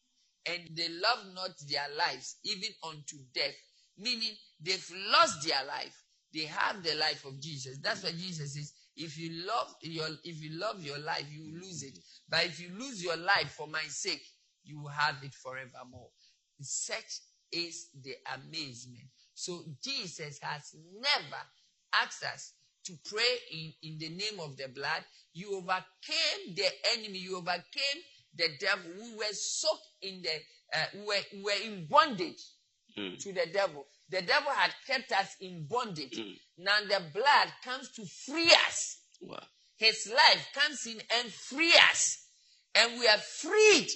[0.47, 3.55] and they love not their lives even unto death,
[3.97, 4.31] meaning
[4.61, 6.03] they've lost their life.
[6.33, 7.77] They have the life of Jesus.
[7.81, 8.73] That's what Jesus says.
[8.97, 11.97] If you love your if you love your life, you lose it.
[12.29, 14.23] But if you lose your life for my sake,
[14.63, 16.09] you will have it forevermore.
[16.61, 17.21] Such
[17.51, 19.07] is the amazement.
[19.35, 21.43] So Jesus has never
[21.95, 22.53] asked us
[22.89, 25.03] to pray in, in the name of the blood.
[25.33, 26.67] You overcame the
[26.97, 27.19] enemy.
[27.19, 28.01] You overcame
[28.35, 28.91] the devil.
[29.01, 30.29] We were soaked in the,
[30.73, 32.41] uh, we were, we were in bondage
[33.19, 33.85] to the devil.
[34.09, 36.19] The devil had kept us in bondage.
[36.57, 38.97] Now the blood comes to free us.
[39.21, 39.43] Wow.
[39.77, 42.25] His life comes in and free us.
[42.75, 43.87] And we are freed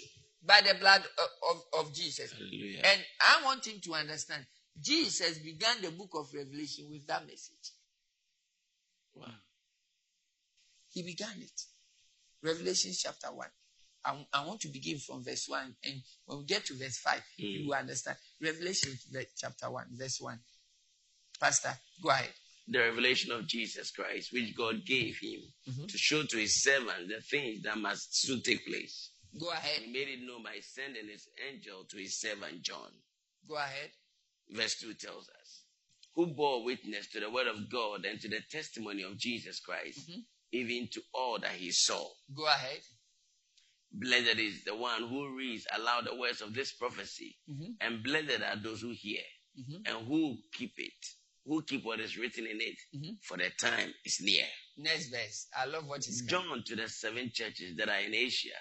[0.46, 2.32] by the blood of, of, of Jesus.
[2.32, 2.82] Hallelujah.
[2.84, 4.46] And I want him to understand.
[4.82, 7.74] Jesus began the book of Revelation with that message.
[9.16, 9.28] Wow.
[10.94, 11.62] He began it.
[12.44, 13.48] Revelation chapter 1.
[14.06, 15.76] I, I want to begin from verse 1.
[15.84, 17.46] And when we get to verse 5, hmm.
[17.46, 18.18] you will understand.
[18.42, 18.92] Revelation
[19.36, 20.40] chapter 1, verse 1.
[21.40, 22.30] Pastor, go ahead.
[22.68, 25.86] The revelation of Jesus Christ, which God gave him mm-hmm.
[25.88, 29.10] to show to his servant the things that must soon take place.
[29.38, 29.82] Go ahead.
[29.82, 32.92] He made it known by sending his angel to his servant John.
[33.50, 33.90] Go ahead.
[34.50, 35.64] Verse 2 tells us,
[36.16, 40.10] who bore witness to the word of God and to the testimony of Jesus Christ,
[40.10, 40.20] mm-hmm.
[40.54, 42.08] Even to all that he saw.
[42.34, 42.80] Go ahead.
[43.92, 47.36] Blessed is the one who reads aloud the words of this prophecy,
[47.82, 49.22] and blessed are those who hear
[49.86, 51.06] and who keep it,
[51.46, 53.18] who keep what is written in it, Mhm.
[53.24, 54.48] for the time is near.
[54.78, 55.48] Next verse.
[55.56, 56.50] I love what is coming.
[56.50, 58.58] John to the seven churches that are in Asia,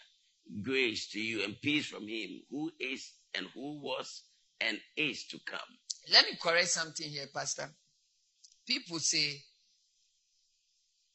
[0.63, 4.25] grace to you and peace from him who is and who was
[4.61, 5.79] and is to come.
[6.11, 7.75] Let me correct something here, Pastor.
[8.67, 9.43] People say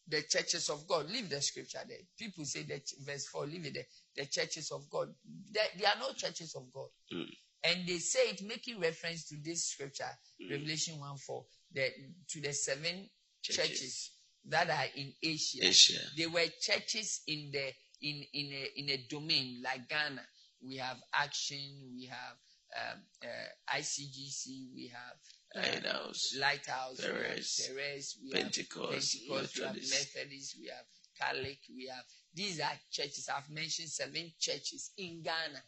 [0.07, 1.09] the churches of God.
[1.09, 1.97] Leave the scripture there.
[2.17, 3.85] People say that verse 4, leave it there.
[4.15, 5.09] The churches of God.
[5.51, 6.89] There, there are no churches of God.
[7.13, 7.27] Mm.
[7.63, 10.05] And they say it making reference to this scripture,
[10.41, 10.51] Mm.
[10.51, 11.89] Revelation 1 4, the,
[12.29, 13.09] to the seven
[13.43, 13.67] Churches.
[13.69, 14.11] churches.
[14.49, 15.59] that are in Asia.
[15.65, 15.99] Asia.
[16.17, 17.71] They were churches in the
[18.01, 20.21] in in a in a domain like Ghana.
[20.61, 21.59] We have Action,
[21.95, 22.38] we have
[22.76, 26.35] um, uh, ICGC, we have uh, Lighthouse.
[26.39, 30.15] Lighthouse, we have Perez, Perez, we Pentecost, have Pentecost, we have Methodist.
[30.15, 30.85] Methodist, we have
[31.19, 32.03] Catholic, we have
[32.38, 33.30] these are churches.
[33.35, 35.61] I've mentioned seven churches in Ghana.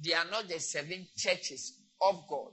[0.00, 2.52] They are not the seven churches of God.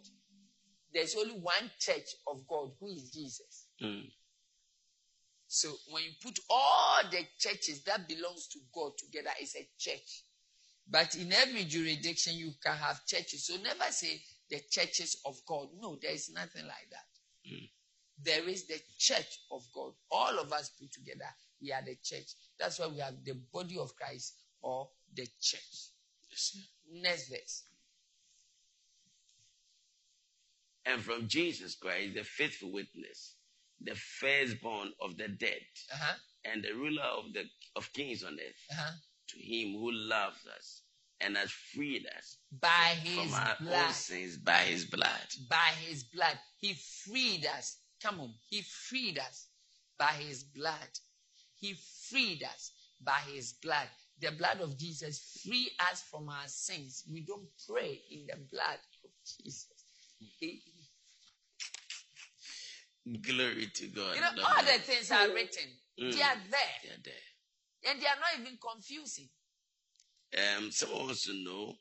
[0.91, 3.67] There's only one church of God who is Jesus.
[3.83, 4.09] Mm.
[5.47, 10.23] So when you put all the churches that belongs to God together, it's a church.
[10.89, 13.45] But in every jurisdiction, you can have churches.
[13.45, 15.67] So never say the churches of God.
[15.79, 17.51] No, there is nothing like that.
[17.51, 17.69] Mm.
[18.23, 19.93] There is the church of God.
[20.11, 21.29] All of us put together,
[21.61, 22.33] we are the church.
[22.59, 25.89] That's why we have the body of Christ or the church.
[26.31, 26.57] Yes.
[26.91, 27.63] Next verse.
[30.85, 33.35] And from Jesus Christ, the faithful witness,
[33.81, 35.61] the firstborn of the dead,
[35.93, 36.15] Uh-huh.
[36.45, 37.43] and the ruler of the
[37.75, 38.91] of kings on earth, Uh-huh.
[39.29, 40.81] To him who loves us
[41.21, 43.85] and has freed us By his from our blood.
[43.87, 45.27] own sins by his blood.
[45.49, 46.37] by his blood.
[46.59, 47.77] He freed us.
[48.01, 48.33] Come on.
[48.49, 49.47] He freed us
[49.97, 50.89] by his blood.
[51.59, 51.73] He
[52.09, 52.71] freed us
[53.03, 53.87] by his blood.
[54.21, 57.03] The blood of Jesus free us from our sins.
[57.11, 59.11] We don't pray in the blood of
[59.43, 59.67] Jesus.
[60.39, 60.63] He-
[63.21, 64.15] Glory to God.
[64.15, 65.63] you know, all the things are written.
[65.99, 66.13] Mm.
[66.13, 66.77] They are there.
[66.83, 67.28] They are there.
[67.87, 69.29] And they are not even confusing.
[70.37, 71.73] Um, someone wants to know,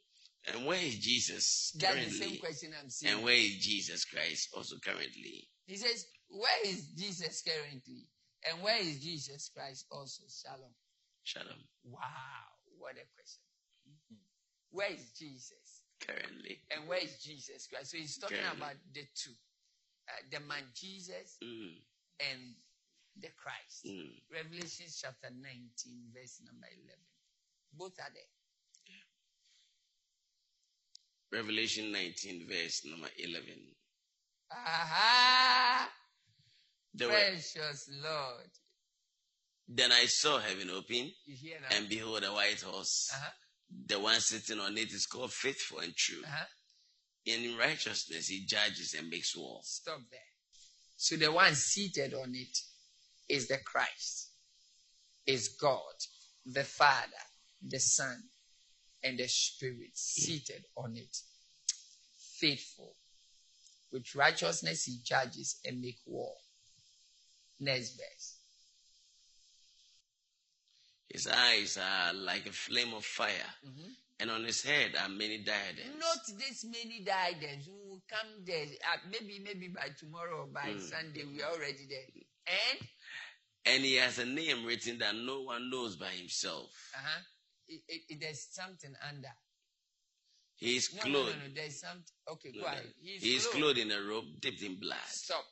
[0.47, 2.19] and where is Jesus That's the currently?
[2.19, 3.15] same question I'm saying.
[3.17, 5.49] And where is Jesus Christ also currently?
[5.67, 8.07] He says, Where is Jesus currently?
[8.51, 10.23] And where is Jesus Christ also?
[10.29, 10.73] Shalom.
[11.25, 11.61] Shalom.
[11.85, 12.01] Wow,
[12.79, 13.43] what a question.
[14.71, 15.83] Where is Jesus?
[16.01, 16.63] Currently.
[16.71, 17.91] And where is Jesus Christ?
[17.91, 18.57] So he's talking Currently.
[18.63, 19.33] about the two
[20.09, 21.83] uh, the man Jesus Mm,
[22.21, 22.55] and
[23.21, 23.87] the Christ.
[23.87, 24.11] mm.
[24.33, 26.99] Revelation chapter 19, verse number 11.
[27.73, 28.23] Both are there.
[31.31, 33.45] Revelation 19, verse number 11.
[34.51, 35.91] Aha!
[36.95, 38.49] There were, Precious Lord.
[39.69, 41.77] then I saw heaven open, You hear that?
[41.77, 43.11] and behold, a white horse.
[43.13, 43.31] Uh-huh.
[43.87, 46.23] The one sitting on it is called faithful and true.
[46.25, 46.45] Uh-huh.
[47.27, 49.61] In righteousness he judges and makes war.
[49.65, 50.21] Stop there.
[50.97, 52.59] So the one seated on it
[53.29, 54.31] is the Christ,
[55.27, 55.95] is God,
[56.47, 57.25] the Father,
[57.63, 58.23] the Son,
[59.03, 61.17] and the Spirit seated on it.
[62.39, 62.95] Faithful.
[63.93, 66.35] With righteousness he judges and make war.
[67.61, 68.35] Next verse.
[71.09, 73.97] His eyes are like a flame of fire, Mhm.
[74.21, 75.99] and on his head are many diadems.
[75.99, 77.67] Not this many diadems.
[77.67, 78.67] We will come there.
[78.85, 80.89] Uh, maybe, maybe by tomorrow or by Mm.
[80.91, 82.07] Sunday, we are already there.
[82.47, 82.89] And
[83.69, 86.71] And he has a name written that no one knows by himself.
[86.95, 87.21] uh-huh,
[87.69, 89.29] it, it, it- there's something under.
[90.57, 91.15] He is No, clothed.
[91.37, 91.55] no, no, no.
[91.55, 92.03] There's something.
[92.33, 92.93] Okay, No, go ahead.
[93.01, 93.59] He's He is clothed.
[93.77, 94.99] clothed in a robe dipped in blood.
[95.07, 95.45] Stop.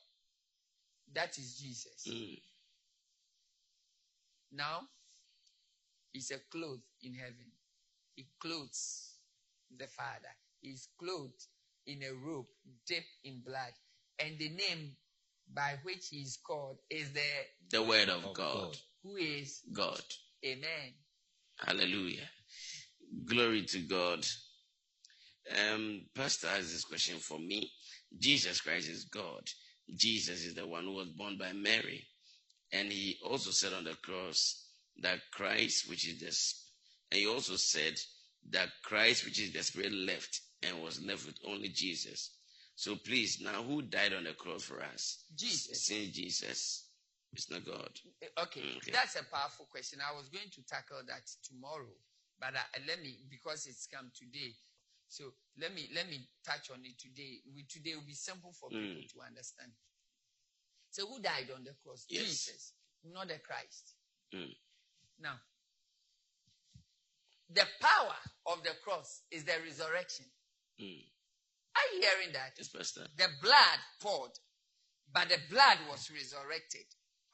[1.13, 2.05] That is Jesus.
[2.09, 2.39] Mm.
[4.51, 4.81] Now,
[6.11, 7.51] he's a clothed in heaven.
[8.15, 9.13] He clothes
[9.77, 10.33] the Father.
[10.61, 11.45] He's clothed
[11.85, 12.47] in a robe
[12.85, 13.73] dipped in blood.
[14.19, 14.95] And the name
[15.53, 17.21] by which he is called is the
[17.71, 18.55] The word of Of God.
[18.55, 18.77] God.
[19.03, 20.01] who is God.
[20.45, 20.93] Amen.
[21.57, 22.29] Hallelujah.
[23.25, 24.25] Glory to God.
[25.71, 27.71] Um, Pastor has this question for me.
[28.19, 29.43] Jesus Christ is God.
[29.95, 32.05] Jesus is the one who was born by Mary.
[32.73, 34.65] And he also said on the cross
[35.01, 37.93] that Christ, which is the, and he also said
[38.51, 42.31] that Christ, which is the Spirit, left and was left with only Jesus.
[42.77, 45.23] So please, now who died on the cross for us?
[45.35, 45.85] Jesus.
[45.87, 46.85] Since Jesus
[47.35, 47.89] is not God.
[48.37, 48.91] Okay, Okay.
[48.91, 49.97] that's a powerful question.
[49.99, 51.89] I was going to tackle that tomorrow,
[52.39, 54.53] but uh, let me because it's come today.
[55.09, 57.41] So let me let me touch on it today.
[57.55, 59.11] We, today will be simple for people Mm.
[59.11, 59.71] to understand.
[60.91, 62.05] So who died on the cross?
[62.09, 62.21] Yes.
[62.25, 62.73] Jesus,
[63.03, 63.95] not the Christ.
[64.35, 64.53] Mm.
[65.19, 65.39] Now,
[67.49, 70.25] the power of the cross is the resurrection.
[70.79, 71.01] Mm.
[71.77, 72.53] Are you hearing that?
[72.57, 73.05] Yes, Pastor.
[73.17, 74.31] The blood poured,
[75.13, 76.85] but the blood was resurrected.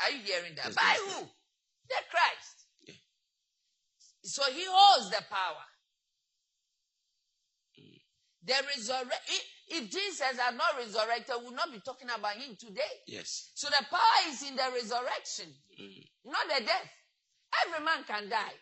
[0.02, 0.66] Are you hearing that?
[0.66, 1.04] Yes, By Pastor.
[1.24, 1.30] who?
[1.90, 2.58] The Christ.
[2.88, 2.96] Yeah.
[4.24, 5.66] So he holds the power.
[7.80, 8.02] Mm.
[8.44, 9.44] The resurrection, If,
[9.84, 12.94] if Jesus had not resurrected, we would not be talking about him today.
[13.08, 13.52] Yes.
[13.56, 16.08] So the power is in the resurrection, Mm.
[16.26, 16.90] not the death.
[17.66, 18.56] Every man can die,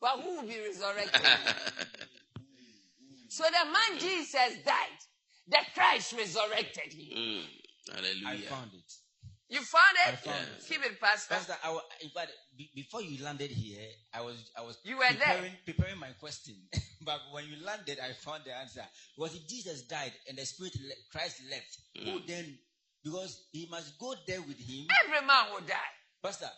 [0.00, 1.22] but who will be resurrected?
[3.28, 4.98] so the man Jesus died,
[5.48, 7.16] the Christ resurrected him.
[7.18, 7.42] Mm.
[7.92, 8.48] I Hallelujah.
[8.48, 8.92] found it.
[9.48, 10.12] You found it?
[10.12, 10.64] I found it.
[10.66, 11.34] Keep it, Pastor.
[11.34, 12.32] Pastor, I, in fact,
[12.74, 15.18] before you landed here, I was I was You were there.
[15.18, 16.54] preparing, preparing my question.
[17.04, 18.82] but when you landed, I found the answer.
[19.16, 22.58] Because if Jesus died and the Spirit le- Christ left, who then?
[23.04, 24.86] Because he must go there with him.
[25.04, 25.92] Every man will die.
[26.22, 26.48] Pastor,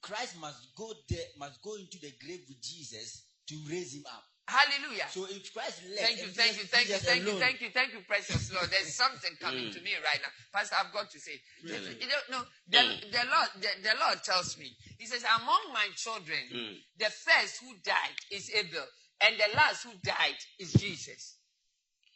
[0.00, 4.22] Christ must go there, must go into the grave with Jesus to raise him up.
[4.48, 5.04] Hallelujah.
[5.10, 7.92] So if Christ left, Thank you, thank you, thank you, thank you, thank you, thank
[7.92, 8.70] you, precious Lord.
[8.70, 10.32] There's something coming to me right now.
[10.54, 11.32] Pastor, I've got to say.
[11.62, 12.00] Really?
[12.00, 12.80] You don't know, the,
[13.12, 16.76] the Lord the, the Lord tells me, He says, Among my children, Mm.
[16.98, 18.86] the first who died is Abel,
[19.20, 21.36] and the last who died is Jesus.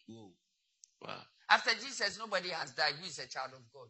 [0.09, 0.33] Whoa.
[1.05, 1.21] Wow.
[1.51, 3.89] After Jesus, nobody has died who is a child of God.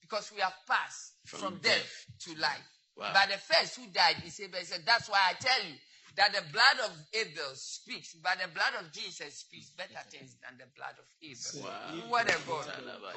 [0.00, 2.06] Because we have passed from, From death, death.
[2.20, 2.62] to life.
[2.96, 3.10] Wow.
[3.12, 4.60] But the first who died is Abel.
[4.60, 5.74] He said, That's why I tell you
[6.16, 10.56] that the blood of Abel speaks, but the blood of Jesus speaks better things than
[10.56, 11.60] the blood of Abel.
[11.60, 12.08] Wow.
[12.08, 12.66] What a God.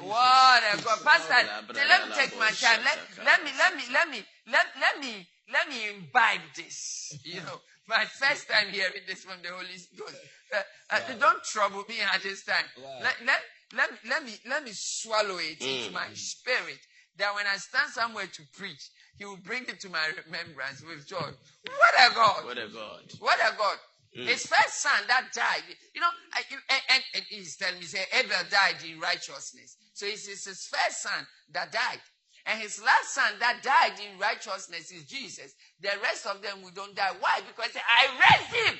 [0.04, 0.98] What a God.
[1.04, 1.40] Pastor,
[1.74, 2.80] let me take my time.
[2.84, 4.20] Let, let me, let me, let me,
[4.52, 7.16] let, let me, let me imbibe this.
[7.24, 10.16] You know, my first time hearing this from the Holy Ghost.
[10.54, 10.60] Uh,
[10.90, 12.64] uh, Don't trouble me at this time.
[13.02, 13.40] Let, let,
[13.76, 16.78] let, let me, let me swallow it into my spirit
[17.16, 18.90] that when I stand somewhere to preach,
[19.20, 21.18] he will bring it to my remembrance with joy.
[21.20, 22.44] What a God.
[22.46, 23.02] What a God.
[23.18, 23.76] What a God.
[24.16, 24.26] Mm.
[24.26, 25.62] His first son that died,
[25.94, 29.76] you know, I, and, and, and he's telling me, say, Abel died in righteousness.
[29.92, 32.00] So it's, it's his first son that died.
[32.46, 35.52] And his last son that died in righteousness is Jesus.
[35.82, 37.12] The rest of them we don't die.
[37.20, 37.40] Why?
[37.46, 38.78] Because I raised him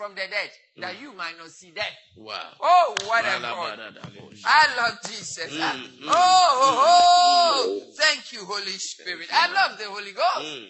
[0.00, 0.48] from the dead
[0.80, 1.92] that you might not see death.
[2.16, 2.56] Wow.
[2.58, 3.76] Oh, what a God.
[3.76, 4.40] Malabadadabosh.
[4.48, 5.52] I love Jesus.
[5.60, 7.92] I- Mm, mm, oh, oh, oh.
[8.00, 9.28] thank you, Holy Spirit.
[9.30, 10.40] I love the Holy Ghost.
[10.56, 10.68] Mm.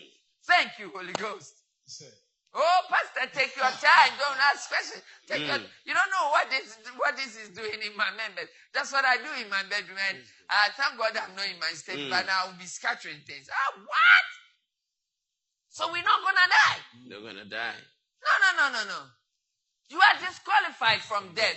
[0.50, 1.54] Thank you, Holy Ghost.
[2.52, 4.10] Oh, Pastor, take your time.
[4.18, 5.02] Don't ask questions.
[5.28, 5.66] Take your, Mm.
[5.86, 8.50] you don't know what this, what this is doing in my members.
[8.74, 9.98] That's what I do in my bedroom.
[10.10, 10.18] And
[10.50, 12.10] I thank God I'm not in my state, Mm.
[12.10, 13.46] but I'll be scattering things.
[13.48, 14.26] Ah, what?
[15.68, 16.78] So we're not gonna die?
[17.08, 17.78] They're gonna die.
[18.26, 19.00] No, no, no, no, no.
[19.90, 21.56] You are disqualified from death.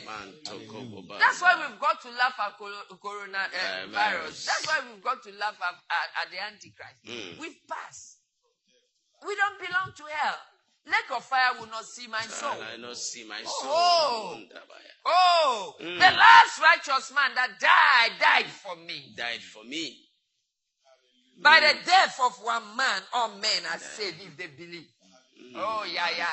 [1.19, 3.93] That's why we've got to laugh at coro- corona uh, Uh, virus.
[3.93, 4.45] virus.
[4.45, 6.97] That's why we've got to laugh at, at, at the Antichrist.
[7.05, 7.39] Mm.
[7.39, 8.17] We've passed.
[9.25, 10.37] We don't belong to hell.
[10.85, 12.57] Lake of fire will not see my soul.
[12.59, 13.69] I not see my soul.
[13.71, 14.35] Oh.
[14.35, 14.91] Wundabaya.
[15.05, 15.95] Oh, Mm.
[15.99, 19.13] the last righteous man that died, died for me.
[19.15, 19.99] Died for me.
[21.41, 24.87] By the death of one man, all men are saved if they believe.
[25.55, 26.27] Oh, yeah, yeah.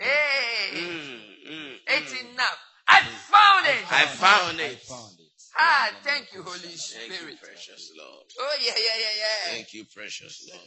[0.00, 2.32] Hey, Mm, mm, it's mm.
[2.34, 2.58] enough.
[2.88, 3.84] I found it.
[3.92, 4.80] I found I it.
[4.82, 5.42] found it.
[5.58, 6.76] Ah, thank you, Holy Thank you,
[7.16, 7.38] Spirit.
[7.42, 8.24] precious Lord.
[8.40, 9.54] Oh, yeah, yeah, yeah, yeah.
[9.54, 10.62] Thank you, precious Lord.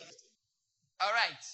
[1.01, 1.45] All right.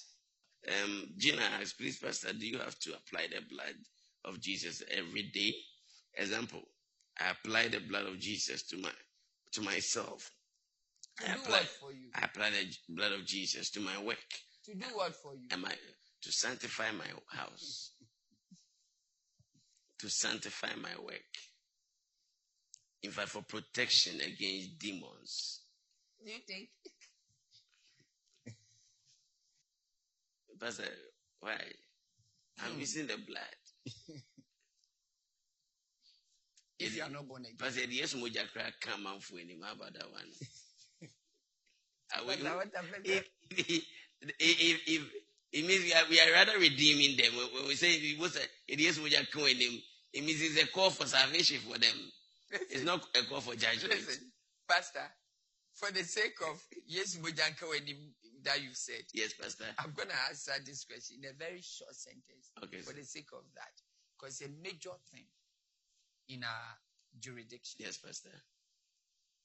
[0.83, 3.75] Um, Gina asks, please, Pastor, do you have to apply the blood
[4.25, 5.53] of Jesus every day?
[6.17, 6.61] Example,
[7.19, 8.91] I apply the blood of Jesus to my
[9.53, 10.31] to myself.
[11.21, 12.09] I To do apply, for you?
[12.15, 14.17] I apply the blood of Jesus to my work.
[14.65, 15.47] To do what for you?
[15.51, 15.73] Am I
[16.23, 17.91] to sanctify my house?
[19.99, 21.21] To sanctify my work.
[23.03, 25.61] In fact, for protection against demons.
[26.25, 26.69] Do you think?
[30.59, 30.83] Pastor,
[31.41, 31.57] why?
[32.63, 33.57] I'm using the blood.
[36.79, 37.55] If you are not born again.
[37.57, 40.23] Pastor, the yes moja crack come out for any how about that one?
[42.17, 43.83] Are we- But I want to make if, if,
[44.39, 45.01] if, if
[45.53, 48.35] it means we are, we are rather redeeming them when, when we say it was
[48.35, 48.97] a it is
[49.31, 49.81] come in them,
[50.13, 51.95] it means it's a call for salvation for them.
[52.69, 53.93] It's not a call for judgment.
[53.93, 54.31] Listen,
[54.67, 55.05] Pastor,
[55.73, 57.17] for the sake of yes,
[58.43, 59.65] that you said, Yes, Pastor.
[59.79, 62.99] I'm going to answer this question in a very short sentence Okay, for sir.
[62.99, 63.73] the sake of that.
[64.19, 65.25] Because it's a major thing
[66.29, 66.69] in our
[67.19, 67.79] jurisdiction.
[67.79, 68.35] Yes, Pastor.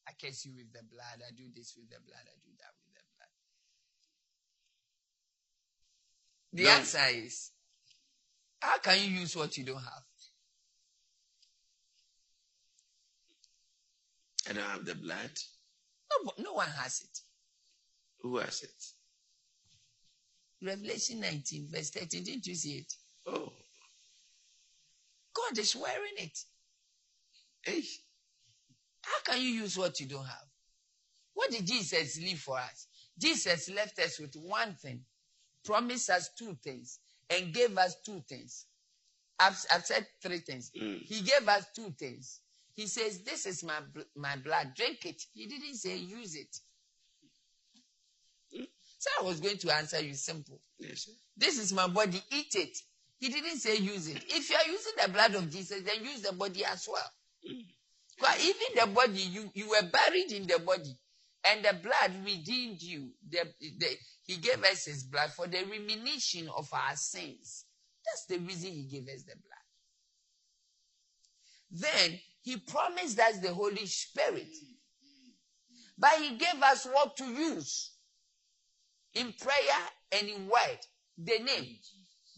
[0.09, 1.23] I curse you with the blood.
[1.23, 2.25] I do this with the blood.
[2.27, 3.33] I do that with the blood.
[6.53, 6.71] The No.
[6.71, 7.51] answer is
[8.61, 10.03] how can you use what you don't have?
[14.49, 15.31] I don't have the blood.
[16.11, 17.21] No, no one has it.
[18.23, 18.85] Who has it?
[20.67, 22.25] Revelation 19, verse 13.
[22.25, 22.93] Didn't you see it?
[23.27, 23.53] Oh,
[25.35, 26.39] God is wearing it.
[27.63, 27.83] Hey,
[29.03, 30.47] How can you use what you don't have?
[31.35, 32.87] What did Jesus leave for us?
[33.19, 35.05] Jesus left us with one thing,
[35.65, 38.67] promised us two things, and gave us two things.
[39.39, 40.71] I've, I've said three things.
[40.81, 41.03] Mm.
[41.03, 42.41] He gave us two things.
[42.75, 43.79] He says, This is my,
[44.17, 45.23] my blood, drink it.
[45.33, 46.57] He didn't say use it.
[48.99, 50.61] So I was going to answer you simple.
[50.79, 51.13] yes, sir.
[51.37, 52.77] This is my body, eat it.
[53.19, 54.25] He didn't say use it.
[54.29, 57.11] If you are using the blood of Jesus, then use the body as well.
[58.17, 60.97] Because even the body, you, you were buried in the body,
[61.47, 63.11] and the blood redeemed you.
[63.29, 63.87] The, the,
[64.23, 67.65] he gave us his blood for the remission of our sins.
[68.05, 69.59] That's the reason he gave us the blood.
[71.71, 74.49] Then he promised us the Holy Spirit.
[75.99, 77.93] But he gave us what to use
[79.15, 79.81] in prayer
[80.13, 80.79] and in word.
[81.19, 81.77] The name.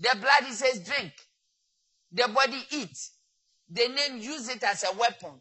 [0.00, 1.12] The blood, he says, drink.
[2.12, 2.98] The body, eat.
[3.70, 5.38] The name, use it as a weapon.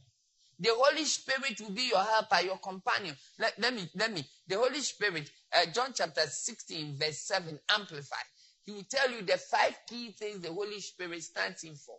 [0.59, 3.15] The Holy Spirit will be your helper, your companion.
[3.39, 4.25] Let, let me, let me.
[4.47, 8.17] The Holy Spirit, uh, John chapter 16, verse 7, amplify.
[8.65, 11.95] He will tell you the five key things the Holy Spirit stands in for.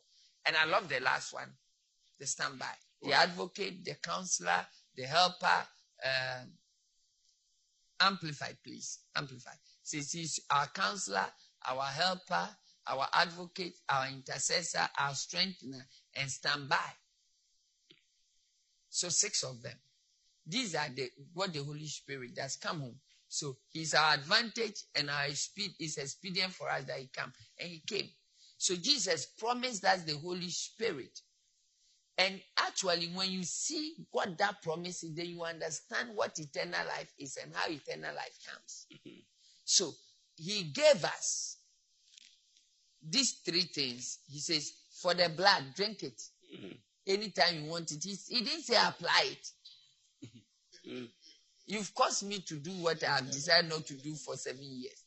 [0.47, 1.49] And I love the last one,
[2.19, 2.67] the standby.
[3.03, 5.67] The advocate, the counselor, the helper,
[6.05, 6.51] um,
[8.01, 9.01] amplify, please.
[9.17, 9.53] Amplify.
[9.83, 11.25] Says he's our counselor,
[11.67, 12.49] our helper,
[12.87, 16.77] our advocate, our intercessor, our strengthener, and standby.
[18.91, 19.77] So six of them.
[20.47, 22.57] These are the what the Holy Spirit does.
[22.57, 22.97] Come home.
[23.29, 27.33] So he's our advantage and our speed is expedient for us that he come.
[27.61, 28.09] And he came.
[28.59, 31.21] So Jesus promised us the Holy Spirit.
[32.19, 37.11] And actually, when you see what that promise is, then you understand what eternal life
[37.19, 38.87] is and how eternal life comes.
[38.93, 39.21] Mm-hmm.
[39.65, 39.93] So
[40.37, 41.59] he gave us
[43.03, 44.19] these three things.
[44.29, 46.21] He says, for the blood, drink it.
[46.55, 46.73] Mm-hmm.
[47.11, 48.05] Anytime you want it.
[48.05, 49.49] He, he didn't say apply it.
[50.89, 51.09] Mm.
[51.67, 55.05] You've caused me to do what I have decided not to do for seven years.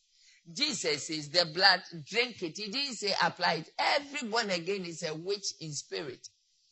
[0.52, 2.58] Jesus says, the blood, drink it.
[2.58, 3.70] He didn't say apply it.
[3.80, 6.28] Every born again is a witch in spirit.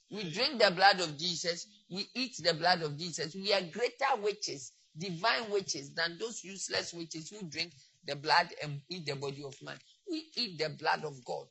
[0.09, 1.67] We drink the blood of Jesus.
[1.89, 3.33] We eat the blood of Jesus.
[3.33, 7.71] We are greater witches, divine witches, than those useless witches who drink
[8.05, 9.77] the blood and eat the body of man.
[10.09, 11.47] We eat the blood of God.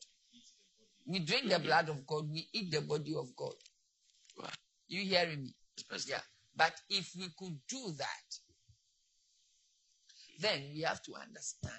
[1.07, 1.65] We drink the mm-hmm.
[1.65, 2.31] blood of God.
[2.31, 3.55] We eat the body of God.
[4.91, 5.55] You hearing me?
[6.07, 6.19] Yeah.
[6.57, 8.39] But if we could do that,
[10.41, 11.73] then we have to understand.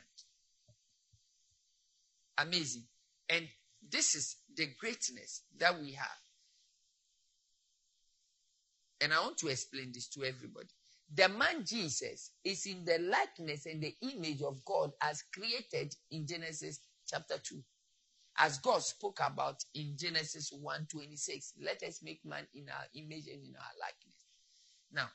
[2.38, 2.84] Amazing.
[3.30, 3.48] And
[3.88, 6.08] this is the greatness that we have.
[9.02, 10.70] And I want to explain this to everybody.
[11.14, 16.26] The man Jesus is in the likeness and the image of God as created in
[16.26, 17.62] Genesis chapter 2.
[18.38, 21.54] As God spoke about in Genesis 1:26.
[21.62, 24.26] Let us make man in our image and in our likeness.
[24.92, 25.10] Now,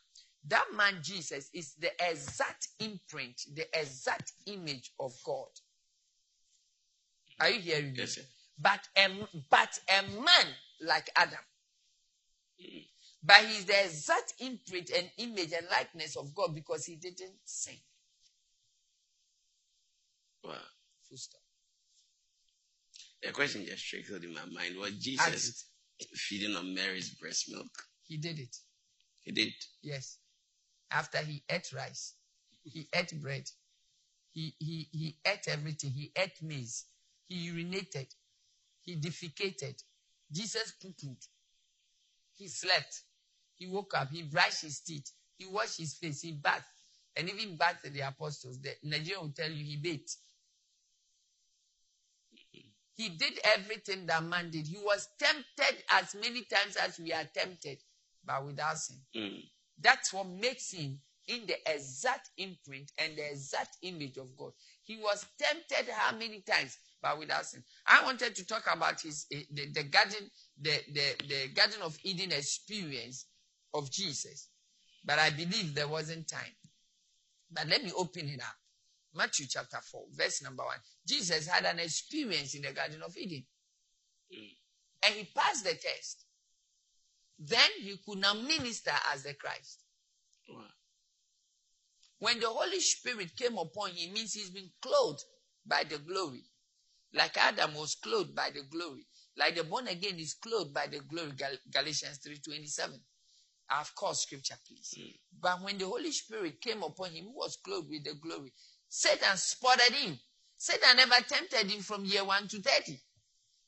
[0.48, 5.48] that man Jesus is the exact imprint, the exact image of God.
[7.40, 7.98] Are you hearing me?
[7.98, 8.22] Yes, sir.
[8.58, 9.08] But a,
[9.50, 10.46] but a man
[10.80, 11.38] like Adam.
[13.22, 17.76] But he's the exact imprint and image and likeness of God because he didn't sin.
[20.44, 20.52] Wow.
[21.08, 21.40] Full stop.
[23.24, 24.76] A question just trickled in my mind.
[24.76, 25.66] Was Jesus
[26.14, 27.70] feeding on Mary's breast milk?
[28.06, 28.56] He did it.
[29.22, 29.52] He did.
[29.82, 30.18] Yes.
[30.90, 32.14] After he ate rice,
[32.64, 33.44] he ate bread,
[34.32, 35.90] he, he, he ate everything.
[35.90, 36.84] He ate maize,
[37.28, 38.14] he urinated,
[38.82, 39.82] he defecated.
[40.30, 41.26] Jesus poo-pooed.
[42.36, 43.02] He slept.
[43.56, 44.10] He woke up.
[44.10, 45.10] He brushed his teeth.
[45.38, 46.20] He washed his face.
[46.20, 46.64] He bathed.
[47.16, 48.60] And even bathed the apostles.
[48.60, 50.10] The Nigerian will tell you he bathed.
[52.96, 54.66] He did everything that man did.
[54.66, 57.78] He was tempted as many times as we are tempted,
[58.24, 58.96] but without sin.
[59.14, 59.42] Mm.
[59.78, 60.98] That's what makes him
[61.28, 64.52] in the exact imprint and the exact image of God.
[64.84, 67.62] He was tempted how many times, but without sin.
[67.86, 71.98] I wanted to talk about his eh, the, the garden, the, the, the Garden of
[72.02, 73.26] Eden experience
[73.74, 74.48] of Jesus,
[75.04, 76.54] but I believe there wasn't time.
[77.50, 78.56] But let me open it up.
[79.16, 80.74] Matthew chapter 4, verse number 1.
[81.06, 83.44] Jesus had an experience in the Garden of Eden.
[84.32, 84.56] Mm.
[85.06, 86.24] And he passed the test.
[87.38, 89.80] Then he could now minister as the Christ.
[90.48, 90.64] Wow.
[92.18, 95.22] When the Holy Spirit came upon him, means he's been clothed
[95.66, 96.44] by the glory.
[97.12, 99.06] Like Adam was clothed by the glory.
[99.36, 101.32] Like the born again is clothed by the glory.
[101.36, 102.98] Gal- Galatians 3.27.
[103.80, 104.94] Of course, scripture, please.
[104.98, 105.14] Mm.
[105.40, 108.52] But when the Holy Spirit came upon him, he was clothed with the glory.
[108.88, 110.18] Satan spotted him.
[110.56, 112.98] Satan never tempted him from year 1 to 30.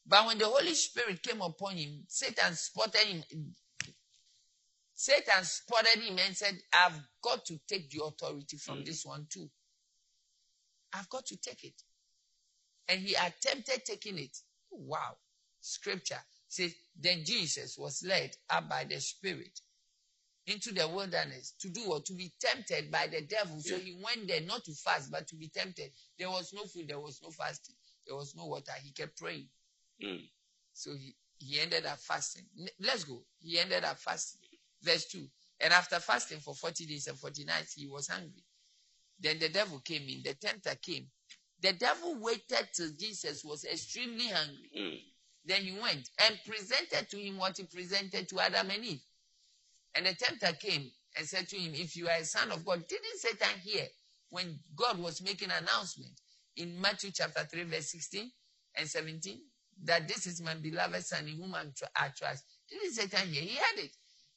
[0.06, 3.00] But when the Holy Spirit came upon him, Satan spotted
[3.30, 3.54] him
[5.00, 8.84] Satan spotted him and said, I've got to take the authority from mm.
[8.84, 9.48] this one too.
[10.92, 11.80] I've got to take it.
[12.88, 14.36] And he attempted taking it.
[14.72, 15.18] Wow.
[15.60, 16.18] Scripture
[16.48, 19.60] says, Then Jesus was led up by the Spirit
[20.48, 22.06] into the wilderness to do what?
[22.06, 23.60] To be tempted by the devil.
[23.60, 25.90] So he went there not to fast, but to be tempted.
[26.18, 27.74] There was no food, there was no fasting,
[28.06, 28.72] there was no water.
[28.82, 29.48] He kept praying.
[30.02, 30.22] Mm.
[30.72, 32.44] So he, he ended up fasting.
[32.80, 33.22] Let's go.
[33.40, 34.40] He ended up fasting.
[34.82, 35.26] Verse 2.
[35.60, 38.44] And after fasting for 40 days and 40 nights, he was hungry.
[39.20, 41.08] Then the devil came in, the tempter came.
[41.60, 44.70] The devil waited till Jesus was extremely hungry.
[44.78, 44.98] Mm.
[45.44, 49.00] Then he went and presented to him what he presented to Adam and Eve.
[49.94, 52.86] And the tempter came and said to him, If you are a son of God,
[52.88, 53.86] didn't Satan hear
[54.30, 56.12] when God was making an announcement
[56.56, 58.30] in Matthew chapter 3, verse 16
[58.76, 59.40] and 17?
[59.84, 62.44] That this is my beloved son in whom I'm tr- I trust.
[62.68, 63.42] Didn't Satan hear?
[63.42, 63.92] He had it.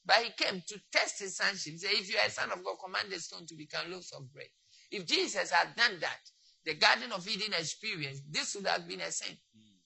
[0.05, 1.77] But he came to test his sonship.
[1.77, 4.31] Say, if you are a son of God, command the stone to become loaves of
[4.33, 4.47] bread.
[4.91, 6.19] If Jesus had done that,
[6.65, 9.37] the Garden of Eden experience, this would have been a sin.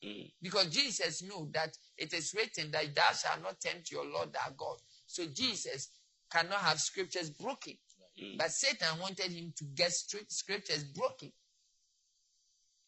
[0.04, 0.32] Mm.
[0.42, 4.52] Because Jesus knew that it is written that thou shalt not tempt your Lord thy
[4.58, 4.78] God.
[5.08, 5.90] So Jesus
[6.32, 7.74] cannot have scriptures broken.
[8.22, 8.38] Mm.
[8.38, 11.32] But Satan wanted him to get scriptures broken,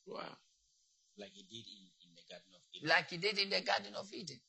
[0.06, 0.38] Wow.
[1.18, 2.90] like he did in, in the Garden of Eden.
[2.90, 4.40] like he did in the Garden of Eden.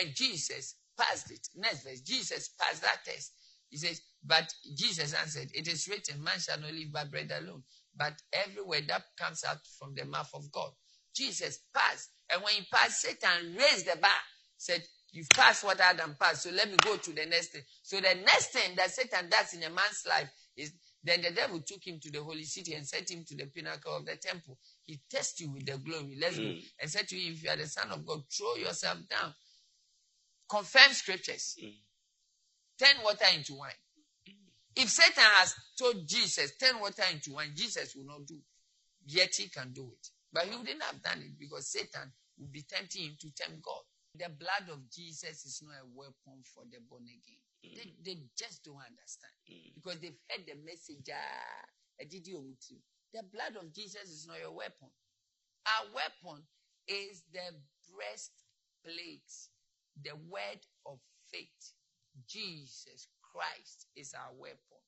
[0.00, 1.46] And Jesus passed it.
[1.56, 3.32] Next verse, Jesus passed that test.
[3.70, 7.62] He says, But Jesus answered, It is written, Man shall not live by bread alone,
[7.96, 10.70] but every word that comes out from the mouth of God.
[11.14, 12.10] Jesus passed.
[12.32, 14.10] And when he passed, Satan raised the bar,
[14.56, 14.82] said,
[15.14, 17.62] You've passed what Adam passed, so let me go to the next thing.
[17.82, 20.72] So the next thing that Satan does in a man's life is
[21.04, 23.96] then the devil took him to the holy city and set him to the pinnacle
[23.96, 24.58] of the temple.
[24.84, 26.16] He tested you with the glory.
[26.20, 26.42] Let's go.
[26.42, 26.64] Mm.
[26.80, 29.34] And said to him, If you are the son of God, throw yourself down.
[30.48, 31.58] Confirm scriptures.
[31.62, 31.74] Mm.
[32.76, 33.70] Turn water into wine.
[34.74, 38.38] If Satan has told Jesus, turn water into wine, Jesus will not do.
[39.06, 40.08] Yet he can do it.
[40.32, 43.82] But he wouldn't have done it because Satan would be tempting him to tempt God.
[44.14, 47.42] The blood of Jesus is not a weapon for the born again.
[47.62, 49.34] They, they just don't understand
[49.74, 51.08] because they've heard the message.
[51.10, 51.64] Ah,
[52.08, 52.76] did you omu too?
[53.14, 54.90] the blood of Jesus is not your weapon.
[55.64, 56.42] Our weapon
[56.88, 57.54] is the
[57.88, 59.30] breastplate,
[60.02, 60.98] the word of
[61.30, 61.72] faith.
[62.28, 64.82] Jesus Christ is our weapon.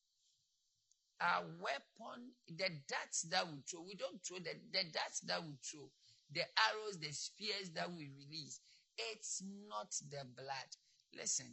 [1.20, 5.54] Our weapon, the darts that we throw, we don't throw the, the darts that we
[5.64, 5.88] throw,
[6.34, 8.60] the arrows, the spears that we release.
[8.98, 10.70] It's not the blood.
[11.14, 11.52] Listen,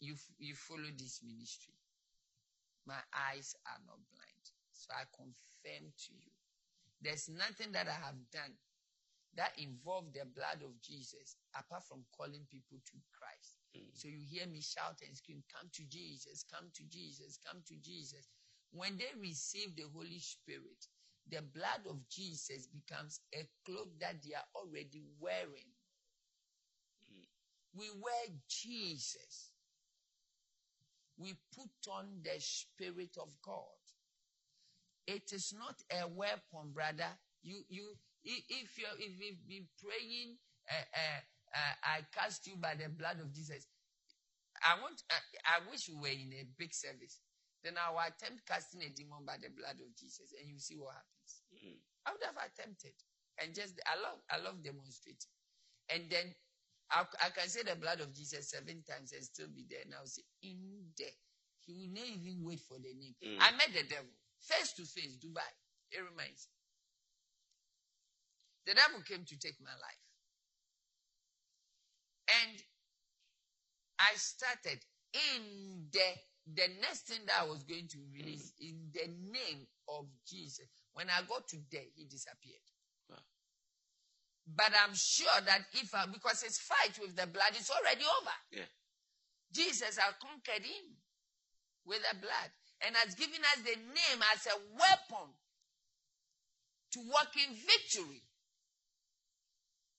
[0.00, 1.74] you you follow this ministry.
[2.86, 4.44] My eyes are not blind.
[4.72, 6.30] So I confirm to you.
[7.02, 8.54] There's nothing that I have done
[9.36, 13.60] that involved the blood of Jesus apart from calling people to Christ.
[13.76, 13.92] Hmm.
[13.92, 17.76] So you hear me shout and scream, Come to Jesus, come to Jesus, come to
[17.84, 18.28] Jesus.
[18.72, 20.80] When they receive the Holy Spirit,
[21.30, 25.72] the blood of Jesus becomes a cloak that they are already wearing.
[27.74, 29.50] We wear Jesus.
[31.18, 33.78] We put on the Spirit of God.
[35.06, 37.08] It is not a weapon, brother.
[37.42, 40.36] You, you, if you if you've been praying,
[40.70, 41.20] uh, uh,
[41.54, 43.66] uh, I cast you by the blood of Jesus.
[44.62, 47.20] I want, I, I wish we were in a big service.
[47.66, 50.78] Then I will attempt casting a demon by the blood of Jesus, and you see
[50.78, 51.42] what happens.
[51.50, 51.82] Mm.
[52.06, 52.94] I would have attempted,
[53.42, 55.34] and just I love, I love demonstrating,
[55.90, 56.30] and then
[56.94, 59.82] I, I can say the blood of Jesus seven times and still be there.
[59.82, 61.10] And I'll say, in there,
[61.66, 63.18] he will not even wait for the name.
[63.18, 63.42] Mm.
[63.42, 65.50] I met the devil face to face, Dubai.
[65.90, 66.46] It reminds.
[66.46, 66.54] Me.
[68.70, 70.04] The devil came to take my life.
[72.30, 72.62] And
[73.98, 74.78] I started
[75.14, 76.08] in the
[76.54, 78.70] the next thing that I was going to release mm.
[78.70, 80.66] in the name of Jesus.
[80.94, 82.62] When I got to there, he disappeared.
[83.10, 83.18] Wow.
[84.54, 88.36] But I'm sure that if I, because his fight with the blood is already over.
[88.52, 88.70] Yeah.
[89.52, 90.86] Jesus has conquered him
[91.84, 92.50] with the blood
[92.86, 95.26] and has given us the name as a weapon
[96.92, 98.22] to walk in victory.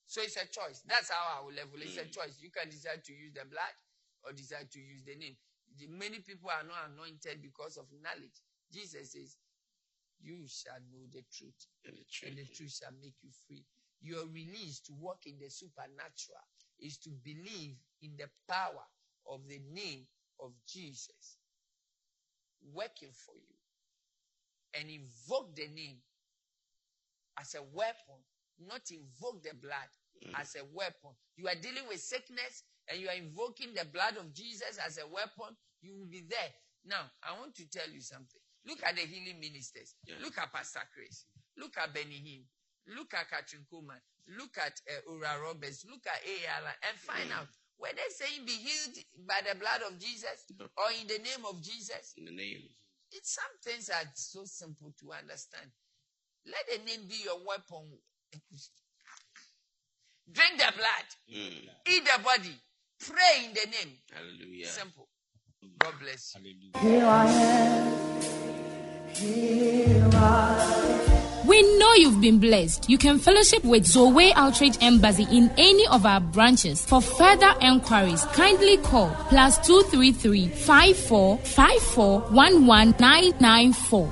[0.07, 0.83] So it's a choice.
[0.87, 1.75] That's how I will level.
[1.83, 2.11] It's a mm.
[2.11, 2.39] choice.
[2.39, 3.75] You can decide to use the blood
[4.23, 5.35] or decide to use the name.
[5.89, 8.41] Many people are not anointed because of knowledge.
[8.73, 9.37] Jesus says,
[10.21, 12.57] You shall know the truth, And the and the truth.
[12.57, 13.65] truth shall make you free.
[14.01, 16.45] Your release to walk in the supernatural
[16.79, 18.85] is to believe in the power
[19.29, 20.05] of the name
[20.39, 21.37] of Jesus
[22.73, 23.55] working for you
[24.81, 25.97] and invoke the name
[27.39, 28.19] as a weapon,
[28.59, 29.89] not invoke the blood
[30.25, 30.33] mm.
[30.39, 31.11] as a weapon.
[31.37, 35.07] You are dealing with sickness and you are invoking the blood of Jesus as a
[35.07, 35.55] weapon,
[35.87, 36.51] you will be there.
[36.85, 38.39] Now, I want to tell you something.
[38.67, 39.95] Look at the healing ministers.
[40.05, 40.15] Yeah.
[40.21, 41.25] Look at Pastor Chris.
[41.57, 42.43] Look at Benny Hinn.
[42.95, 43.99] Look at Kathryn Kuhlman.
[44.37, 45.85] Look at uh, Oral Roberts.
[45.89, 46.71] Look at A.R.
[46.87, 47.47] and find out
[47.79, 48.97] were they saying be healed
[49.27, 52.13] by the blood of Jesus or in the name of Jesus?
[52.17, 52.63] In the name.
[53.11, 55.69] It's some things are so simple to understand.
[56.45, 57.87] Let the name be your weapon.
[60.31, 61.69] Drink the blood, Mm.
[61.87, 62.55] eat the body,
[62.99, 63.97] pray in the name.
[64.11, 64.67] Hallelujah.
[64.67, 65.07] Simple.
[65.79, 66.53] God bless you.
[66.75, 67.93] Hallelujah.
[71.47, 72.89] We know you've been blessed.
[72.89, 76.85] You can fellowship with Zoe Outreach Embassy in any of our branches.
[76.85, 84.11] For further enquiries, kindly call plus 233 54 54 11994.